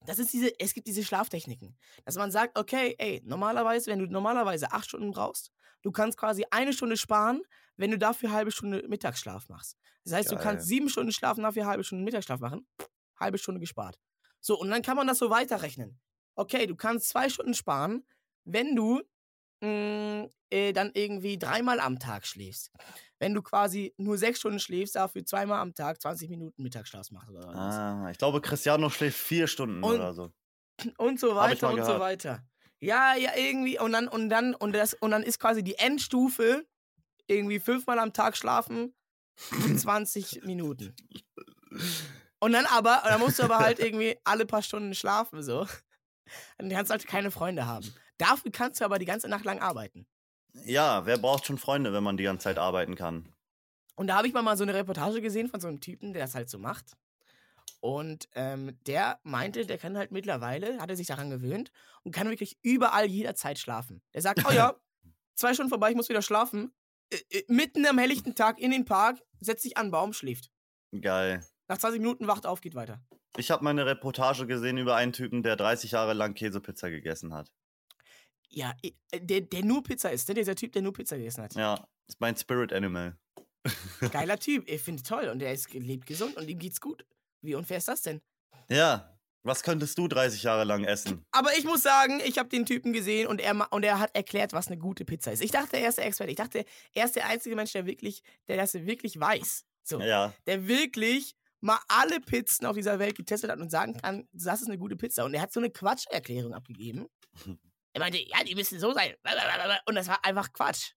das 0.06 0.18
ist 0.18 0.32
diese, 0.32 0.58
es 0.60 0.74
gibt 0.74 0.86
diese 0.86 1.04
Schlaftechniken, 1.04 1.76
dass 2.04 2.16
man 2.16 2.30
sagt, 2.30 2.58
okay, 2.58 2.94
ey, 2.98 3.22
normalerweise, 3.24 3.90
wenn 3.90 3.98
du 4.00 4.06
normalerweise 4.06 4.72
acht 4.72 4.88
Stunden 4.88 5.10
brauchst, 5.12 5.52
du 5.82 5.92
kannst 5.92 6.18
quasi 6.18 6.44
eine 6.50 6.72
Stunde 6.72 6.96
sparen, 6.96 7.42
wenn 7.76 7.90
du 7.90 7.98
dafür 7.98 8.28
eine 8.28 8.36
halbe 8.38 8.52
Stunde 8.52 8.84
Mittagsschlaf 8.88 9.48
machst. 9.48 9.76
Das 10.04 10.14
heißt, 10.14 10.30
du 10.30 10.36
Geil. 10.36 10.44
kannst 10.44 10.66
sieben 10.66 10.88
Stunden 10.88 11.12
schlafen, 11.12 11.42
dafür 11.42 11.62
eine 11.62 11.70
halbe 11.70 11.84
Stunde 11.84 12.04
Mittagsschlaf 12.04 12.40
machen, 12.40 12.66
halbe 13.18 13.38
Stunde 13.38 13.60
gespart. 13.60 13.98
So, 14.40 14.58
und 14.58 14.70
dann 14.70 14.82
kann 14.82 14.96
man 14.96 15.06
das 15.06 15.18
so 15.18 15.30
weiterrechnen. 15.30 16.00
Okay, 16.34 16.66
du 16.66 16.74
kannst 16.76 17.08
zwei 17.08 17.28
Stunden 17.28 17.54
sparen, 17.54 18.04
wenn 18.44 18.74
du 18.74 19.00
mh, 19.60 20.28
äh, 20.50 20.72
dann 20.72 20.90
irgendwie 20.94 21.38
dreimal 21.38 21.78
am 21.80 21.98
Tag 21.98 22.26
schläfst. 22.26 22.70
Wenn 23.18 23.34
du 23.34 23.42
quasi 23.42 23.94
nur 23.96 24.18
sechs 24.18 24.40
Stunden 24.40 24.58
schläfst, 24.58 24.96
dafür 24.96 25.24
zweimal 25.24 25.60
am 25.60 25.74
Tag 25.74 26.00
20 26.00 26.28
Minuten 26.30 26.60
Mittagsschlaf 26.62 27.10
machst 27.12 27.30
oder 27.30 27.46
was. 27.46 27.54
Ah, 27.56 28.08
ich 28.10 28.18
glaube, 28.18 28.40
Cristiano 28.40 28.88
schläft 28.90 29.18
vier 29.18 29.46
Stunden 29.46 29.82
Und- 29.82 29.94
oder 29.94 30.12
so. 30.14 30.32
Und 30.98 31.20
so 31.20 31.36
weiter 31.36 31.68
und 31.70 31.76
so 31.76 31.82
gehört. 31.84 32.00
weiter. 32.00 32.44
Ja, 32.82 33.14
ja, 33.14 33.30
irgendwie. 33.36 33.78
Und 33.78 33.92
dann, 33.92 34.08
und 34.08 34.28
dann, 34.28 34.56
und 34.56 34.72
das, 34.72 34.94
und 34.94 35.12
dann 35.12 35.22
ist 35.22 35.38
quasi 35.38 35.62
die 35.62 35.76
Endstufe 35.78 36.66
irgendwie 37.28 37.60
fünfmal 37.60 38.00
am 38.00 38.12
Tag 38.12 38.36
schlafen 38.36 38.92
für 39.36 39.76
20 39.76 40.42
Minuten. 40.44 40.92
Und 42.40 42.52
dann 42.52 42.66
aber, 42.66 43.04
und 43.04 43.10
dann 43.10 43.20
musst 43.20 43.38
du 43.38 43.44
aber 43.44 43.60
halt 43.60 43.78
irgendwie 43.78 44.18
alle 44.24 44.46
paar 44.46 44.62
Stunden 44.62 44.94
schlafen, 44.94 45.44
so. 45.44 45.68
Dann 46.58 46.70
kannst 46.70 46.90
du 46.90 46.94
halt 46.94 47.06
keine 47.06 47.30
Freunde 47.30 47.66
haben. 47.66 47.94
Dafür 48.18 48.50
kannst 48.50 48.80
du 48.80 48.84
aber 48.84 48.98
die 48.98 49.06
ganze 49.06 49.28
Nacht 49.28 49.44
lang 49.44 49.60
arbeiten. 49.60 50.08
Ja, 50.64 51.06
wer 51.06 51.18
braucht 51.18 51.46
schon 51.46 51.58
Freunde, 51.58 51.92
wenn 51.92 52.02
man 52.02 52.16
die 52.16 52.24
ganze 52.24 52.44
Zeit 52.44 52.58
arbeiten 52.58 52.96
kann? 52.96 53.32
Und 53.94 54.08
da 54.08 54.16
habe 54.16 54.26
ich 54.26 54.34
mal, 54.34 54.42
mal 54.42 54.56
so 54.56 54.64
eine 54.64 54.74
Reportage 54.74 55.22
gesehen 55.22 55.48
von 55.48 55.60
so 55.60 55.68
einem 55.68 55.80
Typen, 55.80 56.14
der 56.14 56.22
das 56.22 56.34
halt 56.34 56.50
so 56.50 56.58
macht. 56.58 56.96
Und 57.82 58.28
ähm, 58.36 58.78
der 58.86 59.18
meinte, 59.24 59.66
der 59.66 59.76
kann 59.76 59.98
halt 59.98 60.12
mittlerweile, 60.12 60.78
hat 60.78 60.88
er 60.88 60.94
sich 60.94 61.08
daran 61.08 61.30
gewöhnt 61.30 61.72
und 62.04 62.14
kann 62.14 62.30
wirklich 62.30 62.56
überall 62.62 63.06
jederzeit 63.06 63.58
schlafen. 63.58 64.00
Der 64.14 64.22
sagt, 64.22 64.44
oh 64.48 64.52
ja, 64.52 64.76
zwei 65.34 65.52
Stunden 65.52 65.68
vorbei, 65.68 65.90
ich 65.90 65.96
muss 65.96 66.08
wieder 66.08 66.22
schlafen. 66.22 66.72
Äh, 67.12 67.18
äh, 67.30 67.44
mitten 67.48 67.84
am 67.84 67.98
helllichten 67.98 68.36
Tag 68.36 68.60
in 68.60 68.70
den 68.70 68.84
Park, 68.84 69.20
setzt 69.40 69.64
sich 69.64 69.76
an 69.76 69.86
den 69.86 69.90
Baum, 69.90 70.12
schläft. 70.12 70.52
Geil. 71.00 71.44
Nach 71.66 71.76
20 71.76 71.98
Minuten 71.98 72.28
wacht 72.28 72.46
auf, 72.46 72.60
geht 72.60 72.76
weiter. 72.76 73.02
Ich 73.36 73.50
habe 73.50 73.64
mal 73.64 73.70
eine 73.70 73.84
Reportage 73.84 74.46
gesehen 74.46 74.78
über 74.78 74.94
einen 74.94 75.12
Typen, 75.12 75.42
der 75.42 75.56
30 75.56 75.90
Jahre 75.90 76.12
lang 76.12 76.34
Käsepizza 76.34 76.88
gegessen 76.88 77.34
hat. 77.34 77.50
Ja, 78.48 78.74
äh, 78.82 78.92
der, 79.18 79.40
der 79.40 79.64
nur 79.64 79.82
Pizza 79.82 80.12
isst, 80.12 80.28
ne? 80.28 80.36
dieser 80.36 80.54
Typ, 80.54 80.70
der 80.70 80.82
nur 80.82 80.92
Pizza 80.92 81.16
gegessen 81.16 81.42
hat. 81.42 81.54
Ja, 81.56 81.84
ist 82.06 82.20
mein 82.20 82.36
Spirit 82.36 82.72
Animal. 82.72 83.18
Geiler 84.12 84.38
Typ, 84.38 84.68
ich 84.68 84.82
finde 84.82 85.02
toll 85.02 85.28
und 85.30 85.40
der 85.40 85.52
ist, 85.52 85.74
lebt 85.74 86.06
gesund 86.06 86.36
und 86.36 86.48
ihm 86.48 86.60
geht's 86.60 86.80
gut. 86.80 87.04
Wie 87.42 87.54
unfair 87.54 87.78
ist 87.78 87.88
das 87.88 88.02
denn? 88.02 88.22
Ja, 88.68 89.18
was 89.42 89.62
könntest 89.62 89.98
du 89.98 90.06
30 90.06 90.44
Jahre 90.44 90.64
lang 90.64 90.84
essen? 90.84 91.24
Aber 91.32 91.56
ich 91.58 91.64
muss 91.64 91.82
sagen, 91.82 92.20
ich 92.24 92.38
habe 92.38 92.48
den 92.48 92.64
Typen 92.64 92.92
gesehen 92.92 93.26
und 93.26 93.40
er, 93.40 93.72
und 93.72 93.84
er 93.84 93.98
hat 93.98 94.14
erklärt, 94.14 94.52
was 94.52 94.68
eine 94.68 94.78
gute 94.78 95.04
Pizza 95.04 95.32
ist. 95.32 95.42
Ich 95.42 95.50
dachte, 95.50 95.76
er 95.76 95.88
ist 95.88 95.98
der 95.98 96.06
Experte. 96.06 96.30
Ich 96.30 96.36
dachte, 96.36 96.64
er 96.94 97.04
ist 97.04 97.16
der 97.16 97.26
einzige 97.26 97.56
Mensch, 97.56 97.72
der 97.72 97.84
wirklich, 97.84 98.22
der 98.46 98.56
das 98.56 98.74
wirklich 98.74 99.18
weiß. 99.18 99.64
So, 99.82 100.00
Ja, 100.00 100.32
der 100.46 100.68
wirklich 100.68 101.34
mal 101.60 101.78
alle 101.88 102.20
Pizzen 102.20 102.66
auf 102.66 102.76
dieser 102.76 103.00
Welt 103.00 103.16
getestet 103.16 103.50
hat 103.50 103.58
und 103.58 103.70
sagen 103.70 103.96
kann, 103.96 104.28
das 104.32 104.62
ist 104.62 104.68
eine 104.68 104.78
gute 104.78 104.96
Pizza. 104.96 105.24
Und 105.24 105.34
er 105.34 105.42
hat 105.42 105.52
so 105.52 105.60
eine 105.60 105.70
Quatscherklärung 105.70 106.54
abgegeben. 106.54 107.06
Er 107.94 108.00
meinte, 108.00 108.18
ja, 108.26 108.42
die 108.42 108.54
müssen 108.54 108.80
so 108.80 108.94
sein. 108.94 109.14
Und 109.84 109.94
das 109.96 110.08
war 110.08 110.24
einfach 110.24 110.50
Quatsch. 110.54 110.92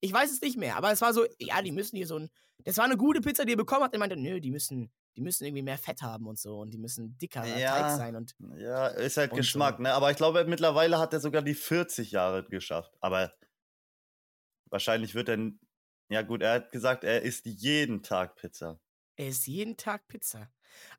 Ich 0.00 0.12
weiß 0.12 0.28
es 0.32 0.40
nicht 0.40 0.56
mehr, 0.56 0.76
aber 0.76 0.90
es 0.90 1.00
war 1.00 1.14
so, 1.14 1.24
ja, 1.38 1.62
die 1.62 1.70
müssen 1.70 1.96
hier 1.96 2.08
so 2.08 2.18
ein. 2.18 2.30
Das 2.64 2.78
war 2.78 2.84
eine 2.84 2.96
gute 2.96 3.20
Pizza, 3.20 3.44
die 3.44 3.52
er 3.52 3.56
bekommen 3.56 3.84
hat. 3.84 3.92
Er 3.92 4.00
meinte, 4.00 4.16
nö, 4.16 4.40
die 4.40 4.50
müssen, 4.50 4.90
die 5.16 5.22
müssen 5.22 5.44
irgendwie 5.44 5.62
mehr 5.62 5.78
Fett 5.78 6.02
haben 6.02 6.26
und 6.26 6.38
so 6.38 6.60
und 6.60 6.72
die 6.72 6.78
müssen 6.78 7.16
dicker 7.18 7.44
Ja. 7.46 7.80
Teig 7.80 7.96
sein 7.96 8.16
und 8.16 8.34
ja, 8.56 8.88
ist 8.88 9.16
halt 9.16 9.32
Geschmack, 9.32 9.76
so. 9.76 9.82
ne? 9.82 9.94
Aber 9.94 10.10
ich 10.10 10.16
glaube, 10.16 10.44
mittlerweile 10.44 10.98
hat 10.98 11.12
er 11.12 11.20
sogar 11.20 11.42
die 11.42 11.54
40 11.54 12.10
Jahre 12.10 12.44
geschafft. 12.44 12.92
Aber 13.00 13.32
wahrscheinlich 14.70 15.14
wird 15.14 15.28
er. 15.28 15.38
Ja, 16.08 16.22
gut, 16.22 16.42
er 16.42 16.52
hat 16.52 16.70
gesagt, 16.70 17.02
er 17.02 17.22
isst 17.22 17.46
jeden 17.46 18.02
Tag 18.02 18.36
Pizza. 18.36 18.78
Er 19.16 19.28
isst 19.28 19.46
jeden 19.46 19.76
Tag 19.76 20.06
Pizza. 20.06 20.50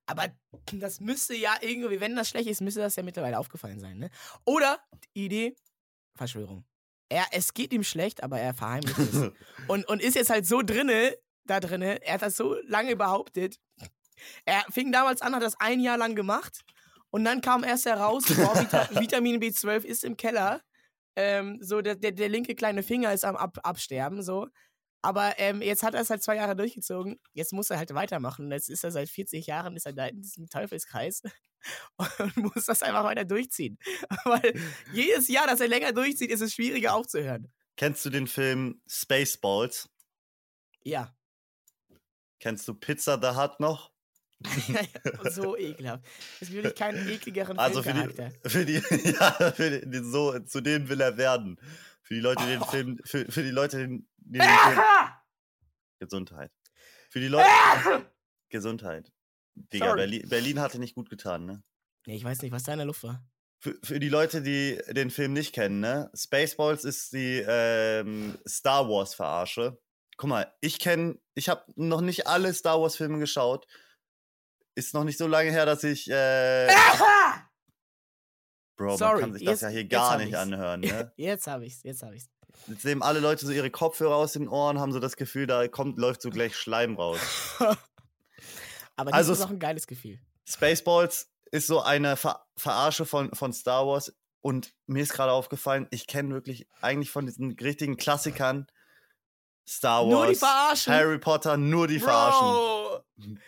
Aber 0.05 0.27
das 0.73 0.99
müsste 0.99 1.35
ja 1.35 1.55
irgendwie, 1.61 1.99
wenn 1.99 2.15
das 2.15 2.29
schlecht 2.29 2.49
ist, 2.49 2.61
müsste 2.61 2.81
das 2.81 2.95
ja 2.95 3.03
mittlerweile 3.03 3.37
aufgefallen 3.37 3.79
sein, 3.79 3.97
ne? 3.97 4.09
Oder, 4.45 4.79
Idee, 5.13 5.55
Verschwörung. 6.15 6.65
Er, 7.09 7.25
es 7.31 7.53
geht 7.53 7.71
ihm 7.71 7.83
schlecht, 7.83 8.21
aber 8.21 8.39
er 8.39 8.53
verheimlicht 8.53 8.97
es. 8.97 9.31
Und, 9.67 9.87
und 9.87 10.01
ist 10.01 10.15
jetzt 10.15 10.29
halt 10.29 10.45
so 10.45 10.61
drinne, 10.61 11.17
da 11.45 11.59
drinne, 11.59 12.01
er 12.03 12.15
hat 12.15 12.21
das 12.21 12.35
so 12.35 12.55
lange 12.63 12.95
behauptet. 12.95 13.59
Er 14.45 14.63
fing 14.71 14.91
damals 14.91 15.21
an, 15.21 15.35
hat 15.35 15.43
das 15.43 15.59
ein 15.59 15.79
Jahr 15.79 15.97
lang 15.97 16.15
gemacht. 16.15 16.61
Und 17.09 17.23
dann 17.23 17.41
kam 17.41 17.63
erst 17.63 17.85
heraus, 17.85 18.25
boah, 18.27 18.59
Vita, 18.59 18.89
Vitamin 19.01 19.41
B12 19.41 19.83
ist 19.83 20.03
im 20.03 20.17
Keller. 20.17 20.61
Ähm, 21.15 21.57
so, 21.61 21.81
der, 21.81 21.95
der, 21.95 22.11
der 22.11 22.29
linke 22.29 22.53
kleine 22.55 22.83
Finger 22.83 23.13
ist 23.13 23.25
am 23.25 23.35
Ab 23.35 23.57
Absterben, 23.63 24.21
so. 24.21 24.47
Aber 25.01 25.37
ähm, 25.37 25.61
jetzt 25.61 25.83
hat 25.83 25.93
er 25.93 26.01
es 26.01 26.09
halt 26.09 26.21
zwei 26.21 26.35
Jahre 26.35 26.55
durchgezogen. 26.55 27.19
Jetzt 27.33 27.53
muss 27.53 27.69
er 27.69 27.77
halt 27.77 27.93
weitermachen. 27.93 28.51
Jetzt 28.51 28.69
ist 28.69 28.83
er 28.83 28.91
seit 28.91 29.09
40 29.09 29.47
Jahren 29.47 29.75
ist 29.75 29.85
er 29.85 29.93
da 29.93 30.07
in 30.07 30.21
diesem 30.21 30.49
Teufelskreis 30.49 31.21
und 32.19 32.37
muss 32.37 32.65
das 32.65 32.83
einfach 32.83 33.03
weiter 33.03 33.25
durchziehen. 33.25 33.77
Weil 34.25 34.53
jedes 34.91 35.27
Jahr, 35.27 35.47
dass 35.47 35.61
er 35.61 35.67
länger 35.67 35.93
durchzieht, 35.93 36.31
ist 36.31 36.41
es 36.41 36.53
schwieriger 36.53 36.93
aufzuhören. 36.93 37.51
Kennst 37.77 38.03
du 38.05 38.09
den 38.09 38.27
Film 38.27 38.81
Spaceballs? 38.87 39.89
Ja. 40.83 41.15
Kennst 42.39 42.67
du 42.67 42.73
Pizza 42.73 43.19
the 43.21 43.39
Hut 43.39 43.59
noch? 43.59 43.91
so 45.31 45.57
ekelhaft. 45.57 46.05
Es 46.39 46.51
will 46.51 46.65
ich 46.65 46.75
keinen 46.75 47.07
ekligeren 47.07 47.57
Also 47.57 47.81
für 47.81 47.91
Filmcharakter. 47.91 48.29
die, 48.29 48.49
für 48.49 48.65
die, 48.65 48.73
ja, 49.11 49.31
für 49.51 49.81
die, 49.81 49.99
so, 50.03 50.37
zu 50.39 50.61
dem 50.61 50.89
will 50.89 51.01
er 51.01 51.17
werden. 51.17 51.59
Für 52.03 52.13
die 52.13 52.19
Leute, 52.19 52.43
die 52.43 52.51
den 52.51 52.63
Film, 52.63 52.99
für, 53.03 53.31
für 53.31 53.43
die 53.43 53.51
Leute, 53.51 53.87
die 53.87 54.37
den 54.37 54.41
Film, 54.41 54.79
Gesundheit. 55.99 56.51
Für 57.09 57.19
die 57.19 57.27
Leute, 57.27 57.49
Gesundheit. 58.49 59.11
Digga. 59.55 59.95
Berlin, 59.95 60.29
Berlin 60.29 60.59
hatte 60.59 60.79
nicht 60.79 60.95
gut 60.95 61.09
getan, 61.09 61.45
ne? 61.45 61.63
Nee, 62.05 62.15
ich 62.15 62.23
weiß 62.23 62.41
nicht, 62.41 62.51
was 62.51 62.63
da 62.63 62.73
in 62.73 62.79
der 62.79 62.85
Luft 62.85 63.03
war. 63.03 63.27
Für, 63.59 63.75
für 63.83 63.99
die 63.99 64.09
Leute, 64.09 64.41
die 64.43 64.79
den 64.91 65.09
Film 65.09 65.33
nicht 65.33 65.53
kennen, 65.53 65.79
ne? 65.79 66.11
Spaceballs 66.13 66.85
ist 66.85 67.11
die 67.13 67.43
ähm, 67.45 68.37
Star 68.47 68.87
Wars 68.87 69.15
Verarsche. 69.15 69.79
Guck 70.15 70.29
mal, 70.29 70.53
ich 70.61 70.79
kenne, 70.79 71.19
ich 71.33 71.49
habe 71.49 71.63
noch 71.75 72.01
nicht 72.01 72.27
alle 72.27 72.53
Star 72.53 72.79
Wars 72.79 72.95
Filme 72.95 73.17
geschaut. 73.19 73.65
Ist 74.77 74.93
noch 74.93 75.03
nicht 75.03 75.17
so 75.17 75.27
lange 75.27 75.49
her, 75.51 75.65
dass 75.65 75.83
ich 75.83 76.09
äh, 76.09 76.67
Bro, 78.77 78.95
Sorry, 78.97 79.21
man 79.21 79.31
kann 79.31 79.33
sich 79.33 79.43
das 79.45 79.51
jetzt- 79.53 79.61
ja 79.63 79.69
hier 79.69 79.85
gar 79.85 80.17
nicht 80.17 80.27
ich's. 80.29 80.37
anhören, 80.37 80.81
ne? 80.81 81.11
Jetzt 81.17 81.47
hab 81.47 81.61
ich's, 81.63 81.81
jetzt 81.83 82.03
hab 82.03 82.13
ich's. 82.13 82.29
Jetzt 82.67 82.85
nehmen 82.85 83.01
alle 83.01 83.19
Leute 83.19 83.43
so 83.45 83.51
ihre 83.51 83.71
Kopfhörer 83.71 84.15
aus 84.15 84.33
den 84.33 84.47
Ohren, 84.47 84.79
haben 84.79 84.91
so 84.91 84.99
das 84.99 85.15
Gefühl, 85.15 85.47
da 85.47 85.67
kommt, 85.67 85.97
läuft 85.97 86.21
so 86.21 86.29
gleich 86.29 86.55
Schleim 86.55 86.95
raus. 86.95 87.19
Aber 88.95 89.13
Also 89.13 89.31
das 89.31 89.39
ist 89.39 89.39
es- 89.39 89.45
auch 89.45 89.49
ein 89.51 89.59
geiles 89.59 89.87
Gefühl. 89.87 90.19
Spaceballs 90.47 91.31
ist 91.51 91.65
so 91.67 91.81
eine 91.81 92.15
Ver 92.17 92.45
Verarsche 92.55 93.05
von, 93.05 93.33
von 93.33 93.51
Star 93.53 93.85
Wars. 93.87 94.13
Und 94.41 94.75
mir 94.85 95.01
ist 95.01 95.13
gerade 95.13 95.31
aufgefallen, 95.31 95.87
ich 95.89 96.05
kenne 96.05 96.33
wirklich 96.35 96.67
eigentlich 96.81 97.09
von 97.09 97.25
diesen 97.25 97.51
richtigen 97.53 97.97
Klassikern 97.97 98.67
Star 99.67 100.03
Wars, 100.05 100.11
Nur 100.13 100.27
die 100.27 100.35
Verarschen. 100.35 100.93
Harry 100.93 101.17
Potter, 101.17 101.57
nur 101.57 101.87
die 101.87 101.99
Verarschen. 101.99 102.47
Bro! 102.47 103.03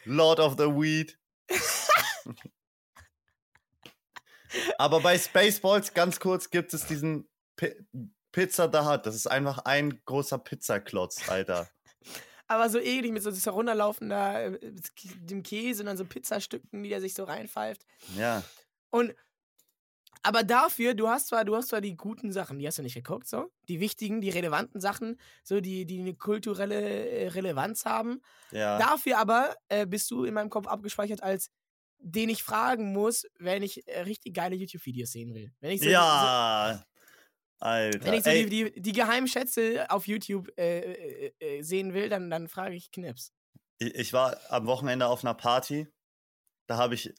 Lord 0.06 0.40
of 0.40 0.54
the 0.58 0.66
Weed. 0.66 1.19
Aber 4.78 5.00
bei 5.02 5.18
Spaceballs, 5.18 5.93
ganz 5.93 6.20
kurz, 6.20 6.50
gibt 6.50 6.74
es 6.74 6.86
diesen 6.86 7.30
Pi 7.56 7.76
Pizza 8.32 8.70
the 8.72 8.88
Hut. 8.88 9.06
Das 9.06 9.16
ist 9.16 9.28
einfach 9.28 9.60
ein 9.60 10.02
großer 10.06 10.38
Pizzaklotz, 10.38 11.30
Alter. 11.30 11.68
Aber 12.47 12.70
so 12.70 12.80
eklig 12.80 13.12
mit 13.12 13.24
so 13.24 13.30
das 13.32 13.45
herunterlaufender 13.45 14.54
äh, 14.54 14.74
dem 15.16 15.43
Käse 15.43 15.82
und 15.82 15.88
dann 15.88 15.97
so 15.97 16.06
Pizzastücken, 16.06 16.84
die 16.84 16.91
er 16.91 17.02
sich 17.02 17.14
so 17.14 17.24
reinpfeift. 17.24 17.86
Ja. 18.16 18.43
Und 18.91 19.16
aber 20.22 20.44
dafür, 20.44 20.94
du 20.94 21.08
hast 21.08 21.28
zwar, 21.28 21.46
du 21.46 21.56
hast 21.56 21.70
zwar 21.70 21.82
die 21.82 21.96
guten 21.96 22.32
Sachen, 22.32 22.60
die 22.60 22.68
hast 22.68 22.78
du 22.78 22.84
nicht 22.84 22.96
geguckt, 22.96 23.28
so. 23.28 23.52
Die 23.68 23.80
wichtigen, 23.80 24.22
die 24.22 24.30
relevanten 24.30 24.82
Sachen, 24.82 25.20
so 25.44 25.62
die, 25.62 25.86
die 25.86 26.00
eine 26.00 26.16
kulturelle 26.16 27.10
äh, 27.10 27.28
Relevanz 27.30 27.86
haben. 27.86 28.22
Ja. 28.52 28.78
Dafür 28.78 29.18
aber 29.18 29.56
äh, 29.70 29.86
bist 29.86 30.12
du 30.12 30.26
in 30.26 30.34
meinem 30.34 30.50
Kopf 30.50 30.68
abgespeichert 30.68 31.24
als 31.24 31.50
den 32.02 32.30
ich 32.30 32.44
fragen 32.44 32.94
muss, 32.94 33.26
wenn 33.40 33.62
ich 33.64 33.88
äh, 33.88 34.02
richtig 34.02 34.34
geile 34.34 34.56
YouTube-Videos 34.56 35.12
sehen 35.12 35.34
will. 35.34 35.52
Wenn 35.60 35.72
ich 35.72 35.82
so, 35.82 35.90
ja. 35.90 36.80
so, 36.80 37.66
Alter. 37.66 38.06
wenn 38.06 38.14
ich 38.14 38.24
so 38.24 38.32
die, 38.32 38.46
die, 38.46 38.82
die 38.82 38.92
geheimen 38.94 39.28
Schätze 39.28 39.86
auf 39.90 40.08
YouTube 40.08 40.50
äh, 40.58 40.80
äh, 40.80 41.34
äh, 41.40 41.62
sehen 41.62 41.94
will, 41.94 42.10
dann, 42.10 42.30
dann 42.30 42.48
frage 42.48 42.76
ich 42.76 42.92
Knips. 42.92 43.34
Ich, 43.80 43.94
ich 43.96 44.14
war 44.14 44.40
am 44.50 44.66
Wochenende 44.66 45.08
auf 45.08 45.24
einer 45.24 45.34
Party. 45.34 45.88
Da 46.68 46.78
habe 46.78 46.96
ich 46.96 47.14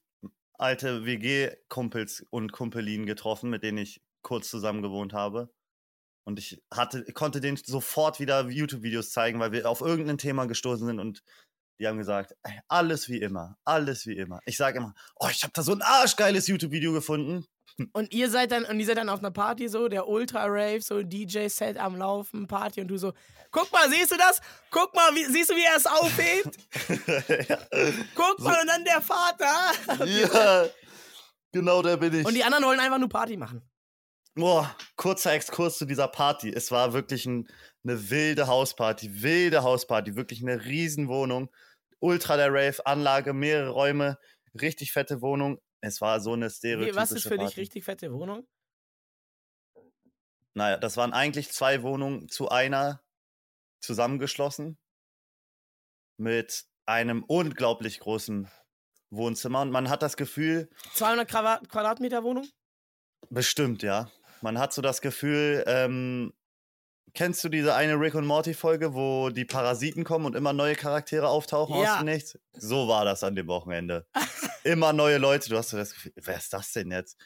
alte 0.61 1.05
WG-Kumpels 1.05 2.27
und 2.31 2.53
Kumpelinen 2.53 3.07
getroffen, 3.07 3.51
mit 3.51 3.63
denen 3.63 3.79
ich 3.79 4.03
kurz 4.23 4.51
zusammen 4.51 4.83
gewohnt 4.83 5.13
habe. 5.13 5.51
Und 6.25 6.39
ich 6.39 6.63
hatte, 6.71 7.05
konnte 7.15 7.41
denen 7.41 7.57
sofort 7.57 8.21
wieder 8.21 8.49
YouTube-Videos 8.49 9.11
zeigen, 9.11 9.41
weil 9.41 9.53
wir 9.53 9.69
auf 9.69 9.81
irgendein 9.81 10.19
Thema 10.19 10.47
gestoßen 10.47 10.87
sind 10.87 11.01
und 11.01 11.23
die 11.81 11.87
haben 11.87 11.97
gesagt, 11.97 12.37
alles 12.69 13.09
wie 13.09 13.21
immer, 13.21 13.57
alles 13.65 14.07
wie 14.07 14.17
immer. 14.17 14.41
Ich 14.45 14.59
sage 14.59 14.79
immer, 14.79 14.95
oh, 15.17 15.29
ich 15.31 15.43
habe 15.43 15.53
da 15.55 15.63
so 15.63 15.73
ein 15.73 15.81
arschgeiles 15.81 16.47
YouTube-Video 16.47 16.93
gefunden. 16.93 17.47
Und 17.93 18.13
ihr 18.13 18.31
seid 18.31 18.53
dann, 18.53 18.65
und 18.65 18.79
ihr 18.79 18.87
seid 18.87 18.99
dann 18.99 19.09
auf 19.09 19.21
einer 19.21 19.31
Party 19.31 19.69
so, 19.69 19.89
der 19.89 20.09
Ultra-Rave, 20.09 20.81
so 20.81 21.03
DJ-Set 21.03 21.79
am 21.79 21.97
Laufen, 21.97 22.47
Party 22.47 22.81
und 22.81 22.89
du 22.89 22.97
so, 22.97 23.13
guck 23.51 23.73
mal, 23.73 23.89
siehst 23.91 24.13
du 24.13 24.17
das? 24.17 24.41
Guck 24.71 24.95
mal, 24.95 25.15
wie, 25.15 25.25
siehst 25.25 25.51
du, 25.51 25.55
wie 25.57 25.65
er 25.65 25.77
es 25.77 25.87
aufhebt? 25.87 26.57
ja. 27.49 27.59
Guck 28.15 28.41
mal, 28.41 28.61
und 28.61 28.67
dann 28.67 28.85
der 28.85 29.01
Vater. 29.01 30.05
ja, 30.05 30.67
genau 31.53 31.83
da 31.83 31.97
bin 31.97 32.21
ich. 32.21 32.27
Und 32.27 32.35
die 32.35 32.45
anderen 32.45 32.65
wollen 32.65 32.81
einfach 32.81 32.99
nur 32.99 33.09
Party 33.09 33.37
machen. 33.37 33.63
Boah, 34.35 34.75
kurzer 34.97 35.33
Exkurs 35.33 35.79
zu 35.79 35.87
dieser 35.87 36.09
Party. 36.09 36.51
Es 36.51 36.71
war 36.71 36.93
wirklich 36.93 37.27
ein, 37.27 37.49
eine 37.85 38.11
wilde 38.11 38.47
Hausparty, 38.47 39.23
wilde 39.23 39.63
Hausparty, 39.63 40.17
wirklich 40.17 40.43
eine 40.43 40.65
Riesenwohnung. 40.65 41.51
Ultra 41.99 42.37
der 42.37 42.53
Rave-Anlage, 42.53 43.33
mehrere 43.33 43.71
Räume, 43.71 44.19
richtig 44.59 44.93
fette 44.93 45.21
Wohnung. 45.21 45.61
Es 45.81 46.01
war 46.01 46.21
so 46.21 46.35
eine 46.35 46.51
stereotypische 46.51 46.97
was 46.97 47.13
ist 47.13 47.23
für 47.23 47.39
dich 47.39 47.39
Party. 47.39 47.61
richtig 47.61 47.85
fette 47.85 48.13
Wohnung? 48.13 48.47
Naja, 50.55 50.77
das 50.77 50.97
waren 50.97 51.13
eigentlich 51.13 51.53
zwei 51.53 51.83
Wohnungen 51.83 52.29
zu 52.29 52.49
einer 52.49 53.03
zusammengeschlossen 53.81 54.79
mit 56.19 56.67
einem 56.87 57.25
unglaublich 57.25 58.01
großen 58.01 58.51
Wohnzimmer. 59.11 59.63
Und 59.63 59.71
man 59.71 59.89
hat 59.89 60.03
das 60.03 60.17
Gefühl, 60.17 60.69
200 60.95 61.29
Quadrat 61.29 61.69
Quadratmeter 61.69 62.23
Wohnung? 62.25 62.49
Bestimmt, 63.31 63.83
ja. 63.83 64.11
Man 64.43 64.59
hat 64.59 64.73
so 64.73 64.83
das 64.83 65.01
Gefühl, 65.01 65.65
ähm, 65.67 66.33
kennst 67.15 67.43
du 67.45 67.49
diese 67.49 67.75
eine 67.75 67.95
Rick 67.95 68.15
und 68.15 68.27
Morty 68.27 68.55
Folge, 68.55 68.95
wo 68.95 69.31
die 69.31 69.45
Parasiten 69.45 70.05
kommen 70.05 70.27
und 70.27 70.37
immer 70.37 70.53
neue 70.53 70.75
Charaktere 70.75 71.29
auftauchen 71.29 71.77
Ja. 71.81 71.95
aus 71.95 71.99
dem 71.99 72.07
Nichts? 72.07 72.39
So 72.55 72.89
war 72.89 73.05
das 73.05 73.25
an 73.25 73.35
dem 73.35 73.47
Wochenende. 73.49 74.07
immer 74.65 74.93
neue 74.93 75.19
Leute. 75.19 75.49
Du 75.49 75.57
hast 75.57 75.71
so 75.71 75.77
das 75.77 75.93
Gefühl, 75.95 76.13
wer 76.17 76.37
ist 76.37 76.53
das 76.53 76.73
denn 76.73 76.91
jetzt? 76.91 77.17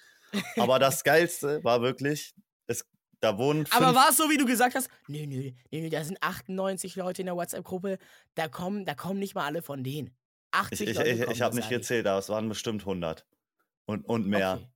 Aber 0.56 0.78
das 0.78 1.04
Geilste 1.04 1.62
war 1.62 1.80
wirklich, 1.82 2.34
es, 2.66 2.84
da 3.20 3.38
wohnen 3.38 3.66
Aber 3.70 3.94
war 3.94 4.08
es 4.10 4.16
so, 4.16 4.28
wie 4.30 4.36
du 4.36 4.46
gesagt 4.46 4.74
hast? 4.74 4.88
Nö, 5.08 5.26
nö, 5.26 5.52
nö, 5.70 5.80
nö, 5.80 5.88
da 5.90 6.02
sind 6.04 6.18
98 6.22 6.96
Leute 6.96 7.22
in 7.22 7.26
der 7.26 7.36
WhatsApp-Gruppe. 7.36 7.98
Da 8.34 8.48
kommen, 8.48 8.84
da 8.84 8.94
kommen 8.94 9.18
nicht 9.20 9.34
mal 9.34 9.44
alle 9.44 9.62
von 9.62 9.84
denen. 9.84 10.16
80 10.52 10.80
ich, 10.80 10.88
ich, 10.90 10.96
Leute 10.96 11.08
ich, 11.10 11.30
ich 11.30 11.42
habe 11.42 11.56
nicht 11.56 11.68
gezählt, 11.68 12.06
aber 12.06 12.18
es 12.18 12.28
waren 12.28 12.48
bestimmt 12.48 12.82
100 12.82 13.26
und, 13.86 14.04
und 14.08 14.26
mehr. 14.26 14.54
Okay. 14.54 14.68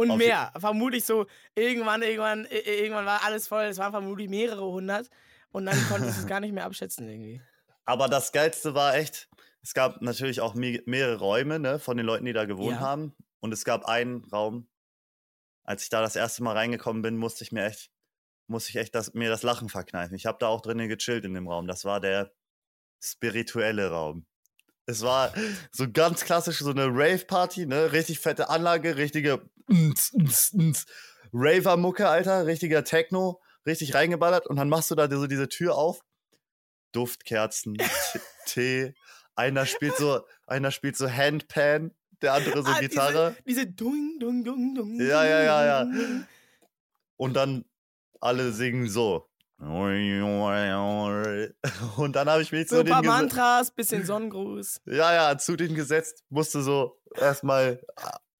Und 0.00 0.10
Auf- 0.12 0.18
mehr. 0.18 0.52
Vermutlich 0.58 1.04
so, 1.04 1.26
irgendwann, 1.54 2.02
irgendwann, 2.02 2.46
irgendwann 2.46 3.06
war 3.06 3.24
alles 3.24 3.48
voll. 3.48 3.64
Es 3.64 3.78
waren 3.78 3.92
vermutlich 3.92 4.28
mehrere 4.28 4.64
hundert. 4.64 5.08
Und 5.52 5.66
dann 5.66 5.76
konntest 5.88 6.16
du 6.16 6.20
es 6.22 6.26
gar 6.26 6.40
nicht 6.40 6.52
mehr 6.52 6.64
abschätzen 6.64 7.08
irgendwie. 7.08 7.40
Aber 7.84 8.08
das 8.08 8.32
Geilste 8.32 8.74
war 8.74 8.94
echt, 8.94 9.28
es 9.62 9.74
gab 9.74 10.00
natürlich 10.00 10.40
auch 10.40 10.54
me 10.54 10.80
mehrere 10.86 11.18
Räume 11.18 11.58
ne, 11.58 11.78
von 11.78 11.96
den 11.96 12.06
Leuten, 12.06 12.24
die 12.24 12.32
da 12.32 12.44
gewohnt 12.44 12.76
Ja. 12.76 12.80
haben. 12.80 13.14
Und 13.40 13.52
es 13.52 13.64
gab 13.64 13.84
einen 13.86 14.24
Raum, 14.32 14.68
als 15.64 15.82
ich 15.82 15.88
da 15.88 16.00
das 16.00 16.14
erste 16.16 16.42
Mal 16.42 16.56
reingekommen 16.56 17.02
bin, 17.02 17.16
musste 17.16 17.42
ich 17.44 17.52
mir 17.52 17.64
echt, 17.66 17.90
musste 18.46 18.70
ich 18.70 18.76
echt 18.76 18.94
das, 18.94 19.12
mir 19.14 19.28
das 19.28 19.42
Lachen 19.42 19.68
verkneifen. 19.68 20.14
Ich 20.14 20.26
habe 20.26 20.38
da 20.40 20.46
auch 20.46 20.60
drinnen 20.60 20.88
gechillt 20.88 21.24
in 21.24 21.34
dem 21.34 21.48
Raum. 21.48 21.66
Das 21.66 21.84
war 21.84 22.00
der 22.00 22.32
spirituelle 23.02 23.90
Raum. 23.90 24.26
Es 24.86 25.02
war 25.02 25.32
so 25.72 25.86
ganz 25.90 26.24
klassisch, 26.24 26.58
so 26.58 26.70
eine 26.70 26.86
Rave-Party, 26.86 27.66
ne? 27.66 27.92
Richtig 27.92 28.18
fette 28.18 28.48
Anlage, 28.50 28.96
richtige 28.96 29.48
Raver-Mucke, 31.32 32.08
Alter, 32.08 32.46
richtiger 32.46 32.84
Techno, 32.84 33.40
richtig 33.66 33.94
reingeballert 33.94 34.46
und 34.46 34.56
dann 34.56 34.68
machst 34.68 34.90
du 34.90 34.94
da 34.94 35.08
so 35.10 35.26
diese 35.26 35.48
Tür 35.48 35.76
auf. 35.76 36.00
Duftkerzen, 36.92 37.76
Tee, 38.46 38.94
einer 39.36 39.64
spielt 39.64 39.96
so, 39.96 40.22
einer 40.46 40.70
spielt 40.72 40.96
so 40.96 41.08
Handpan, 41.08 41.92
der 42.20 42.34
andere 42.34 42.62
so 42.62 42.70
Ah, 42.70 42.80
Gitarre 42.80 43.36
Diese, 43.46 43.66
diese 43.66 43.72
Dung, 43.72 44.18
Dung, 44.18 44.44
Dung, 44.44 44.74
Dung. 44.74 45.00
Ja, 45.00 45.24
ja, 45.24 45.42
ja, 45.42 45.84
ja. 45.84 45.90
Und 47.16 47.34
dann 47.34 47.64
alle 48.20 48.52
singen 48.52 48.88
so. 48.88 49.30
Und 51.96 52.12
dann 52.14 52.28
habe 52.30 52.42
ich 52.42 52.50
mich 52.50 52.68
So 52.68 52.76
zu 52.76 52.80
ein 52.82 52.86
paar. 52.86 53.02
Mantras, 53.02 53.70
bisschen 53.70 54.04
Sonnengruß. 54.06 54.80
Ja, 54.86 55.12
ja, 55.12 55.38
zu 55.38 55.54
denen 55.56 55.74
gesetzt, 55.74 56.24
musste 56.30 56.62
so 56.62 56.98
erstmal 57.14 57.80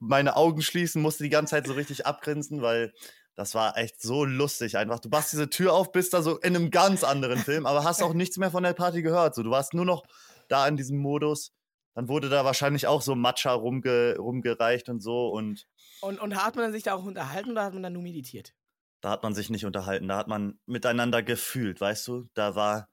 meine 0.00 0.36
Augen 0.36 0.62
schließen, 0.62 1.00
musste 1.00 1.22
die 1.22 1.30
ganze 1.30 1.52
Zeit 1.52 1.66
so 1.66 1.74
richtig 1.74 2.06
abgrinsen, 2.06 2.62
weil 2.62 2.92
das 3.36 3.54
war 3.54 3.76
echt 3.78 4.02
so 4.02 4.24
lustig 4.24 4.76
einfach. 4.76 4.98
Du 4.98 5.08
machst 5.08 5.32
diese 5.32 5.48
Tür 5.48 5.72
auf, 5.72 5.92
bist 5.92 6.12
da 6.12 6.22
so 6.22 6.38
in 6.38 6.56
einem 6.56 6.70
ganz 6.70 7.04
anderen 7.04 7.38
Film, 7.38 7.66
aber 7.66 7.84
hast 7.84 8.02
auch 8.02 8.12
nichts 8.12 8.36
mehr 8.36 8.50
von 8.50 8.64
der 8.64 8.74
Party 8.74 9.02
gehört. 9.02 9.34
So, 9.34 9.42
du 9.42 9.50
warst 9.50 9.72
nur 9.72 9.84
noch 9.84 10.02
da 10.48 10.66
in 10.66 10.76
diesem 10.76 10.98
Modus. 10.98 11.52
Dann 11.94 12.08
wurde 12.08 12.28
da 12.28 12.44
wahrscheinlich 12.44 12.86
auch 12.86 13.02
so 13.02 13.14
Matcha 13.14 13.52
rumge 13.52 14.16
rumgereicht 14.18 14.88
und 14.88 15.00
so 15.00 15.28
und 15.28 15.66
Und, 16.00 16.20
und 16.20 16.36
hat 16.36 16.56
man 16.56 16.72
sich 16.72 16.82
da 16.82 16.94
auch 16.94 17.04
unterhalten 17.04 17.52
oder 17.52 17.64
hat 17.64 17.74
man 17.74 17.82
dann 17.82 17.92
nur 17.92 18.02
meditiert? 18.02 18.54
da 19.00 19.10
hat 19.10 19.22
man 19.22 19.34
sich 19.34 19.50
nicht 19.50 19.64
unterhalten, 19.64 20.08
da 20.08 20.16
hat 20.16 20.28
man 20.28 20.58
miteinander 20.66 21.22
gefühlt, 21.22 21.80
weißt 21.80 22.06
du? 22.08 22.28
Da 22.34 22.54
war 22.54 22.88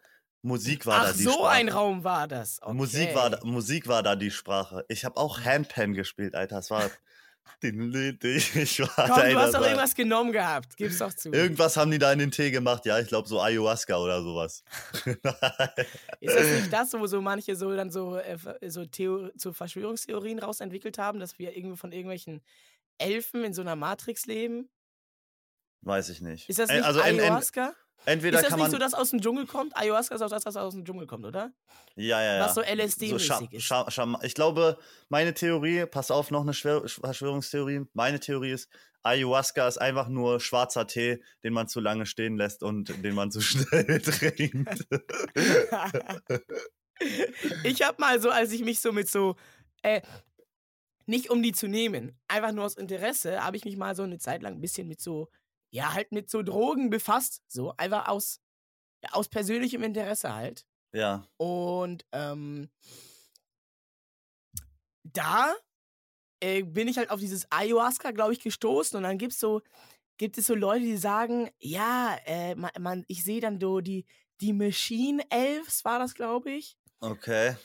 Musik 0.48 0.86
war 0.86 1.02
Ach, 1.02 1.06
da 1.08 1.14
die 1.14 1.24
so 1.24 1.32
Sprache. 1.32 1.50
ein 1.50 1.70
Raum 1.70 2.04
war 2.04 2.28
das. 2.28 2.62
Okay. 2.62 2.74
Musik 2.74 3.16
war 3.16 3.30
da, 3.30 3.40
Musik 3.44 3.88
war 3.88 4.02
da 4.04 4.16
die 4.16 4.32
Sprache. 4.32 4.86
Ich 4.88 5.04
habe 5.06 5.18
auch 5.18 5.42
Handpan 5.42 5.94
gespielt, 5.94 6.36
Alter. 6.36 6.56
Das 6.56 6.72
war 6.72 6.84
ich 7.62 7.74
war 7.74 9.08
Komm, 9.08 9.16
da, 9.16 9.30
du 9.30 9.40
hast 9.40 9.54
doch 9.56 9.62
irgendwas 9.62 9.96
genommen 9.96 10.32
gehabt. 10.32 10.76
Gib's 10.78 10.98
doch 10.98 11.14
zu. 11.14 11.32
Irgendwas 11.32 11.78
haben 11.78 11.92
die 11.92 11.98
da 11.98 12.12
in 12.12 12.20
den 12.20 12.30
Tee 12.32 12.52
gemacht, 12.52 12.86
ja, 12.86 13.00
ich 13.00 13.08
glaube 13.08 13.28
so 13.28 13.40
Ayahuasca 13.42 13.98
oder 13.98 14.22
sowas. 14.22 14.64
Ist 16.20 16.36
das 16.36 16.46
nicht 16.48 16.72
das, 16.74 16.94
wo 16.94 17.08
so 17.08 17.22
manche 17.22 17.56
so 17.56 17.74
dann 17.76 17.90
so, 17.90 18.18
äh, 18.18 18.38
so 18.70 18.86
Theo 18.86 19.30
so 19.36 19.54
Verschwörungstheorien 19.54 20.40
rausentwickelt 20.40 20.98
haben, 20.98 21.20
dass 21.20 21.40
wir 21.40 21.56
irgendwie 21.56 21.78
von 21.78 21.92
irgendwelchen 21.92 22.42
Elfen 22.98 23.44
in 23.44 23.54
so 23.54 23.62
einer 23.62 23.76
Matrix 23.76 24.26
leben? 24.26 24.70
Weiß 25.82 26.10
ich 26.10 26.22
nicht. 26.22 26.50
Ist 26.50 26.60
das 26.60 26.70
nicht 26.70 26.84
also 26.84 27.00
en- 27.00 27.16
en- 27.18 27.22
Ayahuasca? 27.22 27.74
Entweder 28.06 28.38
ist 28.38 28.44
das 28.44 28.50
kann 28.50 28.60
nicht 28.60 28.66
man 28.66 28.72
so, 28.72 28.78
dass 28.78 28.94
aus 28.94 29.10
dem 29.10 29.22
Dschungel 29.22 29.46
kommt? 29.46 29.76
Ayahuasca 29.76 30.16
ist 30.16 30.22
auch 30.22 30.30
das, 30.30 30.46
was 30.46 30.56
aus 30.56 30.74
dem 30.74 30.86
Dschungel 30.86 31.08
kommt, 31.08 31.26
oder? 31.26 31.52
ja, 31.96 32.22
ja, 32.22 32.36
ja. 32.38 32.46
Was 32.46 32.56
so 32.56 32.62
LSD-mäßig 32.62 33.28
Scha- 33.28 33.52
ist. 33.54 33.64
Scha- 33.98 34.24
ich 34.24 34.34
glaube, 34.34 34.78
meine 35.10 35.34
Theorie, 35.34 35.86
pass 35.86 36.12
auf, 36.12 36.32
noch 36.32 36.42
eine 36.42 36.54
Schwer 36.54 36.84
Verschwörungstheorie. 36.88 37.86
Meine 37.94 38.20
Theorie 38.20 38.52
ist, 38.52 38.70
Ayahuasca 39.04 39.68
ist 39.68 39.78
einfach 39.78 40.08
nur 40.10 40.40
schwarzer 40.40 40.86
Tee, 40.88 41.24
den 41.44 41.54
man 41.54 41.68
zu 41.68 41.80
lange 41.80 42.06
stehen 42.06 42.36
lässt 42.38 42.64
und 42.64 43.04
den 43.04 43.16
man 43.16 43.32
zu 43.32 43.42
schnell 43.42 44.02
trinkt. 44.02 44.86
ich 47.64 47.82
hab 47.84 48.00
mal 48.00 48.22
so, 48.22 48.30
als 48.30 48.52
ich 48.52 48.64
mich 48.64 48.80
so 48.80 48.92
mit 48.92 49.10
so, 49.10 49.36
äh, 49.82 50.02
nicht 51.06 51.30
um 51.30 51.42
die 51.42 51.54
zu 51.54 51.68
nehmen, 51.68 52.20
einfach 52.28 52.52
nur 52.52 52.66
aus 52.66 52.76
Interesse, 52.76 53.44
habe 53.44 53.56
ich 53.58 53.66
mich 53.66 53.78
mal 53.78 53.96
so 53.96 54.04
eine 54.04 54.18
Zeit 54.18 54.42
lang 54.42 54.56
ein 54.56 54.62
bisschen 54.62 54.88
mit 54.88 55.00
so, 55.00 55.30
ja, 55.72 55.94
halt 55.94 56.12
mit 56.12 56.30
so 56.30 56.44
Drogen 56.44 56.90
befasst. 56.90 57.44
So, 57.48 57.74
einfach 57.78 58.08
aus, 58.08 58.42
ja, 59.04 59.14
aus 59.14 59.28
persönlichem 59.28 59.84
Interesse 59.84 60.34
halt. 60.34 60.66
ja. 60.94 61.28
Und 61.38 62.06
ähm, 62.12 62.70
da 65.04 65.56
äh, 66.42 66.64
bin 66.64 66.88
ich 66.88 66.98
halt 66.98 67.10
auf 67.10 67.20
dieses 67.20 67.52
Ayahuasca, 67.52 68.12
glaube 68.12 68.34
ich, 68.34 68.42
gestoßen. 68.42 68.98
Und 68.98 69.04
dann 69.04 69.18
gibt's 69.18 69.40
so, 69.40 69.62
gibt 70.18 70.38
es 70.38 70.48
so 70.48 70.56
Leute, 70.56 70.86
die 70.86 70.98
sagen, 70.98 71.50
ja, 71.60 72.18
äh, 72.26 72.56
man, 72.56 72.72
man, 72.80 73.06
ich 73.08 73.24
sehe 73.24 73.42
dann 73.42 73.60
so 73.60 73.82
die, 73.82 74.06
die 74.42 74.54
Machine 74.54 75.24
Elves, 75.30 75.84
war 75.86 76.00
das, 76.00 76.14
glaube 76.14 76.52
ich. 76.52 76.78
Okay. 77.00 77.56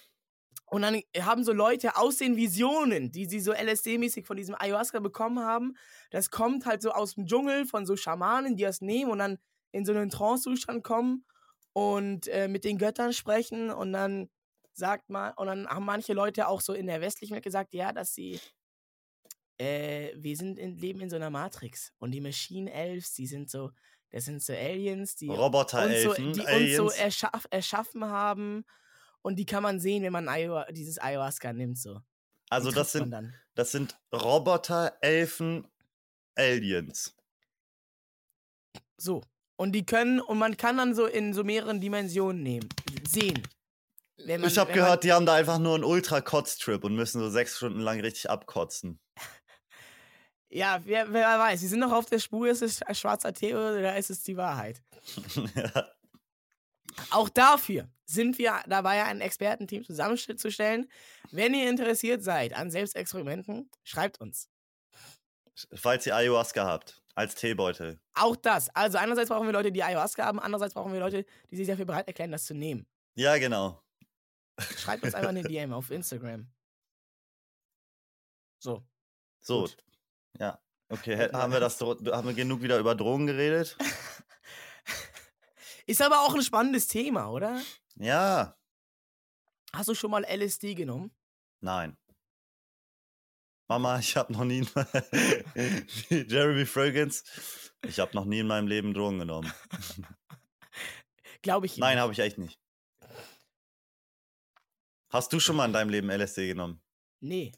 Und 0.72 0.80
dann 0.80 1.02
haben 1.20 1.44
so 1.44 1.52
Leute 1.52 1.98
aus 1.98 2.16
den 2.16 2.34
Visionen, 2.34 3.12
die 3.12 3.26
sie 3.26 3.40
so 3.40 3.52
LSD-mäßig 3.52 4.24
von 4.24 4.38
diesem 4.38 4.54
Ayahuasca 4.58 5.00
bekommen 5.00 5.40
haben, 5.40 5.76
das 6.10 6.30
kommt 6.30 6.64
halt 6.64 6.80
so 6.80 6.92
aus 6.92 7.14
dem 7.14 7.26
Dschungel 7.26 7.66
von 7.66 7.84
so 7.84 7.94
Schamanen, 7.94 8.56
die 8.56 8.62
das 8.62 8.80
nehmen 8.80 9.10
und 9.10 9.18
dann 9.18 9.38
in 9.72 9.84
so 9.84 9.92
einen 9.92 10.08
Trance-Zustand 10.08 10.82
kommen 10.82 11.26
und 11.74 12.26
äh, 12.28 12.48
mit 12.48 12.64
den 12.64 12.78
Göttern 12.78 13.12
sprechen 13.12 13.70
und 13.70 13.92
dann 13.92 14.30
sagt 14.72 15.10
man, 15.10 15.34
und 15.34 15.48
dann 15.48 15.68
haben 15.68 15.84
manche 15.84 16.14
Leute 16.14 16.48
auch 16.48 16.62
so 16.62 16.72
in 16.72 16.86
der 16.86 17.02
westlichen 17.02 17.34
Welt 17.34 17.44
gesagt, 17.44 17.74
ja, 17.74 17.92
dass 17.92 18.14
sie, 18.14 18.40
äh, 19.58 20.14
wir 20.16 20.38
sind 20.38 20.58
in, 20.58 20.78
leben 20.78 21.02
in 21.02 21.10
so 21.10 21.16
einer 21.16 21.28
Matrix 21.28 21.92
und 21.98 22.12
die 22.12 22.22
Machine 22.22 22.72
Elves, 22.72 23.12
die 23.12 23.26
sind 23.26 23.50
so, 23.50 23.72
das 24.08 24.24
sind 24.24 24.42
so 24.42 24.54
Aliens, 24.54 25.16
die 25.16 25.28
uns 25.28 25.36
so, 25.36 25.42
Roboter-Elfen, 25.42 26.32
die 26.32 26.40
uns 26.40 26.76
so 26.76 26.90
erschaff, 26.98 27.46
erschaffen 27.50 28.06
haben 28.06 28.64
und 29.22 29.36
die 29.36 29.46
kann 29.46 29.62
man 29.62 29.80
sehen, 29.80 30.02
wenn 30.02 30.12
man 30.12 30.28
Ayahu 30.28 30.70
dieses 30.72 30.98
Ayahuasca 31.00 31.52
nimmt. 31.52 31.78
So. 31.78 31.94
Die 31.94 32.00
also 32.50 32.70
das 32.70 32.92
sind, 32.92 33.10
dann. 33.10 33.34
das 33.54 33.72
sind 33.72 33.98
Roboter, 34.12 34.96
Elfen, 35.00 35.66
Aliens. 36.36 37.16
So. 38.98 39.22
Und 39.56 39.72
die 39.72 39.86
können, 39.86 40.20
und 40.20 40.38
man 40.38 40.56
kann 40.56 40.76
dann 40.76 40.94
so 40.94 41.06
in 41.06 41.32
so 41.34 41.44
mehreren 41.44 41.80
Dimensionen 41.80 42.42
nehmen, 42.42 42.68
sehen. 43.06 43.42
Man- 44.18 44.44
ich 44.44 44.58
habe 44.58 44.70
wenn 44.70 44.76
man- 44.78 44.84
gehört, 44.84 45.04
die 45.04 45.12
haben 45.12 45.26
da 45.26 45.34
einfach 45.34 45.58
nur 45.58 45.74
einen 45.74 45.84
Ultra-Kotz-Trip 45.84 46.82
und 46.84 46.94
müssen 46.94 47.20
so 47.20 47.28
sechs 47.30 47.56
Stunden 47.56 47.80
lang 47.80 48.00
richtig 48.00 48.28
abkotzen. 48.30 48.98
Ja, 50.54 50.82
wer, 50.84 51.10
wer 51.10 51.38
weiß, 51.38 51.60
sie 51.60 51.66
sind 51.66 51.80
noch 51.80 51.92
auf 51.92 52.04
der 52.04 52.18
Spur, 52.18 52.46
ist 52.46 52.60
es 52.60 52.82
schwarzer 52.92 53.32
Tee 53.32 53.54
oder 53.54 53.96
ist 53.96 54.10
es 54.10 54.22
die 54.22 54.36
Wahrheit? 54.36 54.82
Auch 57.10 57.28
dafür 57.28 57.88
sind 58.04 58.38
wir 58.38 58.60
dabei, 58.66 59.04
ein 59.04 59.20
Expertenteam 59.20 59.84
zusammenzustellen. 59.84 60.90
Wenn 61.30 61.54
ihr 61.54 61.68
interessiert 61.68 62.22
seid 62.22 62.54
an 62.54 62.70
Selbstexperimenten, 62.70 63.70
schreibt 63.84 64.20
uns. 64.20 64.48
Falls 65.74 66.06
ihr 66.06 66.16
Ayahuasca 66.16 66.66
habt, 66.66 67.02
als 67.14 67.34
Teebeutel. 67.34 68.00
Auch 68.14 68.36
das. 68.36 68.68
Also 68.74 68.98
einerseits 68.98 69.28
brauchen 69.28 69.46
wir 69.46 69.52
Leute, 69.52 69.72
die 69.72 69.82
Ayahuasca 69.82 70.24
haben, 70.24 70.40
andererseits 70.40 70.74
brauchen 70.74 70.92
wir 70.92 71.00
Leute, 71.00 71.24
die 71.50 71.56
sich 71.56 71.66
dafür 71.66 71.84
bereit 71.84 72.06
erklären, 72.06 72.32
das 72.32 72.44
zu 72.44 72.54
nehmen. 72.54 72.86
Ja, 73.14 73.36
genau. 73.38 73.82
Schreibt 74.76 75.04
uns 75.04 75.14
einfach 75.14 75.30
eine 75.30 75.42
DM 75.42 75.72
auf 75.72 75.90
Instagram. 75.90 76.50
So. 78.58 78.82
So. 79.40 79.62
Gut. 79.62 79.76
Ja. 80.38 80.58
Okay, 80.88 81.30
haben 81.32 81.52
wir 81.52 81.60
das. 81.60 81.80
haben 81.80 82.28
wir 82.28 82.34
genug 82.34 82.60
wieder 82.60 82.78
über 82.78 82.94
Drogen 82.94 83.26
geredet? 83.26 83.76
Ist 85.86 86.02
aber 86.02 86.20
auch 86.20 86.34
ein 86.34 86.42
spannendes 86.42 86.86
Thema, 86.86 87.30
oder? 87.30 87.60
Ja. 87.96 88.56
Hast 89.74 89.88
du 89.88 89.94
schon 89.94 90.10
mal 90.10 90.24
LSD 90.24 90.74
genommen? 90.74 91.14
Nein. 91.60 91.96
Mama, 93.68 93.98
ich 94.00 94.16
habe 94.16 94.32
noch 94.32 94.44
nie 94.44 94.60
Jeremy 96.10 96.66
Fragrance. 96.66 97.24
Ich 97.86 97.98
habe 97.98 98.14
noch 98.14 98.24
nie 98.24 98.40
in 98.40 98.46
meinem 98.46 98.68
Leben 98.68 98.94
Drogen 98.94 99.18
genommen. 99.18 99.52
Glaube 101.42 101.66
ich. 101.66 101.76
Nein, 101.78 101.98
habe 101.98 102.12
ich 102.12 102.18
echt 102.18 102.38
nicht. 102.38 102.60
Hast 105.10 105.32
du 105.32 105.40
schon 105.40 105.56
mal 105.56 105.66
in 105.66 105.72
deinem 105.72 105.90
Leben 105.90 106.10
LSD 106.10 106.46
genommen? 106.46 106.80
Nee. 107.20 107.52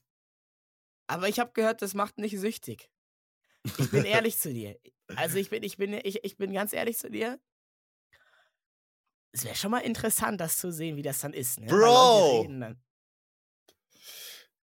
Aber 1.06 1.28
ich 1.28 1.38
habe 1.38 1.52
gehört, 1.52 1.82
das 1.82 1.94
macht 1.94 2.18
nicht 2.18 2.38
süchtig. 2.38 2.90
Ich 3.78 3.90
bin 3.90 4.04
ehrlich 4.04 4.38
zu 4.38 4.52
dir. 4.52 4.78
Also 5.16 5.38
ich 5.38 5.50
bin, 5.50 5.62
ich 5.62 5.76
bin, 5.76 5.92
ich, 5.92 6.24
ich 6.24 6.36
bin 6.36 6.52
ganz 6.52 6.72
ehrlich 6.72 6.98
zu 6.98 7.10
dir. 7.10 7.38
Es 9.34 9.44
wäre 9.44 9.56
schon 9.56 9.72
mal 9.72 9.80
interessant, 9.80 10.40
das 10.40 10.58
zu 10.58 10.70
sehen, 10.70 10.94
wie 10.94 11.02
das 11.02 11.18
dann 11.18 11.32
ist. 11.32 11.58
Ne? 11.58 11.66
Bro! 11.66 12.46
dann. 12.48 12.80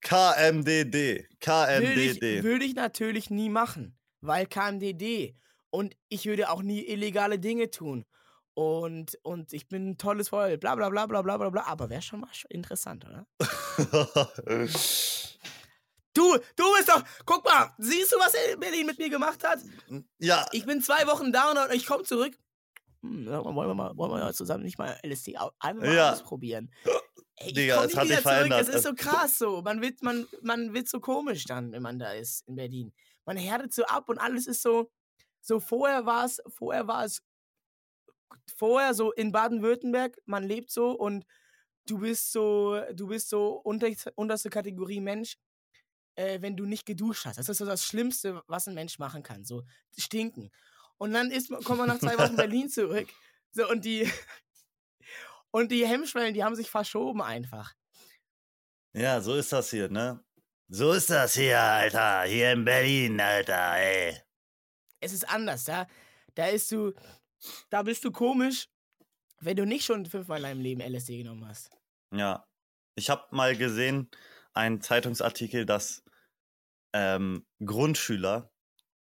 KMDD. 0.01 0.93
Würde 0.93 1.23
ich, 1.23 1.39
KMDD. 1.39 2.43
würde 2.43 2.65
ich 2.65 2.75
natürlich 2.75 3.31
nie 3.31 3.49
machen, 3.49 3.97
weil 4.21 4.45
KMDD. 4.45 5.35
Und 5.71 5.95
ich 6.07 6.27
würde 6.27 6.51
auch 6.51 6.61
nie 6.61 6.85
illegale 6.85 7.39
Dinge 7.39 7.71
tun. 7.71 8.05
Und, 8.53 9.17
und 9.23 9.53
ich 9.53 9.67
bin 9.67 9.89
ein 9.89 9.97
tolles 9.97 10.29
Volk, 10.29 10.59
bla 10.59 10.75
bla 10.75 10.89
bla 10.89 11.07
bla 11.07 11.23
bla 11.23 11.37
bla 11.37 11.49
bla. 11.49 11.63
Aber 11.65 11.89
wäre 11.89 12.03
schon 12.03 12.19
mal 12.19 12.29
interessant, 12.49 13.05
oder? 13.05 13.25
Du, 16.11 16.37
du 16.55 16.63
bist 16.75 16.89
doch, 16.89 17.03
guck 17.23 17.45
mal, 17.45 17.71
siehst 17.77 18.11
du, 18.11 18.17
was 18.17 18.33
er 18.33 18.53
in 18.53 18.59
Berlin 18.59 18.87
mit 18.87 18.97
mir 18.97 19.09
gemacht 19.09 19.43
hat? 19.43 19.59
ja, 20.17 20.45
Ich 20.51 20.65
bin 20.65 20.81
zwei 20.81 21.05
Wochen 21.05 21.31
da 21.31 21.51
und 21.51 21.71
ich 21.71 21.85
komme 21.85 22.03
zurück. 22.03 22.35
Hm, 23.01 23.25
wollen 23.27 23.55
wir 23.69 23.73
mal, 23.75 23.95
wollen 23.97 24.11
wir 24.11 24.19
mal 24.19 24.33
zusammen 24.33 24.63
nicht 24.63 24.77
mal 24.77 24.97
LSD 25.03 25.37
au- 25.37 25.51
einfach 25.59 25.83
mal 25.85 25.93
Ja. 25.95 26.11
ausprobieren? 26.13 26.71
Ey, 27.37 27.53
Digga, 27.53 27.85
es 27.85 27.95
hat 27.95 28.03
wieder 28.05 28.15
dich 28.15 28.23
zurück. 28.23 28.33
verändert. 28.35 28.61
Es 28.67 28.67
ist 28.75 28.83
so 28.83 28.93
krass 28.93 29.37
so. 29.37 29.61
Man 29.61 29.81
wird, 29.81 30.01
man, 30.03 30.27
man 30.41 30.73
wird 30.73 30.89
so 30.89 30.99
komisch 30.99 31.45
dann, 31.45 31.71
wenn 31.71 31.81
man 31.81 31.97
da 31.97 32.11
ist 32.11 32.45
in 32.47 32.55
Berlin. 32.55 32.91
Man 33.25 33.37
härtet 33.37 33.73
so 33.73 33.85
ab 33.85 34.09
und 34.09 34.17
alles 34.17 34.45
ist 34.47 34.61
so. 34.61 34.91
So 35.41 35.61
vorher 35.61 36.05
war 36.05 36.25
es, 36.25 36.41
vorher 36.49 36.87
war 36.87 37.05
es, 37.05 37.21
vorher 38.57 38.93
so 38.93 39.11
in 39.13 39.31
Baden-Württemberg, 39.31 40.17
man 40.25 40.43
lebt 40.43 40.69
so 40.69 40.91
und 40.91 41.25
du 41.85 41.99
bist 41.99 42.31
so, 42.31 42.81
du 42.93 43.07
bist 43.07 43.29
so 43.29 43.53
unter, 43.63 43.87
unterste 44.15 44.49
Kategorie 44.49 44.99
Mensch, 44.99 45.37
äh, 46.15 46.41
wenn 46.41 46.57
du 46.57 46.65
nicht 46.65 46.85
geduscht 46.85 47.25
hast. 47.25 47.37
Das 47.39 47.47
ist 47.49 47.57
so 47.59 47.65
das 47.65 47.85
Schlimmste, 47.85 48.43
was 48.47 48.67
ein 48.67 48.73
Mensch 48.75 48.99
machen 48.99 49.23
kann. 49.23 49.45
So 49.45 49.63
stinken. 49.97 50.51
Und 50.99 51.13
dann 51.13 51.31
ist, 51.31 51.49
kommt 51.63 51.79
man 51.79 51.87
nach 51.87 51.99
zwei 51.99 52.17
Wochen 52.17 52.35
Berlin 52.35 52.69
zurück. 52.69 53.07
So, 53.51 53.67
und 53.67 53.83
die, 53.85 54.07
und 55.51 55.71
die 55.71 55.87
Hemmschwellen, 55.87 56.33
die 56.33 56.43
haben 56.43 56.55
sich 56.55 56.69
verschoben 56.69 57.21
einfach. 57.21 57.73
ja, 58.93 59.19
so 59.21 59.35
ist 59.35 59.51
das 59.51 59.71
hier, 59.71 59.89
ne? 59.89 60.23
So 60.67 60.91
ist 60.91 61.09
das 61.09 61.33
hier, 61.33 61.59
Alter. 61.59 62.23
Hier 62.23 62.51
in 62.51 62.63
Berlin, 62.63 63.19
Alter, 63.19 63.77
ey. 63.77 64.21
Es 64.99 65.13
ist 65.13 65.27
anders, 65.27 65.63
da, 65.63 65.87
da 66.35 66.45
ist 66.47 66.71
du, 66.71 66.93
da 67.69 67.81
bist 67.81 68.03
du 68.03 68.11
komisch, 68.11 68.67
wenn 69.39 69.55
du 69.55 69.65
nicht 69.65 69.85
schon 69.85 70.05
fünfmal 70.05 70.37
in 70.37 70.43
deinem 70.43 70.61
Leben 70.61 70.81
LSD 70.81 71.17
genommen 71.17 71.47
hast. 71.47 71.71
Ja. 72.13 72.45
Ich 72.95 73.09
habe 73.09 73.33
mal 73.33 73.55
gesehen, 73.55 74.11
einen 74.53 74.81
Zeitungsartikel, 74.81 75.65
dass 75.65 76.03
ähm, 76.93 77.47
Grundschüler 77.63 78.51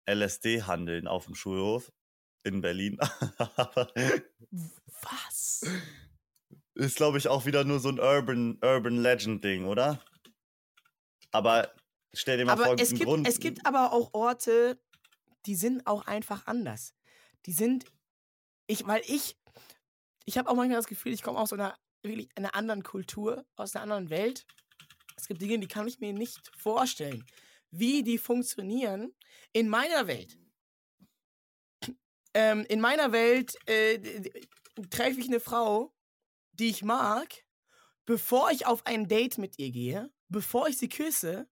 LSD 0.09 0.63
handeln 0.63 1.07
auf 1.07 1.25
dem 1.25 1.35
Schulhof 1.35 1.91
in 2.43 2.61
Berlin. 2.61 2.97
Was? 5.01 5.63
ist, 6.75 6.97
glaube 6.97 7.17
ich, 7.17 7.27
auch 7.27 7.45
wieder 7.45 7.63
nur 7.63 7.79
so 7.79 7.89
ein 7.89 7.99
Urban, 7.99 8.59
Urban 8.61 8.97
Legend-Ding, 8.97 9.65
oder? 9.65 10.03
Aber 11.31 11.73
stell 12.13 12.37
dir 12.37 12.45
mal 12.45 12.53
Aber 12.53 12.65
vor, 12.65 12.75
es 12.79 12.89
gibt, 12.89 13.03
Grund. 13.03 13.27
es 13.27 13.39
gibt 13.39 13.65
aber 13.65 13.93
auch 13.93 14.13
Orte, 14.13 14.79
die 15.45 15.55
sind 15.55 15.87
auch 15.87 16.05
einfach 16.05 16.47
anders. 16.47 16.93
Die 17.45 17.53
sind, 17.53 17.85
ich, 18.67 18.85
weil 18.85 19.01
ich, 19.07 19.37
ich 20.25 20.37
habe 20.37 20.49
auch 20.49 20.55
manchmal 20.55 20.77
das 20.77 20.87
Gefühl, 20.87 21.13
ich 21.13 21.23
komme 21.23 21.39
aus 21.39 21.53
einer 21.53 21.77
wirklich 22.03 22.29
einer 22.35 22.55
anderen 22.55 22.83
Kultur, 22.83 23.45
aus 23.55 23.75
einer 23.75 23.83
anderen 23.83 24.09
Welt. 24.09 24.45
Es 25.17 25.27
gibt 25.27 25.41
Dinge, 25.41 25.57
die 25.59 25.67
kann 25.67 25.87
ich 25.87 25.99
mir 25.99 26.13
nicht 26.13 26.51
vorstellen, 26.57 27.25
wie 27.80 28.03
die 28.03 28.17
funktionieren 28.17 29.13
in 29.53 29.69
meiner 29.69 30.07
Welt. 30.07 30.38
Ähm, 32.34 32.65
in 32.67 32.82
meiner 32.82 33.11
Welt 33.11 33.55
äh, 33.65 33.99
treffe 34.89 35.19
ich 35.19 35.28
eine 35.28 35.39
Frau, 35.39 35.93
die 36.53 36.69
ich 36.69 36.84
mag, 36.84 37.45
bevor 38.05 38.51
ich 38.51 38.65
auf 38.65 38.86
ein 38.86 39.07
Date 39.07 39.38
mit 39.38 39.57
ihr 39.57 39.71
gehe, 39.71 40.11
bevor 40.30 40.67
ich 40.67 40.78
sie 40.78 40.89
küsse, 40.89 41.47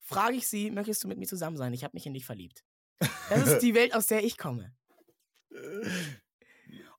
frage 0.00 0.36
ich 0.36 0.48
sie, 0.48 0.70
möchtest 0.70 1.04
du 1.04 1.08
mit 1.08 1.18
mir 1.18 1.26
zusammen 1.26 1.56
sein? 1.56 1.72
Ich 1.72 1.84
habe 1.84 1.94
mich 1.94 2.06
in 2.06 2.14
dich 2.14 2.26
verliebt. 2.26 2.64
Das 3.28 3.48
ist 3.48 3.58
die 3.60 3.74
Welt, 3.74 3.94
aus 3.94 4.06
der 4.06 4.24
ich 4.24 4.38
komme. 4.38 4.74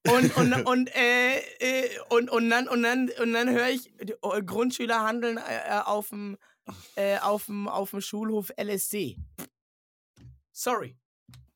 Und, 0.08 0.38
und, 0.38 0.54
und, 0.66 0.96
äh, 0.96 1.38
äh, 1.60 2.00
und, 2.10 2.30
und 2.30 2.50
dann, 2.50 2.68
und 2.68 2.84
dann, 2.84 3.10
und 3.22 3.34
dann 3.34 3.50
höre 3.50 3.70
ich, 3.70 3.92
äh, 4.00 4.44
Grundschüler 4.44 5.04
handeln 5.04 5.38
äh, 5.38 5.82
auf 5.84 6.10
dem 6.10 6.38
äh, 6.96 7.18
auf 7.20 7.46
dem 7.46 7.70
Schulhof 8.02 8.52
LSD. 8.58 9.18
Sorry. 10.52 10.98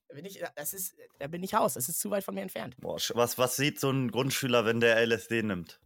Da 0.07 0.15
bin 0.15 0.25
ich, 0.25 0.43
das 0.55 0.73
ist, 0.73 0.95
da 1.19 1.27
bin 1.27 1.43
ich 1.43 1.53
raus. 1.53 1.75
Das 1.75 1.87
ist 1.87 1.99
zu 1.99 2.09
weit 2.09 2.23
von 2.23 2.33
mir 2.33 2.41
entfernt. 2.41 2.75
Boah, 2.77 2.99
was, 3.13 3.37
was 3.37 3.55
sieht 3.55 3.79
so 3.79 3.91
ein 3.91 4.09
Grundschüler, 4.11 4.65
wenn 4.65 4.79
der 4.79 4.97
LSD 5.05 5.43
nimmt? 5.43 5.79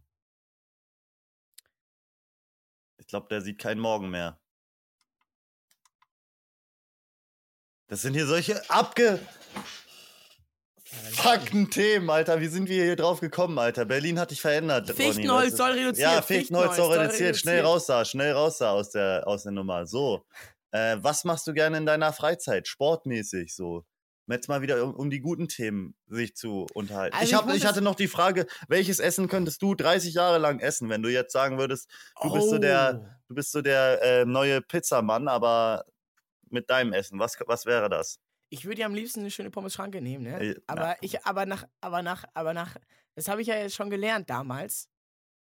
Ich 2.96 3.06
glaube, 3.06 3.28
der 3.28 3.42
sieht 3.42 3.58
keinen 3.58 3.80
Morgen 3.80 4.10
mehr. 4.10 4.40
Das 7.86 8.00
sind 8.00 8.14
hier 8.14 8.26
solche 8.26 8.70
abgefuckten 10.98 11.70
Themen, 11.70 12.10
Alter. 12.10 12.40
Wie 12.40 12.46
sind 12.48 12.68
wir 12.68 12.84
hier 12.84 12.96
drauf 12.96 13.20
gekommen, 13.20 13.58
Alter? 13.58 13.84
Berlin 13.84 14.18
hat 14.18 14.30
dich 14.30 14.40
verändert. 14.40 14.90
Fichtenholz 14.90 15.56
soll 15.56 15.72
reduziert. 15.72 15.98
Ja, 16.12 16.22
Fichtenholz 16.22 16.76
soll 16.76 16.96
reduziert. 16.96 17.36
Schnell 17.36 17.62
raus 17.62 17.86
da, 17.86 18.04
schnell 18.04 18.32
raus 18.32 18.58
da 18.58 18.70
aus 18.72 18.90
der, 18.90 19.24
aus 19.26 19.42
der 19.44 19.52
Nummer. 19.52 19.86
So. 19.86 20.24
Äh, 20.72 20.96
was 21.00 21.24
machst 21.24 21.46
du 21.46 21.52
gerne 21.52 21.78
in 21.78 21.86
deiner 21.86 22.12
Freizeit? 22.12 22.66
Sportmäßig 22.68 23.54
so. 23.54 23.84
Jetzt 24.26 24.48
mal 24.48 24.62
wieder 24.62 24.82
um, 24.82 24.94
um 24.94 25.10
die 25.10 25.20
guten 25.20 25.48
Themen 25.48 25.94
sich 26.08 26.34
zu 26.34 26.66
unterhalten. 26.72 27.14
Also 27.14 27.24
ich, 27.24 27.30
ich 27.32 27.36
hab, 27.36 27.46
muss 27.46 27.56
ich 27.56 27.66
hatte 27.66 27.82
noch 27.82 27.94
die 27.94 28.08
Frage, 28.08 28.46
welches 28.68 28.98
Essen 28.98 29.28
könntest 29.28 29.60
du 29.60 29.74
30 29.74 30.14
Jahre 30.14 30.38
lang 30.38 30.60
essen, 30.60 30.88
wenn 30.88 31.02
du 31.02 31.10
jetzt 31.10 31.32
sagen 31.32 31.58
würdest, 31.58 31.90
Du 32.22 32.32
bist 32.32 32.48
so 32.48 32.58
der- 32.58 33.00
Oh. 33.02 33.06
du 33.28 33.34
bist 33.34 33.52
so 33.52 33.60
der 33.60 34.00
äh, 34.02 34.24
neue 34.24 34.62
Pizzamann, 34.62 35.28
aber 35.28 35.84
mit 36.48 36.70
deinem 36.70 36.92
Essen. 36.94 37.18
Was, 37.18 37.36
was 37.46 37.66
wäre 37.66 37.90
das? 37.90 38.18
Ich 38.50 38.64
würde 38.64 38.82
ja 38.82 38.86
am 38.86 38.94
liebsten 38.94 39.20
eine 39.20 39.30
schöne 39.30 39.50
Pommes-Schranke 39.50 40.00
nehmen, 40.00 40.24
ne? 40.24 40.40
Äh, 40.40 40.60
aber 40.66 40.80
na. 40.80 40.96
ich, 41.00 41.24
aber 41.24 41.46
nach, 41.46 41.66
aber 41.80 42.02
nach, 42.02 42.24
aber 42.34 42.54
nach, 42.54 42.76
das 43.14 43.28
habe 43.28 43.42
ich 43.42 43.48
ja 43.48 43.56
jetzt 43.56 43.74
schon 43.74 43.90
gelernt 43.90 44.30
damals 44.30 44.88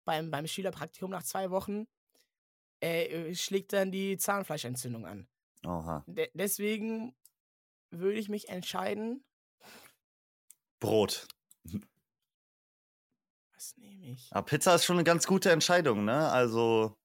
beim, 0.05 0.30
beim 0.30 0.46
Schülerpraktikum 0.46 1.11
nach 1.11 1.22
zwei 1.22 1.50
Wochen 1.50 1.86
äh, 2.82 3.30
äh, 3.30 3.34
schlägt 3.34 3.72
dann 3.72 3.92
die 3.92 4.16
Zahnfleischentzündung 4.16 5.07
an. 5.07 5.28
Oha. 5.64 6.05
De 6.07 6.30
deswegen 6.34 7.14
würde 7.90 8.18
ich 8.18 8.28
mich 8.28 8.48
entscheiden, 8.48 9.24
Brot. 10.80 11.28
was 13.55 13.76
nehme 13.76 14.07
ich? 14.07 14.28
Aber 14.32 14.44
Pizza 14.44 14.74
ist 14.74 14.84
schon 14.84 14.96
eine 14.96 15.05
ganz 15.05 15.26
gute 15.26 15.53
Entscheidung, 15.53 16.05
ne? 16.05 16.28
Also 16.30 16.98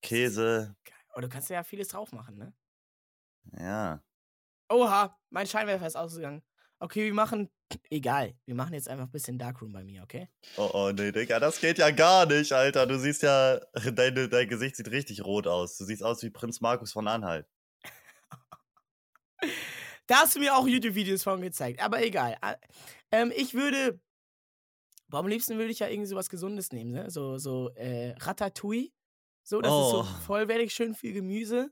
Käse, 0.00 0.76
Geil. 0.84 0.94
Oh, 1.16 1.20
du 1.20 1.28
kannst 1.28 1.50
ja 1.50 1.64
vieles 1.64 1.88
drauf 1.88 2.12
machen, 2.12 2.38
ne? 2.38 2.52
ja. 3.58 4.00
Oha, 4.70 5.16
mein 5.30 5.46
Scheinwerfer 5.46 5.86
ist 5.86 5.96
ausgegangen. 5.96 6.42
Okay, 6.78 7.06
wir 7.06 7.14
machen, 7.14 7.50
egal, 7.90 8.34
wir 8.44 8.54
machen 8.54 8.74
jetzt 8.74 8.88
einfach 8.88 9.06
ein 9.06 9.10
bisschen 9.10 9.38
Darkroom 9.38 9.72
bei 9.72 9.84
mir, 9.84 10.02
okay? 10.02 10.28
Oh, 10.56 10.70
oh, 10.74 10.92
nee, 10.92 11.10
Digga, 11.12 11.40
das 11.40 11.60
geht 11.60 11.78
ja 11.78 11.90
gar 11.90 12.26
nicht, 12.26 12.52
Alter. 12.52 12.86
Du 12.86 12.98
siehst 12.98 13.22
ja, 13.22 13.60
deine, 13.92 14.28
dein 14.28 14.48
Gesicht 14.48 14.76
sieht 14.76 14.90
richtig 14.90 15.24
rot 15.24 15.46
aus. 15.46 15.76
Du 15.78 15.84
siehst 15.84 16.02
aus 16.02 16.22
wie 16.22 16.30
Prinz 16.30 16.60
Markus 16.60 16.92
von 16.92 17.08
Anhalt. 17.08 17.46
Da 20.06 20.16
hast 20.20 20.34
du 20.36 20.40
mir 20.40 20.56
auch 20.56 20.66
YouTube-Videos 20.66 21.22
von 21.22 21.40
gezeigt, 21.40 21.80
aber 21.82 22.02
egal. 22.02 22.36
Ah, 22.40 22.56
Ähm, 23.10 23.32
ich 23.34 23.54
würde, 23.54 24.00
boah, 25.08 25.18
am 25.20 25.28
liebsten 25.28 25.58
würde 25.58 25.70
ich 25.70 25.78
ja 25.80 25.88
irgendwie 25.88 26.08
sowas 26.08 26.28
Gesundes 26.30 26.72
nehmen, 26.72 26.92
ne? 26.92 27.10
So, 27.10 27.38
so 27.38 27.70
äh, 27.74 28.14
Ratatouille. 28.18 28.90
So, 29.42 29.60
das 29.62 29.72
ist 29.72 29.90
so 29.90 30.02
Oh. 30.02 30.04
vollwertig, 30.26 30.74
schön 30.74 30.94
viel 30.94 31.12
Gemüse. 31.14 31.70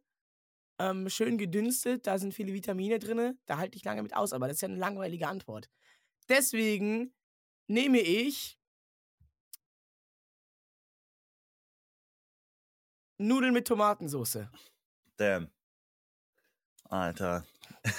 Ähm, 0.79 1.09
schön 1.09 1.39
gedünstet, 1.39 2.07
da 2.07 2.18
sind 2.18 2.35
viele 2.35 2.53
Vitamine 2.53 2.99
drin. 2.99 3.39
Da 3.47 3.57
halte 3.57 3.77
ich 3.77 3.85
lange 3.85 4.03
mit 4.03 4.14
aus, 4.14 4.33
aber 4.33 4.47
das 4.47 4.57
ist 4.57 4.61
ja 4.62 4.68
eine 4.68 4.77
langweilige 4.79 5.29
Antwort. 5.29 5.70
Deswegen 6.29 7.14
nehme 7.66 8.01
ich 8.01 8.59
Nudeln 13.18 13.55
mit 13.55 13.66
Tomatensauce. 13.66 14.49
Damn. 15.16 15.51
Alter. 16.85 17.47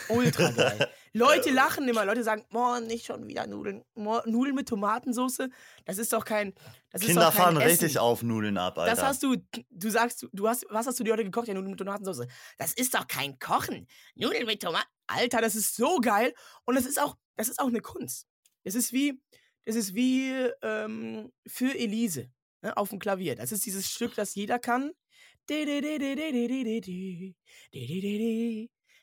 Ultra 0.10 0.52
geil. 0.52 0.90
Leute 1.18 1.50
lachen 1.52 1.88
immer. 1.88 2.06
Leute 2.06 2.24
sagen, 2.24 2.46
boah, 2.50 2.80
nicht 2.80 3.06
schon 3.06 3.28
wieder 3.28 3.46
Nudeln. 3.48 3.84
Boah, 3.96 4.24
Nudeln 4.26 4.56
mit 4.56 4.68
Tomatensauce. 4.68 5.50
Das 5.86 5.98
ist 5.98 6.14
doch 6.14 6.24
kein. 6.26 6.54
Das 6.92 7.02
ist 7.02 7.08
Kinder 7.08 7.24
doch 7.26 7.34
kein 7.34 7.42
fahren 7.44 7.58
Essen. 7.58 7.68
richtig 7.70 8.00
auf 8.00 8.24
Nudeln 8.24 8.58
ab, 8.58 8.78
Alter. 8.78 8.96
Das 8.96 9.04
hast 9.04 9.24
du, 9.24 9.36
du 9.70 9.90
sagst, 9.90 10.24
du- 10.24 10.30
du 10.34 10.48
hast, 10.48 10.66
was 10.70 10.88
hast 10.88 11.00
du 11.00 11.04
dir 11.04 11.14
heute 11.14 11.24
gekocht? 11.24 11.48
Ja, 11.48 11.54
Nudeln 11.54 11.72
mit 11.72 11.80
Tomatensauce. 11.80 12.28
Das 12.58 12.74
ist 12.74 12.94
doch 12.94 13.08
kein 13.08 13.38
Kochen. 13.40 13.88
Nudeln 14.16 14.46
mit 14.46 14.62
Tomaten. 14.62 14.88
Alter, 15.08 15.42
das 15.42 15.56
ist 15.56 15.76
so 15.76 15.98
geil. 16.00 16.34
Und 16.66 16.76
das 16.76 16.86
ist 16.86 17.00
auch, 17.02 17.16
das 17.36 17.48
ist 17.50 17.60
auch 17.60 17.68
eine 17.68 17.82
Kunst. 17.82 18.28
Das 18.64 18.76
ist 18.76 18.92
wie, 18.94 19.22
das 19.66 19.76
ist 19.76 19.96
wie 19.96 20.32
ähm, 20.62 21.32
für 21.48 21.74
Elise 21.78 22.30
ne, 22.62 22.76
auf 22.76 22.90
dem 22.90 23.00
Klavier. 23.00 23.36
Das 23.36 23.52
ist 23.52 23.66
dieses 23.66 23.90
Stück, 23.90 24.16
das 24.16 24.36
jeder 24.36 24.60
kann. 24.60 24.92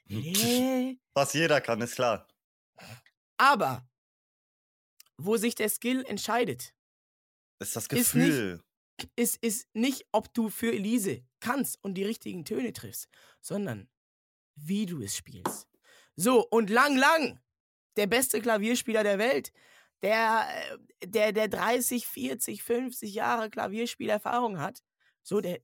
Was 1.15 1.33
jeder 1.33 1.61
kann, 1.61 1.81
ist 1.81 1.95
klar. 1.95 2.27
Aber 3.37 3.89
wo 5.17 5.37
sich 5.37 5.55
der 5.55 5.69
Skill 5.69 6.05
entscheidet, 6.07 6.75
Ist 7.61 7.77
das 7.77 7.85
Ist 7.87 8.15
nicht- 8.15 8.27
Gefühl. 8.29 8.63
ist, 9.17 9.37
ist 9.43 9.69
nicht, 9.75 10.07
ob 10.13 10.33
du 10.35 10.51
für 10.51 10.73
Elise 10.73 11.25
kannst 11.41 11.83
und 11.83 11.95
die 11.95 12.05
richtigen 12.05 12.45
Töne 12.45 12.73
triffst, 12.73 13.09
sondern 13.41 13.89
wie 14.57 14.87
du 14.87 15.01
es 15.03 15.17
spielst. 15.17 15.69
So, 16.17 16.47
und 16.49 16.71
Lang 16.71 16.97
Lang, 16.97 17.41
der 17.97 18.07
beste 18.07 18.41
Klavierspieler 18.41 19.03
der 19.03 19.19
Welt, 19.19 19.53
der, 20.03 20.47
äh, 21.01 21.07
der, 21.07 21.33
der 21.33 21.49
30, 21.49 22.07
40, 22.07 22.63
50 22.63 23.15
Jahre 23.15 23.51
Klavierspielerfahrung 23.51 24.59
hat, 24.61 24.83
so, 25.23 25.41
der. 25.41 25.61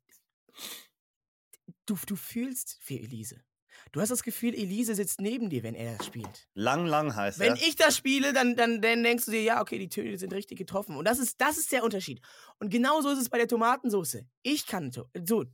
Du, 1.87 1.97
du 2.07 2.17
fühlst 2.17 2.79
für 2.81 2.95
Elise. 2.95 3.45
Du 3.93 4.01
hast 4.01 4.11
das 4.11 4.23
Gefühl, 4.23 4.55
Elise 4.55 4.95
sitzt 4.95 5.21
neben 5.21 5.51
dir, 5.51 5.63
wenn 5.65 5.75
er 5.75 5.97
das 5.97 6.07
spielt. 6.07 6.49
Lang, 6.55 6.87
lang 6.87 7.15
heißt 7.17 7.41
Wenn 7.41 7.57
ich 7.57 7.75
das 7.75 7.97
spiele, 7.97 8.33
dann, 8.33 8.55
dann, 8.55 8.81
dann 8.81 9.03
denkst 9.03 9.25
du 9.25 9.33
dir, 9.33 9.43
ja, 9.43 9.61
okay, 9.61 9.79
die 9.79 9.89
Töne 9.89 10.17
sind 10.17 10.33
richtig 10.33 10.59
getroffen. 10.59 10.97
Und 10.97 11.05
das 11.07 11.19
ist, 11.19 11.41
das 11.41 11.59
ist 11.59 11.73
der 11.73 11.83
Unterschied. 11.83 12.21
Und 12.61 12.71
genauso 12.71 13.11
ist 13.11 13.19
es 13.19 13.29
bei 13.29 13.39
der 13.39 13.49
Tomatensauce. 13.49 14.19
Ich 14.43 14.67
kann, 14.67 14.93
so, 14.93 15.45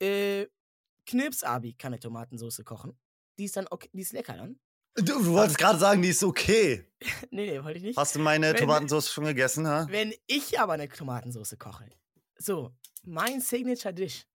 äh, 0.00 0.46
Knirps-Abi 1.06 1.74
kann 1.74 1.92
eine 1.92 2.00
Tomatensauce 2.00 2.62
kochen. 2.64 2.96
Die 3.38 3.44
ist 3.46 3.56
dann, 3.56 3.66
okay, 3.70 3.90
die 3.92 4.02
ist 4.02 4.12
lecker 4.12 4.34
dann. 4.36 4.58
Du, 4.96 5.02
du 5.02 5.26
wolltest 5.32 5.58
gerade 5.58 5.78
sagen, 5.78 6.00
die 6.02 6.10
ist 6.10 6.22
okay. 6.22 6.88
Nee, 7.30 7.50
nee, 7.50 7.64
wollte 7.64 7.78
ich 7.78 7.84
nicht. 7.84 7.96
Hast 7.96 8.14
du 8.14 8.20
meine 8.20 8.50
Wenn- 8.50 8.56
Tomatensauce 8.56 9.10
schon 9.10 9.24
gegessen, 9.24 9.66
ha? 9.66 9.86
Wenn 9.90 10.14
ich 10.28 10.58
aber 10.60 10.74
eine 10.74 10.88
Tomatensauce 10.88 11.56
koche, 11.58 11.90
so, 12.36 12.72
mein 13.02 13.40
Signature 13.40 13.92
Dish, 13.92 14.26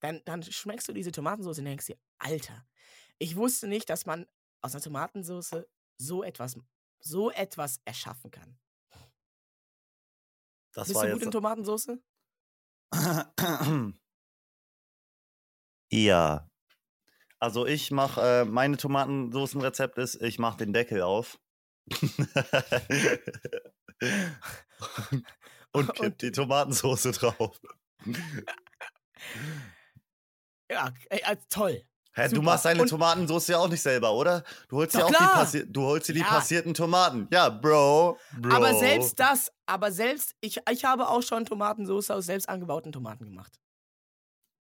dann, 0.00 0.22
dann 0.24 0.42
schmeckst 0.42 0.88
du 0.88 0.92
diese 0.94 1.12
Tomatensauce 1.12 1.58
und 1.58 1.66
denkst 1.66 1.86
dir, 1.86 1.96
Alter, 2.22 2.64
ich 3.18 3.36
wusste 3.36 3.66
nicht, 3.66 3.90
dass 3.90 4.06
man 4.06 4.26
aus 4.62 4.74
einer 4.74 4.82
Tomatensauce 4.82 5.66
so 5.98 6.22
etwas, 6.22 6.58
so 7.00 7.30
etwas 7.30 7.82
erschaffen 7.84 8.30
kann. 8.30 8.58
Das 10.72 10.88
Bist 10.88 11.00
war 11.00 11.06
du 11.06 11.12
gut 11.14 11.22
in. 11.22 11.30
Tomatensauce? 11.30 11.98
ja. 15.90 16.50
Also 17.38 17.66
ich 17.66 17.90
mache, 17.90 18.20
äh, 18.20 18.44
meine 18.44 18.76
Tomatensoßenrezept 18.76 19.96
ist, 19.98 20.20
ich 20.22 20.38
mache 20.38 20.58
den 20.58 20.72
Deckel 20.72 21.02
auf. 21.02 21.40
und 25.72 25.92
kipp 25.94 26.18
die 26.18 26.30
Tomatensauce 26.30 27.10
drauf. 27.12 27.60
Ja, 30.70 30.94
ey, 31.10 31.20
äh, 31.24 31.36
toll. 31.48 31.84
Hä, 32.14 32.28
du 32.28 32.42
machst 32.42 32.66
deine 32.66 32.84
Tomatensauce 32.84 33.48
ja 33.48 33.58
auch 33.58 33.68
nicht 33.68 33.80
selber, 33.80 34.12
oder? 34.12 34.44
Du 34.68 34.76
holst 34.76 34.94
ja 34.94 35.04
auch 35.04 35.08
die, 35.08 35.14
klar. 35.14 35.32
passi 35.32 35.70
du 35.70 35.82
holst 35.82 36.08
dir 36.08 36.12
die 36.12 36.20
Ja. 36.20 36.26
passierten 36.26 36.74
Tomaten. 36.74 37.26
Ja, 37.32 37.48
Bro. 37.48 38.18
Bro. 38.38 38.54
Aber 38.54 38.74
selbst 38.74 39.18
das, 39.18 39.50
aber 39.66 39.90
selbst, 39.92 40.34
ich, 40.40 40.60
ich 40.70 40.84
habe 40.84 41.08
auch 41.08 41.22
schon 41.22 41.46
Tomatensauce 41.46 42.10
aus 42.10 42.26
selbst 42.26 42.48
angebauten 42.48 42.92
Tomaten 42.92 43.24
gemacht. 43.24 43.58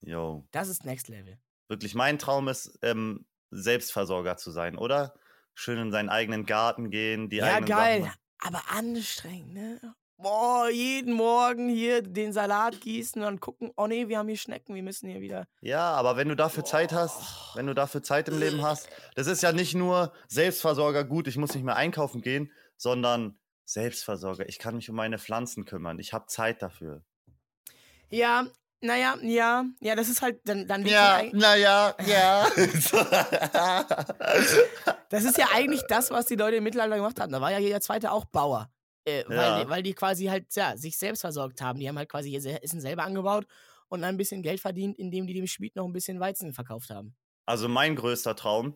Yo. 0.02 0.46
Das 0.52 0.68
ist 0.68 0.84
Next 0.86 1.08
Level. 1.08 1.38
Wirklich, 1.70 1.96
mein 1.96 2.20
Traum 2.20 2.48
ist, 2.50 2.78
ähm, 2.82 3.26
Selbstversorger 3.52 4.38
zu 4.38 4.52
sein, 4.52 4.78
oder? 4.78 5.14
Schön 5.56 5.78
in 5.80 5.92
seinen 5.92 6.10
eigenen 6.10 6.46
Garten 6.46 6.90
gehen, 6.92 7.30
die 7.30 7.38
ja, 7.38 7.46
eigenen 7.46 7.66
geil. 7.66 8.02
Sachen 8.02 8.10
machen. 8.10 8.20
Aber 8.40 8.62
anstrengend, 8.72 9.54
ne? 9.54 9.96
Boah, 10.20 10.68
jeden 10.70 11.14
Morgen 11.14 11.70
hier 11.70 12.02
den 12.02 12.34
Salat 12.34 12.82
gießen 12.82 13.22
und 13.24 13.40
gucken, 13.40 13.72
oh 13.78 13.86
nee, 13.86 14.08
wir 14.08 14.18
haben 14.18 14.28
hier 14.28 14.38
Schnecken, 14.38 14.74
wir 14.74 14.82
müssen 14.82 15.08
hier 15.08 15.22
wieder. 15.22 15.46
Ja, 15.62 15.92
aber 15.92 16.18
wenn 16.18 16.28
du 16.28 16.36
dafür 16.36 16.66
Zeit 16.66 16.92
hast, 16.92 17.20
Boah. 17.20 17.52
wenn 17.60 17.68
du 17.68 17.76
dafür 17.76 18.02
Zeit 18.02 18.28
im 18.28 18.40
Leben 18.40 18.64
hast, 18.64 18.90
das 19.16 19.28
ist 19.28 19.44
ja 19.44 19.52
nicht 19.52 19.76
nur 19.76 20.12
Selbstversorger 20.28 21.04
gut, 21.04 21.28
ich 21.28 21.38
muss 21.38 21.54
nicht 21.54 21.64
mehr 21.64 21.76
einkaufen 21.76 22.22
gehen, 22.22 22.52
sondern 22.78 23.38
Selbstversorger. 23.66 24.50
Ich 24.50 24.58
kann 24.58 24.76
mich 24.76 24.90
um 24.90 24.96
meine 24.96 25.20
Pflanzen 25.20 25.66
kümmern. 25.66 26.00
Ich 26.00 26.14
habe 26.14 26.26
Zeit 26.26 26.64
dafür. 26.64 27.04
Ja, 28.10 28.48
naja, 28.82 29.18
ja, 29.22 29.66
ja, 29.82 29.96
das 29.96 30.10
ist 30.10 30.24
halt, 30.24 30.40
dann, 30.46 30.68
dann 30.68 30.84
eig- 30.84 31.36
naja, 31.36 31.94
ja. 32.08 32.48
Das 35.10 35.24
ist 35.24 35.38
ja 35.38 35.48
eigentlich 35.54 35.84
das, 35.88 36.12
was 36.12 36.26
die 36.26 36.36
Leute 36.36 36.58
im 36.58 36.64
Mittelalter 36.64 36.96
gemacht 36.96 37.20
haben. 37.20 37.32
Da 37.32 37.40
war 37.40 37.52
ja 37.52 37.60
jeder 37.60 37.82
Zweite 37.82 38.12
auch 38.12 38.26
Bauer. 38.26 38.70
Äh, 39.08 39.24
weil, 39.28 39.36
Ja. 39.38 39.64
die, 39.64 39.70
weil 39.70 39.84
die 39.84 39.94
quasi 39.94 40.26
halt 40.26 40.54
ja, 40.56 40.76
sich 40.76 40.98
selbst 40.98 41.22
versorgt 41.22 41.62
haben. 41.62 41.80
Die 41.80 41.88
haben 41.88 41.98
halt 41.98 42.10
quasi 42.10 42.30
ihr 42.30 42.42
Se- 42.42 42.62
Essen 42.62 42.82
selber 42.82 43.04
angebaut 43.04 43.48
und 43.88 44.02
dann 44.02 44.10
ein 44.16 44.18
bisschen 44.18 44.42
Geld 44.44 44.60
verdient, 44.60 44.98
indem 45.00 45.28
die 45.28 45.34
dem 45.34 45.48
Schmied 45.48 45.76
noch 45.78 45.86
ein 45.86 45.94
bisschen 45.94 46.20
Weizen 46.20 46.52
verkauft 46.54 46.90
haben. 46.90 47.16
also 47.46 47.70
mein 47.70 47.96
größter 47.96 48.36
Traum 48.36 48.76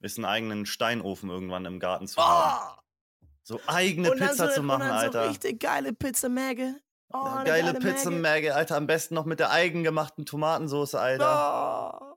ist, 0.00 0.18
einen 0.18 0.24
eigenen 0.24 0.66
Steinofen 0.66 1.30
irgendwann 1.30 1.64
im 1.64 1.78
Garten 1.78 2.08
zu 2.08 2.20
haben. 2.20 2.76
Oh! 2.76 3.28
So 3.44 3.60
eigene 3.66 4.10
Pizza 4.10 4.48
so, 4.48 4.54
zu 4.56 4.62
machen, 4.62 4.82
und 4.82 4.88
dann 4.88 4.98
so 5.12 5.18
Alter. 5.18 5.30
richtig 5.30 5.60
geile 5.60 5.92
Pizzamäge. 5.92 6.74
Oh, 7.12 7.18
Eine 7.18 7.30
eine 7.36 7.44
geile 7.44 7.72
geile 7.72 7.78
Pizza 7.94 8.10
Mäge. 8.10 8.54
Alter. 8.54 8.76
Am 8.76 8.86
besten 8.86 9.14
noch 9.14 9.24
mit 9.24 9.38
der 9.40 9.50
eigengemachten 9.50 10.26
Tomatensauce, 10.26 10.94
Alter. 10.96 12.16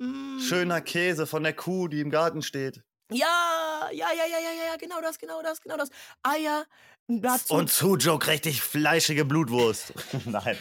Oh. 0.00 0.04
Mm. 0.04 0.38
Schöner 0.38 0.80
Käse 0.80 1.26
von 1.26 1.42
der 1.42 1.52
Kuh, 1.52 1.88
die 1.88 2.00
im 2.00 2.10
Garten 2.10 2.40
steht. 2.42 2.82
Ja, 3.10 3.51
ja, 3.90 4.12
ja, 4.12 4.26
ja, 4.26 4.38
ja, 4.38 4.64
ja, 4.66 4.76
genau 4.76 5.00
das, 5.00 5.18
genau 5.18 5.42
das, 5.42 5.60
genau 5.60 5.76
das. 5.76 5.90
Eier. 6.22 6.66
Dazu 7.08 7.54
Und 7.54 7.70
Sujuk 7.70 8.26
richtig 8.28 8.62
fleischige 8.62 9.24
Blutwurst. 9.24 9.92
Nein. 10.26 10.56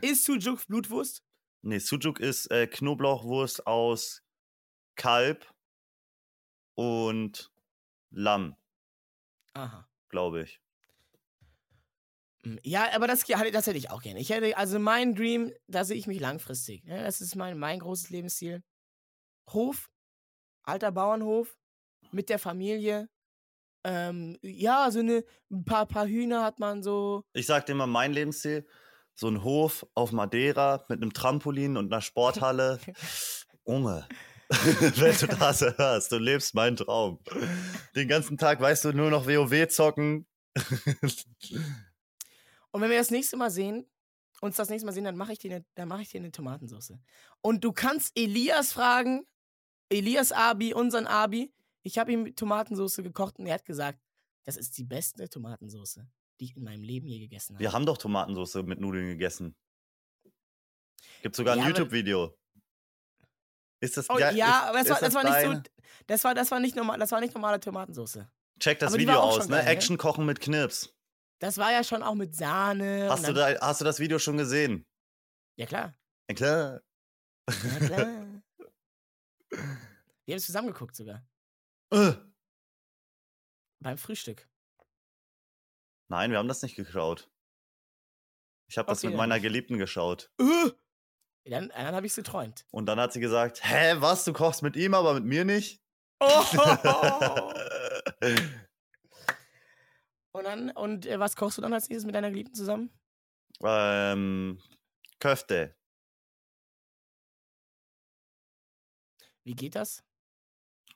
ist 0.00 0.24
Sujuk 0.24 0.66
Blutwurst. 0.66 1.22
Nee, 1.62 1.78
Sujuk 1.78 2.20
ist 2.20 2.50
äh, 2.50 2.66
Knoblauchwurst 2.66 3.66
aus 3.66 4.22
Kalb 4.96 5.46
und 6.74 7.50
Lamm, 8.10 8.56
Aha. 9.54 9.88
glaube 10.08 10.42
ich. 10.42 10.60
Mm, 12.44 12.56
Ja, 12.62 12.92
aber 12.94 13.06
das, 13.06 13.24
das 13.24 13.66
hätte 13.66 13.78
ich 13.78 13.90
auch 13.90 14.02
gerne. 14.02 14.20
Ich 14.20 14.30
hätte, 14.30 14.56
also 14.56 14.78
mein 14.78 15.14
Dream, 15.14 15.52
da 15.66 15.84
sehe 15.84 15.96
ich 15.96 16.06
mich 16.06 16.20
langfristig. 16.20 16.84
Ne? 16.84 17.02
Das 17.02 17.20
ist 17.20 17.34
mein, 17.36 17.58
mein 17.58 17.80
großes 17.80 18.10
Lebensziel. 18.10 18.62
Hof, 19.50 19.90
alter 20.62 20.92
Bauernhof, 20.92 21.56
mit 22.16 22.28
der 22.28 22.40
Familie. 22.40 23.08
Ähm, 23.84 24.36
ja, 24.42 24.90
so 24.90 24.98
eine, 24.98 25.24
ein 25.52 25.64
paar, 25.64 25.86
paar 25.86 26.08
Hühner 26.08 26.42
hat 26.42 26.58
man 26.58 26.82
so. 26.82 27.22
Ich 27.34 27.46
sag 27.46 27.66
dir 27.66 27.76
mal 27.76 27.86
mein 27.86 28.12
Lebensziel. 28.12 28.66
So 29.14 29.28
ein 29.28 29.44
Hof 29.44 29.86
auf 29.94 30.10
Madeira 30.12 30.84
mit 30.88 31.00
einem 31.00 31.12
Trampolin 31.12 31.76
und 31.76 31.92
einer 31.92 32.02
Sporthalle. 32.02 32.80
Junge, 33.66 34.06
wenn 34.48 35.16
du 35.16 35.26
das 35.26 35.60
hörst, 35.60 36.12
du 36.12 36.18
lebst 36.18 36.54
meinen 36.54 36.76
Traum. 36.76 37.18
Den 37.94 38.08
ganzen 38.08 38.36
Tag 38.38 38.60
weißt 38.60 38.84
du 38.86 38.92
nur 38.92 39.10
noch 39.10 39.26
WoW 39.26 39.68
zocken. 39.68 40.26
Und 42.72 42.82
wenn 42.82 42.90
wir 42.90 42.98
das 42.98 43.10
nächste 43.10 43.36
Mal 43.36 43.50
sehen, 43.50 43.86
uns 44.40 44.56
das 44.56 44.68
nächste 44.68 44.86
Mal 44.86 44.92
sehen, 44.92 45.04
dann 45.04 45.16
mache 45.16 45.32
ich 45.32 45.38
dir 45.38 45.50
eine, 45.50 45.64
dann 45.74 45.88
mache 45.88 46.02
ich 46.02 46.10
dir 46.10 46.20
eine 46.20 46.30
Tomatensauce. 46.30 46.92
Und 47.40 47.64
du 47.64 47.72
kannst 47.72 48.12
Elias 48.18 48.72
fragen, 48.72 49.26
Elias 49.88 50.30
Abi, 50.32 50.74
unseren 50.74 51.06
Abi. 51.06 51.52
Ich 51.86 51.98
habe 51.98 52.10
ihm 52.10 52.34
Tomatensauce 52.34 52.96
gekocht 52.96 53.38
und 53.38 53.46
er 53.46 53.54
hat 53.54 53.64
gesagt, 53.64 54.00
das 54.44 54.56
ist 54.56 54.76
die 54.76 54.82
beste 54.82 55.28
Tomatensauce, 55.28 56.00
die 56.40 56.46
ich 56.46 56.56
in 56.56 56.64
meinem 56.64 56.82
Leben 56.82 57.06
je 57.06 57.20
gegessen 57.20 57.54
habe. 57.54 57.62
Wir 57.62 57.72
haben 57.72 57.86
doch 57.86 57.96
Tomatensauce 57.96 58.56
mit 58.64 58.80
Nudeln 58.80 59.06
gegessen. 59.06 59.54
Gibt 61.22 61.36
sogar 61.36 61.54
ein 61.54 61.60
Ja, 61.60 61.68
YouTube-Video. 61.68 62.36
Ist 63.80 63.96
das 63.96 64.10
Oh, 64.10 64.18
ja, 64.18 64.32
ja, 64.32 64.48
ist, 64.48 64.68
aber 64.68 64.78
das 64.78 64.90
war, 64.90 65.00
das 65.00 65.14
war 65.14 65.52
nicht 65.52 65.64
so. 65.64 65.70
Das 66.08 66.24
war, 66.24 66.34
das 66.34 66.50
war 66.50 66.58
nicht 66.58 66.74
normal, 66.74 66.98
das 66.98 67.12
war 67.12 67.20
nicht 67.20 67.34
normale 67.34 67.60
Tomatensauce. 67.60 68.18
Check 68.58 68.80
das 68.80 68.92
aber 68.92 69.00
Video 69.00 69.20
aus, 69.20 69.46
ne? 69.46 69.54
geil, 69.54 69.64
ne? 69.64 69.70
Action 69.70 69.96
kochen 69.96 70.26
mit 70.26 70.40
Knirps. 70.40 70.92
Das 71.38 71.56
war 71.56 71.70
ja 71.70 71.84
schon 71.84 72.02
auch 72.02 72.16
mit 72.16 72.34
Sahne. 72.34 73.06
Hast 73.08 73.28
du, 73.28 73.32
da, 73.32 73.60
hast 73.60 73.80
du 73.80 73.84
das 73.84 74.00
Video 74.00 74.18
schon 74.18 74.38
gesehen? 74.38 74.84
Ja, 75.56 75.66
klar. 75.66 75.94
Ja, 76.28 76.34
klar. 76.34 76.80
Ja, 77.48 77.86
klar. 77.86 78.06
Wir 80.26 80.32
haben 80.32 80.38
es 80.38 80.46
zusammen 80.46 80.66
geguckt 80.66 80.96
sogar. 80.96 81.24
Äh. 81.90 82.12
Beim 83.80 83.98
Frühstück. 83.98 84.48
Nein, 86.08 86.30
wir 86.30 86.38
haben 86.38 86.48
das 86.48 86.62
nicht 86.62 86.76
geschaut. 86.76 87.30
Ich 88.68 88.78
habe 88.78 88.88
das 88.88 88.98
Okay, 88.98 89.08
mit 89.08 89.16
meiner. 89.16 89.38
Geliebten 89.40 89.78
geschaut. 89.78 90.32
Äh. 90.40 90.70
Dann, 91.44 91.68
dann 91.68 91.94
habe 91.94 92.06
ich 92.06 92.12
es 92.12 92.16
geträumt. 92.16 92.66
Und 92.72 92.86
dann 92.86 92.98
hat 92.98 93.12
sie 93.12 93.20
gesagt, 93.20 93.60
hä, 93.62 93.94
was, 93.98 94.24
du 94.24 94.32
kochst 94.32 94.62
mit 94.62 94.74
ihm, 94.74 94.94
aber 94.94 95.14
mit 95.14 95.24
mir 95.24 95.44
nicht? 95.44 95.80
Oh. 96.18 96.26
und 100.32 100.44
dann, 100.44 100.70
und 100.70 101.06
äh, 101.06 101.20
was 101.20 101.36
kochst 101.36 101.58
du 101.58 101.62
dann 101.62 101.72
als 101.72 101.88
nächstes 101.88 102.06
mit 102.06 102.14
deiner 102.16 102.30
Geliebten 102.30 102.54
zusammen? 102.54 102.90
ähm, 103.62 104.60
Köfte. 105.20 105.76
Wie 109.44 109.54
geht 109.54 109.76
das? 109.76 110.02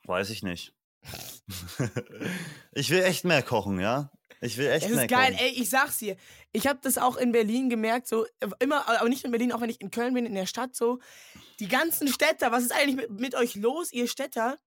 Weiß 0.05 0.31
ich 0.31 0.43
nicht. 0.43 0.75
ich 2.73 2.91
will 2.91 3.03
echt 3.03 3.25
mehr 3.25 3.43
kochen, 3.43 3.81
ja? 3.81 4.11
Ich 4.41 4.57
will 4.57 4.69
echt 4.69 4.87
Es 4.87 4.93
mehr 4.95 5.05
ist 5.05 5.11
geil, 5.11 5.33
kochen. 5.33 5.45
ey, 5.45 5.51
ich 5.51 5.69
sag's 5.71 5.99
dir. 5.99 6.17
Ich 6.53 6.67
habe 6.67 6.79
das 6.83 6.99
auch 6.99 7.17
in 7.17 7.33
Berlin 7.33 7.69
gemerkt, 7.69 8.07
so 8.09 8.27
immer, 8.59 8.89
aber 8.89 9.09
nicht 9.09 9.25
in 9.25 9.31
Berlin, 9.31 9.53
auch 9.53 9.61
wenn 9.61 9.71
ich 9.71 9.81
in 9.81 9.91
Köln 9.91 10.15
bin, 10.15 10.27
in 10.27 10.35
der 10.35 10.47
Stadt 10.47 10.75
so. 10.75 10.99
Die 11.59 11.69
ganzen 11.69 12.09
Städter, 12.09 12.51
was 12.53 12.63
ist 12.65 12.73
eigentlich 12.73 12.97
mit, 12.97 13.11
mit 13.21 13.35
euch 13.35 13.55
los, 13.55 13.93
ihr 13.93 14.09
Städter? 14.09 14.59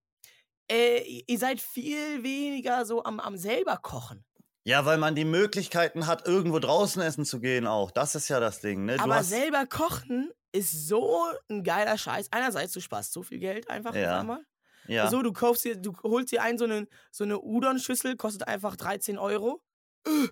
äh, 0.70 1.22
ihr 1.26 1.38
seid 1.38 1.60
viel 1.60 2.22
weniger 2.22 2.86
so 2.86 3.04
am, 3.04 3.20
am 3.20 3.36
selber 3.36 3.76
kochen. 3.76 4.24
Ja, 4.64 4.86
weil 4.86 4.96
man 4.96 5.14
die 5.14 5.26
Möglichkeiten 5.26 6.06
hat, 6.06 6.26
irgendwo 6.26 6.58
draußen 6.58 7.02
essen 7.02 7.26
zu 7.26 7.38
gehen 7.40 7.66
auch. 7.66 7.90
Das 7.90 8.14
ist 8.14 8.28
ja 8.28 8.40
das 8.40 8.60
Ding, 8.60 8.86
ne? 8.86 8.96
Du 8.96 9.02
Aber 9.02 9.16
hast, 9.16 9.28
selber 9.28 9.66
kochen 9.66 10.30
ist 10.52 10.88
so 10.88 11.20
ein 11.50 11.64
geiler 11.64 11.98
Scheiß. 11.98 12.28
Einerseits, 12.32 12.72
du 12.72 12.80
sparst 12.80 13.12
so 13.12 13.22
viel 13.22 13.40
Geld 13.40 13.68
einfach 13.68 13.94
Ja. 13.94 14.20
einmal. 14.20 14.42
Ja. 14.86 15.08
So, 15.08 15.22
du 15.22 15.32
kaufst 15.32 15.64
dir, 15.64 15.76
du 15.76 15.94
holst 16.02 16.32
dir 16.32 16.42
ein, 16.42 16.58
so 16.58 16.64
eine, 16.64 16.86
so 17.10 17.24
eine 17.24 17.40
Udon-Schüssel, 17.40 18.16
kostet 18.16 18.48
einfach 18.48 18.76
13 18.76 19.18
Euro. 19.18 19.62
Äh, 20.06 20.28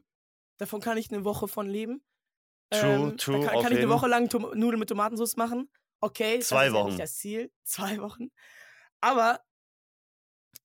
davon 0.58 0.80
kann 0.80 0.98
ich 0.98 1.10
eine 1.12 1.24
Woche 1.24 1.48
von 1.48 1.68
leben. 1.68 2.04
True, 2.70 3.16
true, 3.16 3.40
Da 3.40 3.52
kann, 3.52 3.62
kann 3.62 3.72
ich 3.72 3.78
eine. 3.78 3.88
Woche 3.88 4.08
lang 4.08 4.28
Tom 4.28 4.42
Nudeln 4.54 4.78
mit 4.78 4.88
Tomatensauce 4.88 5.36
machen. 5.36 5.70
Okay, 6.00 6.40
Zwei 6.40 6.66
das 6.66 6.68
ist 6.68 6.72
ja 6.72 6.72
Wochen. 6.72 6.86
nicht 6.88 7.00
das 7.00 7.14
Ziel. 7.16 7.52
Zwei 7.64 8.00
Wochen. 8.00 8.30
Aber, 9.00 9.40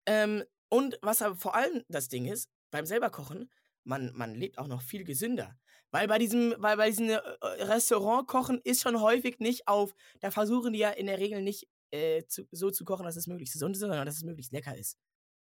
ähm, 0.06 0.44
und 0.70 0.98
was 1.02 1.22
aber 1.22 1.36
vor 1.36 1.56
allem 1.56 1.84
das 1.88 2.10
Ding 2.10 2.26
ist, 2.26 2.50
beim 2.72 2.86
selber 2.86 3.10
kochen, 3.10 3.52
man, 3.84 4.12
man 4.14 4.34
lebt 4.36 4.58
auch 4.58 4.68
noch 4.68 4.82
viel 4.82 5.04
gesünder. 5.04 5.58
Weil 5.92 6.08
bei 6.08 6.18
diesem, 6.18 6.56
weil 6.58 6.78
bei 6.78 6.90
diesem 6.90 7.10
äh, 7.10 7.20
Restaurantkochen 7.42 8.60
ist 8.64 8.82
schon 8.82 9.00
häufig 9.00 9.40
nicht 9.40 9.68
auf, 9.68 9.94
da 10.22 10.32
versuchen 10.32 10.74
die 10.74 10.80
ja 10.80 10.90
in 10.90 11.06
der 11.06 11.20
Regel 11.20 11.42
nicht 11.42 11.68
äh, 11.94 12.26
zu, 12.28 12.48
so 12.52 12.72
zu 12.72 12.84
kochen, 12.86 13.06
dass 13.06 13.16
es 13.16 13.28
möglichst 13.28 13.54
gesund 13.54 13.76
ist, 13.76 13.82
sondern 13.82 14.06
dass 14.06 14.18
es 14.18 14.24
möglichst 14.24 14.52
lecker 14.52 14.76
ist. 14.76 14.98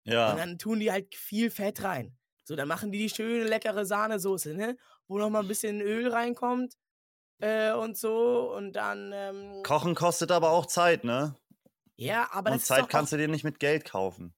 Und 0.05 0.13
ja. 0.13 0.35
dann 0.35 0.57
tun 0.57 0.79
die 0.79 0.91
halt 0.91 1.13
viel 1.13 1.51
Fett 1.51 1.83
rein. 1.83 2.17
So, 2.43 2.55
dann 2.55 2.67
machen 2.67 2.91
die 2.91 2.97
die 2.97 3.09
schöne, 3.09 3.43
leckere 3.43 3.85
Sahnesoße, 3.85 4.55
ne? 4.55 4.75
Wo 5.07 5.19
noch 5.19 5.29
mal 5.29 5.41
ein 5.41 5.47
bisschen 5.47 5.81
Öl 5.81 6.09
reinkommt 6.11 6.75
äh, 7.39 7.71
und 7.73 7.95
so. 7.97 8.51
Und 8.55 8.73
dann, 8.73 9.11
ähm, 9.13 9.61
Kochen 9.63 9.93
kostet 9.93 10.31
aber 10.31 10.49
auch 10.49 10.65
Zeit, 10.65 11.03
ne? 11.03 11.35
ja, 11.95 12.27
aber 12.31 12.51
Und 12.51 12.61
das 12.61 12.65
Zeit 12.67 12.89
kannst 12.89 13.13
du 13.13 13.17
dir 13.17 13.27
nicht 13.27 13.43
mit 13.43 13.59
Geld 13.59 13.85
kaufen. 13.85 14.33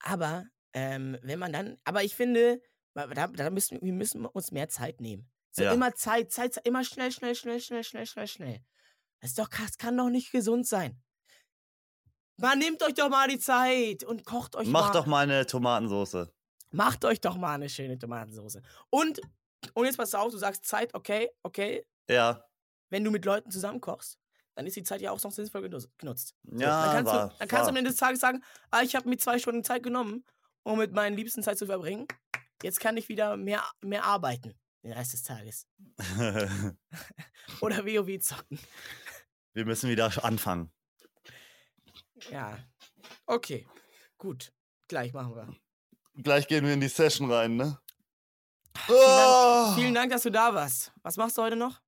Aber, 0.00 0.44
ähm, 0.74 1.16
wenn 1.22 1.38
man 1.38 1.52
dann, 1.52 1.78
aber 1.84 2.04
ich 2.04 2.14
finde, 2.14 2.60
da, 2.94 3.28
da 3.28 3.50
müssen, 3.50 3.80
wir 3.80 3.92
müssen 3.92 4.26
uns 4.26 4.52
mehr 4.52 4.68
Zeit 4.68 5.00
nehmen. 5.00 5.30
So 5.52 5.62
Ja. 5.62 5.72
immer 5.72 5.94
Zeit, 5.94 6.30
Zeit, 6.30 6.54
Zeit, 6.54 6.66
immer 6.66 6.84
schnell, 6.84 7.12
schnell, 7.12 7.34
schnell, 7.34 7.60
schnell, 7.60 7.84
schnell, 7.84 8.06
schnell, 8.06 8.26
schnell. 8.26 8.60
Das, 9.20 9.30
ist 9.30 9.38
doch, 9.38 9.48
das 9.48 9.78
kann 9.78 9.96
doch 9.96 10.10
nicht 10.10 10.32
gesund 10.32 10.66
sein. 10.66 11.00
Man 12.40 12.58
nehmt 12.58 12.82
euch 12.82 12.94
doch 12.94 13.08
mal 13.08 13.28
die 13.28 13.38
Zeit 13.38 14.04
und 14.04 14.24
kocht 14.24 14.54
euch 14.56 14.68
Mach 14.68 14.86
mal. 14.88 14.92
doch 14.92 15.06
mal 15.06 15.22
eine 15.24 15.44
Tomatensoße. 15.46 16.32
Macht 16.70 17.04
euch 17.04 17.20
doch 17.20 17.36
mal 17.36 17.54
eine 17.54 17.68
schöne 17.68 17.98
Tomatensauce. 17.98 18.58
Und, 18.90 19.20
und 19.74 19.86
jetzt 19.86 19.96
pass 19.96 20.14
auf, 20.14 20.30
du 20.30 20.38
sagst 20.38 20.64
Zeit, 20.66 20.94
okay, 20.94 21.30
okay. 21.42 21.84
Ja. 22.08 22.44
Wenn 22.90 23.04
du 23.04 23.10
mit 23.10 23.24
Leuten 23.24 23.50
zusammen 23.50 23.80
kochst, 23.80 24.18
dann 24.54 24.66
ist 24.66 24.76
die 24.76 24.82
Zeit 24.82 25.00
ja 25.00 25.10
auch 25.10 25.22
noch 25.22 25.32
sinnvoll 25.32 25.62
genutzt- 25.62 26.34
Ja, 26.44 26.86
dann 26.86 27.04
kannst, 27.04 27.12
war, 27.12 27.28
du, 27.28 27.34
dann 27.38 27.48
kannst 27.48 27.66
du 27.66 27.70
am. 27.70 27.76
Ende 27.76 27.90
des 27.90 27.98
Tages 27.98 28.20
sagen, 28.20 28.42
ah, 28.70 28.82
ich 28.82 28.94
habe 28.94 29.08
mir 29.08 29.16
zwei 29.16 29.38
Stunden 29.38 29.64
Zeit 29.64 29.82
genommen, 29.82 30.24
um 30.62 30.78
mit 30.78 30.92
meinen 30.92 31.16
Liebsten 31.16 31.42
Zeit 31.42 31.58
zu 31.58 31.66
verbringen. 31.66 32.06
Jetzt 32.62 32.80
kann 32.80 32.96
ich 32.96 33.08
wieder 33.08 33.36
mehr, 33.36 33.64
mehr 33.82 34.04
arbeiten 34.04 34.54
den 34.84 34.92
Rest 34.92 35.12
des 35.12 35.22
Tages. 35.22 35.66
Oder 37.60 37.84
WoW 37.84 38.18
zocken. 38.20 38.58
Wir 39.54 39.64
müssen 39.64 39.90
wieder 39.90 40.12
anfangen. 40.24 40.70
Ja. 42.30 42.58
Okay. 43.26 43.66
Gut. 44.16 44.52
Gleich 44.88 45.12
machen 45.12 45.34
wir. 45.34 45.48
Gleich 46.22 46.48
gehen 46.48 46.64
wir 46.64 46.72
in 46.74 46.80
die 46.80 46.88
Session 46.88 47.30
rein, 47.30 47.56
ne? 47.56 47.78
Vielen 48.86 48.98
Oh! 48.98 49.64
Dank, 49.66 49.78
vielen 49.78 49.94
Dank, 49.94 50.12
dass 50.12 50.22
du 50.22 50.30
da 50.30 50.54
warst. 50.54 50.92
Was 51.02 51.16
machst 51.16 51.36
du 51.38 51.42
heute 51.42 51.56
noch? 51.56 51.80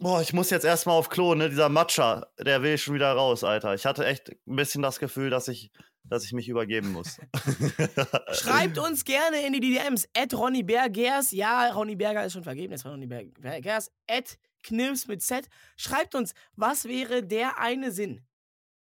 Boah, 0.00 0.20
ich 0.22 0.32
muss 0.32 0.50
jetzt 0.50 0.64
erstmal 0.64 0.96
auf 0.96 1.08
Klo, 1.08 1.34
ne? 1.34 1.48
Dieser 1.48 1.68
Matcha, 1.68 2.26
der 2.38 2.62
will 2.62 2.78
schon 2.78 2.94
wieder 2.94 3.12
raus, 3.12 3.42
Alter. 3.42 3.74
Ich 3.74 3.84
hatte 3.84 4.06
echt 4.06 4.30
ein 4.46 4.56
bisschen 4.56 4.82
das 4.82 5.00
Gefühl, 5.00 5.28
dass 5.30 5.48
ich, 5.48 5.72
dass 6.04 6.24
ich 6.24 6.32
mich 6.32 6.48
übergeben 6.48 6.92
muss. 6.92 7.18
Schreibt 8.32 8.78
uns 8.78 9.04
gerne 9.04 9.44
in 9.44 9.52
die 9.54 9.60
DMs. 9.60 10.08
At 10.16 10.34
Ronny 10.34 10.62
Bergers. 10.62 11.32
Ja, 11.32 11.70
Ronny 11.72 11.96
Berger 11.96 12.24
ist 12.24 12.34
schon 12.34 12.44
vergeben. 12.44 12.72
Jetzt 12.72 12.84
war 12.84 12.92
Ronny 12.92 13.06
Ber- 13.06 13.24
Bergers. 13.40 13.90
At 14.08 14.38
Knips 14.62 15.08
mit 15.08 15.22
Z. 15.22 15.48
Schreibt 15.76 16.14
uns, 16.14 16.32
was 16.54 16.84
wäre 16.84 17.24
der 17.24 17.58
eine 17.58 17.90
Sinn, 17.90 18.24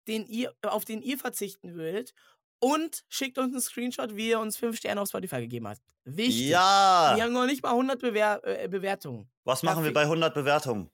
den 0.09 0.27
ihr, 0.27 0.55
auf 0.63 0.85
den 0.85 1.03
ihr 1.03 1.19
verzichten 1.19 1.75
würdet? 1.75 2.15
Und 2.59 3.05
schickt 3.11 3.37
uns 3.39 3.53
einen 3.53 3.61
Screenshot, 3.61 4.17
wie 4.17 4.31
ihr 4.31 4.41
uns 4.41 4.57
5 4.57 4.79
Sterne 4.79 5.01
auf 5.03 5.09
Spotify 5.09 5.41
gegeben 5.43 5.69
habt. 5.69 5.83
Wichtig. 6.05 6.45
Wir 6.45 6.51
Ja! 6.53 7.17
haben 7.21 7.33
noch 7.33 7.45
nicht 7.47 7.63
mal 7.63 7.71
100 7.71 8.01
Bewer 8.01 8.41
äh, 8.45 8.67
Bewertungen. 8.69 9.31
Was 9.45 9.63
machen 9.63 9.85
wir 9.85 9.91
Dafür- 9.93 9.95
bei 9.95 10.03
100 10.03 10.35
Bewertungen? 10.35 10.91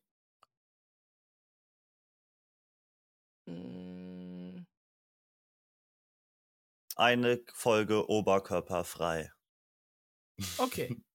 Mm, 3.48 4.64
Eine 6.96 7.40
Folge 7.54 8.08
oberkörperfrei. 8.08 9.30
Okay. 10.58 10.96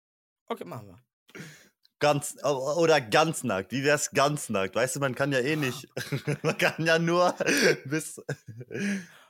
Okay, 0.50 0.64
machen 0.64 0.88
wir. 0.88 1.04
Ganz, 2.00 2.38
oder 2.43 3.02
ganz 3.02 3.43
nackt. 3.43 3.72
Wie 3.72 3.84
wär's 3.84 4.12
ganz 4.12 4.50
nackt? 4.50 4.76
Weißt 4.76 4.95
du, 4.95 5.00
man 5.00 5.16
kann 5.16 5.32
ja 5.32 5.39
eh 5.39 5.56
nicht. 5.56 5.88
man 6.43 6.58
kann 6.58 6.86
ja 6.86 7.00
nur 7.00 7.34
bis. 7.86 8.22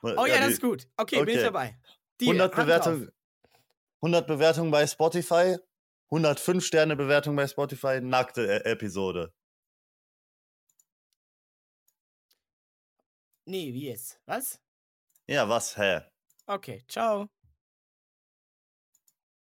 Oh 0.03 0.25
ja, 0.27 0.39
das 0.39 0.53
ist 0.53 0.61
gut. 0.61 0.87
Okay, 0.95 1.19
bin 1.19 1.29
ich 1.29 1.35
Okay. 1.37 1.43
dabei. 1.45 1.77
Deal, 2.21 2.39
100 2.39 2.43
Hand 2.43 2.53
drauf. 2.53 2.65
Bewertungen. 2.65 3.11
100 4.01 4.27
Bewertungen 4.27 4.71
bei 4.71 4.85
Spotify. 4.85 5.57
105 6.11 6.63
Sterne 6.63 6.95
Bewertung 6.95 7.35
bei 7.35 7.47
Spotify. 7.47 7.99
Nackte 7.99 8.63
äh, 8.63 8.71
Episode. 8.71 9.33
Nee, 13.45 13.73
wie 13.73 13.87
jetzt? 13.87 14.19
Was? 14.25 14.59
Ja, 15.27 15.49
was? 15.49 15.77
Hä? 15.77 16.01
Okay, 16.45 16.83
ciao. 16.87 17.27